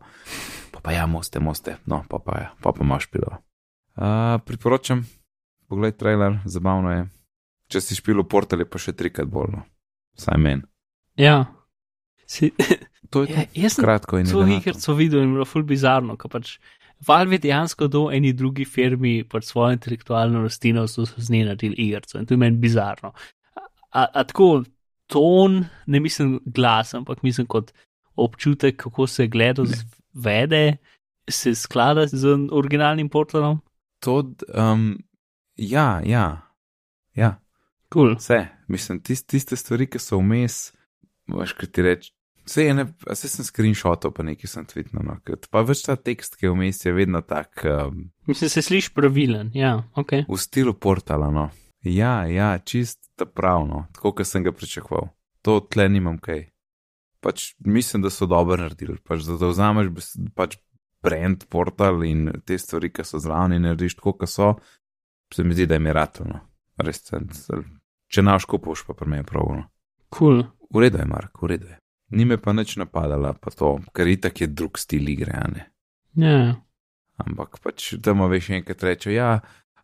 Pa 0.71 0.81
pa 0.83 0.91
ja, 0.91 1.05
moste, 1.07 1.39
moste, 1.39 1.77
no, 1.85 2.03
pa 2.09 2.19
pa 2.19 2.39
ja, 2.39 2.49
pa 2.61 2.73
pa 2.73 2.83
imaš 2.83 3.05
špilo. 3.07 3.37
Uh, 3.95 4.41
priporočam, 4.45 5.05
poglej 5.67 5.91
trailer, 5.91 6.39
zabavno 6.45 6.91
je. 6.91 7.07
Če 7.69 7.81
si 7.81 7.95
špilo 7.95 8.23
portal, 8.23 8.63
je 8.63 8.65
pa 8.65 8.81
še 8.81 8.95
trikrat 8.97 9.29
bolj, 9.29 9.53
no. 9.53 9.63
Saj 10.19 10.37
men. 10.37 10.65
Ja. 11.19 11.45
Si, 12.27 12.51
To 13.09 13.23
je 13.23 13.31
ja, 13.33 13.45
to. 13.45 13.61
jaz 13.61 13.73
sem 13.77 13.85
Kratko 13.85 14.19
in 14.19 14.27
to 14.29 14.37
elegantno. 14.37 14.57
igrico 14.57 14.93
videl 14.93 15.23
in 15.25 15.33
bilo 15.33 15.45
ful 15.49 15.65
bizarno, 15.65 16.17
ker 16.19 16.31
pač 16.31 16.57
Valve 17.07 17.37
je 17.37 17.45
dejansko 17.47 17.87
do 17.87 18.01
eni 18.11 18.33
drugi 18.35 18.65
firmi 18.67 19.21
pač 19.23 19.47
svojo 19.47 19.71
intelektualno 19.77 20.41
rastino 20.43 20.83
so 20.87 21.05
z 21.07 21.29
nje 21.31 21.45
naredili 21.47 21.77
igrico 21.87 22.19
in 22.19 22.27
to 22.27 22.35
je 22.35 22.41
meni 22.41 22.59
bizarno. 22.59 23.13
A, 23.89 24.03
a, 24.05 24.23
tako 24.23 24.63
ton, 25.07 25.63
ne 25.87 25.99
mislim 25.99 26.39
glas, 26.45 26.93
ampak 26.93 27.23
mislim 27.23 27.47
kot 27.47 27.71
občutek, 28.19 28.75
kako 28.83 29.07
se 29.07 29.27
gleda 29.27 29.63
zvede, 29.65 30.77
se 31.29 31.55
sklada 31.55 32.05
z 32.07 32.35
originalnim 32.51 33.09
portalom. 33.09 33.61
To, 34.03 34.19
um, 34.53 34.99
ja, 35.55 36.01
ja, 36.05 36.48
Cool. 37.93 38.15
vse. 38.19 38.47
Mislim, 38.67 38.99
tist, 39.01 39.27
tiste 39.27 39.57
stvari, 39.57 39.87
ki 39.89 39.99
so 40.01 40.19
vmes, 40.21 40.71
veš, 41.27 41.53
kaj 41.57 41.71
ti 41.73 41.85
reči. 41.85 42.11
Vse 42.45 42.63
je, 42.65 42.73
ne, 42.73 42.85
vse 43.05 43.29
sem 43.29 43.45
screenshotov, 43.45 44.13
pa 44.17 44.23
nekaj 44.25 44.49
sem 44.49 44.65
tweetnil. 44.65 45.03
No, 45.05 45.17
pa 45.53 45.61
več 45.65 45.83
ta 45.85 45.95
tekst, 45.97 46.37
ki 46.37 46.47
je 46.47 46.53
vmes, 46.53 46.79
je 46.85 46.93
vedno 46.93 47.21
tak 47.21 47.61
um, 47.65 48.07
Mislim, 48.29 48.49
se 48.49 48.61
sliši 48.65 48.93
pravilen, 48.93 49.51
ja, 49.53 49.75
ok. 49.97 50.23
v 50.29 50.37
stilu 50.41 50.73
portala. 50.73 51.29
No. 51.33 51.49
Ja, 51.85 52.25
ja, 52.25 52.55
čist 52.59 52.99
pravno, 53.33 53.85
tako 53.93 54.13
kot 54.17 54.27
sem 54.27 54.43
ga 54.43 54.51
pričakoval. 54.51 55.11
To 55.45 55.59
tle 55.61 55.85
nimam 55.89 56.17
kaj. 56.17 56.47
Pač 57.21 57.53
mislim, 57.59 58.01
da 58.01 58.09
so 58.09 58.25
dobro 58.25 58.57
naredili. 58.57 58.97
Pač, 59.03 59.25
da, 59.27 59.35
vzameš 59.39 59.89
pač 60.35 60.57
brand 61.03 61.45
portal 61.51 62.03
in 62.07 62.29
te 62.45 62.57
stvari, 62.59 62.89
ki 62.91 63.03
so 63.07 63.19
zraven 63.19 63.57
in 63.57 63.65
narediš 63.67 63.97
tako, 63.99 64.13
kot 64.23 64.29
so, 64.31 64.53
se 65.33 65.43
mi 65.43 65.55
zdi, 65.55 65.67
da 65.67 65.77
je 65.77 65.83
miratelno. 65.83 66.39
Res, 66.79 67.03
se- 67.05 67.61
če 68.09 68.25
naš 68.25 68.45
kupoš, 68.49 68.85
pa 68.87 68.97
pri 68.97 69.09
meni 69.09 69.27
pravno. 69.27 69.67
Cool. 70.15 70.43
V 70.73 70.81
redu 70.83 71.01
je, 71.01 71.05
Mark, 71.09 71.37
v 71.41 71.53
redu 71.53 71.69
je. 71.69 71.77
Ni 72.17 72.25
me 72.25 72.39
pa 72.41 72.53
nič 72.57 72.75
napadala, 72.81 73.35
pa 73.37 73.53
to, 73.53 73.77
ker 73.93 74.09
itak 74.09 74.41
je 74.41 74.49
drug 74.49 74.81
stil 74.81 75.05
igre, 75.13 75.35
a 75.37 75.45
ne. 75.49 75.67
Ja, 76.17 76.57
Ampak 77.19 77.59
pač 77.63 77.93
tam 78.03 78.23
veš 78.31 78.53
enkrat 78.59 78.83
reče, 78.85 79.11
ja, 79.11 79.39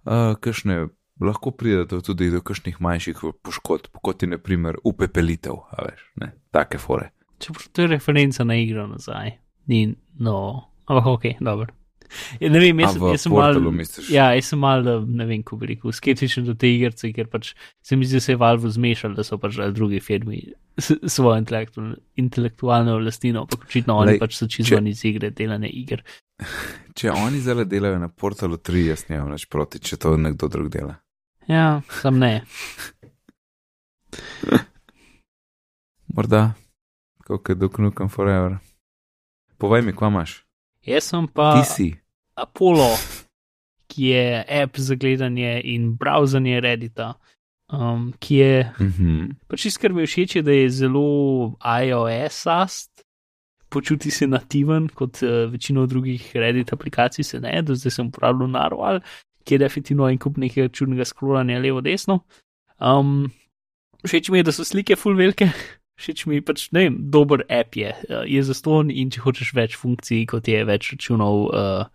uh, 0.07 0.33
kakšne, 0.39 0.87
lahko 1.19 1.51
pridete 1.51 1.99
tudi 2.03 2.29
do 2.31 2.39
kakšnih 2.45 2.79
manjših 2.79 3.23
poškodb, 3.43 3.99
kot 4.03 4.23
je 4.23 4.31
naprimer 4.31 4.79
upepelitev, 4.87 5.59
a 5.75 5.87
veš, 5.89 6.05
ne, 6.23 6.31
take 6.55 6.79
fore. 6.79 7.11
čeprav 7.39 7.67
to 7.71 7.81
je 7.83 7.91
referenca 7.91 8.43
na 8.43 8.55
igro 8.55 8.87
nazaj. 8.87 9.35
Ni, 9.67 9.95
no, 10.19 10.69
ampak 10.87 11.05
ok, 11.05 11.25
dobro. 11.43 11.73
Ja, 12.39 12.49
ne 12.49 12.59
vem, 12.59 12.79
jaz, 12.79 12.95
jaz 12.95 13.21
sem 13.25 13.31
mal, 13.33 13.59
misliš? 13.71 14.09
ja, 14.09 14.33
jaz 14.35 14.45
sem 14.45 14.59
mal, 14.59 14.83
ne 15.07 15.25
vem, 15.25 15.43
kako 15.43 15.57
bi 15.57 15.65
rekel, 15.73 15.91
skeptičen 15.91 16.45
do 16.45 16.53
te 16.53 16.67
igrice, 16.69 17.11
ker 17.13 17.27
pač 17.27 17.53
se 17.83 17.95
mi 17.95 18.05
zdi, 18.05 18.17
da 18.17 18.21
se 18.21 18.31
je 18.31 18.37
Valve 18.37 18.69
zmešal, 18.69 19.15
da 19.15 19.23
so 19.23 19.37
pač 19.37 19.55
firmi 20.01 20.53
s- 20.77 20.99
svojo 21.07 21.37
intelektualno, 21.37 21.95
intelektualno 22.15 22.99
lastnino, 22.99 23.41
ampak 23.41 23.63
očitno 23.65 23.97
oni 23.97 24.11
Lej, 24.11 24.19
pač 24.19 24.35
so 24.35 24.47
čisto 24.47 24.77
iz 24.79 25.03
igre, 25.05 25.31
delane 25.31 25.69
igre. 25.69 26.03
Če 26.95 27.11
oni 27.11 27.39
zdaj 27.39 27.65
delajo 27.65 27.99
na 27.99 28.07
portalu 28.07 28.57
3, 28.57 28.87
jaz 28.87 29.05
nimam 29.09 29.31
nič 29.31 29.45
proti, 29.45 29.79
če 29.79 29.97
to 29.97 30.17
nekdo 30.17 30.47
drug 30.47 30.69
dela. 30.69 30.95
Ja, 31.47 31.81
sam 32.01 32.19
ne. 32.19 32.41
Morda, 36.15 36.53
kot 37.25 37.49
je 37.49 37.55
Duke 37.55 37.81
Nukem 37.81 38.09
Forever. 38.09 38.57
Povej 39.57 39.81
mi, 39.81 39.93
kva 39.95 40.07
imaš? 40.07 40.45
Jaz 40.85 41.03
sem 41.03 41.27
pa 41.27 41.59
Ti 41.59 41.65
si. 41.65 41.95
Apollo, 42.35 42.89
ki 43.87 44.09
je 44.11 44.43
app 44.63 44.77
za 44.77 44.95
gledanje 44.95 45.61
in 45.63 45.93
browsanje 45.97 46.59
Reddita, 46.61 47.13
um, 47.73 48.13
ki 48.19 48.35
je 48.35 48.71
Mhm. 48.79 49.29
pač 49.47 49.61
čisto 49.61 49.81
kar 49.81 49.93
mi 49.93 50.03
všeč, 50.07 50.41
da 50.43 50.51
je 50.51 50.69
zelo 50.69 51.55
iOS-ast, 51.63 52.91
počuti 53.69 54.11
se 54.11 54.27
nativen, 54.27 54.87
kot 54.89 55.21
uh, 55.23 55.51
večino 55.51 55.85
drugih 55.85 56.31
Reddit 56.35 56.73
aplikacij 56.73 57.23
se 57.23 57.39
ne, 57.39 57.61
do 57.61 57.75
zdaj 57.75 57.91
sem 57.91 58.07
uporabljal 58.07 58.49
Narwhal, 58.49 58.99
ki 59.45 59.55
je 59.55 59.59
definitivno 59.59 60.09
en 60.09 60.17
kup 60.17 60.37
nekega 60.37 60.69
čudnega 60.69 61.05
scrollanja 61.05 61.59
levo-desno. 61.59 62.19
Um, 62.79 63.31
všeč 64.03 64.29
mi 64.29 64.39
je, 64.39 64.43
da 64.43 64.51
so 64.51 64.63
slike 64.63 64.95
full 64.95 65.15
velike. 65.15 65.49
Všeč 66.01 66.25
mi 66.27 66.35
je 66.35 66.41
pač, 66.43 66.65
ne 66.75 66.79
vem, 66.89 66.95
dober 67.11 67.45
app 67.49 67.75
je, 67.75 67.93
uh, 68.09 68.23
je 68.27 68.41
zaston 68.43 68.89
in 68.91 69.07
če 69.09 69.21
hočeš 69.23 69.53
več 69.55 69.77
funkcij, 69.79 70.25
kot 70.27 70.47
je 70.47 70.65
več 70.67 70.91
računov, 70.91 71.45
uh, 71.55 71.85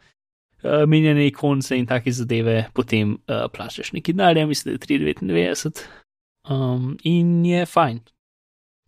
uh, 0.62 0.84
menjane 0.86 1.26
ikonce 1.26 1.78
in 1.78 1.86
take 1.86 2.12
zadeve, 2.12 2.64
potem 2.74 3.14
uh, 3.14 3.46
plačaš 3.52 3.92
nekaj 3.92 4.14
denarja, 4.14 4.46
mislim, 4.46 4.76
da 4.76 4.94
je 4.94 4.98
3,99 5.14 5.82
um, 6.50 6.96
in 7.04 7.44
je 7.46 7.66
fajn. 7.66 8.00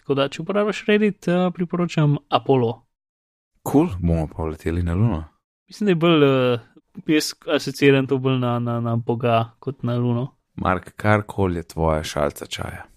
Tako 0.01 0.15
da, 0.15 0.29
če 0.29 0.43
uporabljaš 0.43 0.85
Reddit, 0.87 1.29
uh, 1.29 1.49
priporočam 1.55 2.17
Apollo. 2.29 2.73
Kul, 3.63 3.89
cool, 3.89 3.99
bomo 4.01 4.27
pa 4.27 4.45
leteli 4.45 4.83
na 4.83 4.95
Luno. 4.95 5.25
Mislim, 5.71 5.87
da 5.87 5.91
je 5.91 6.01
bolj, 6.05 6.25
uh, 6.25 6.61
jaz 7.07 7.33
asociiram 7.55 8.07
to 8.07 8.19
bolj 8.19 8.41
na, 8.43 8.59
na, 8.59 8.81
na 8.81 8.97
Boga 8.97 9.53
kot 9.59 9.83
na 9.83 9.97
Luno. 9.97 10.33
Mark, 10.55 10.93
karkoli 10.97 11.57
je 11.57 11.63
tvoja 11.63 12.03
šalca 12.05 12.47
čaja. 12.47 12.92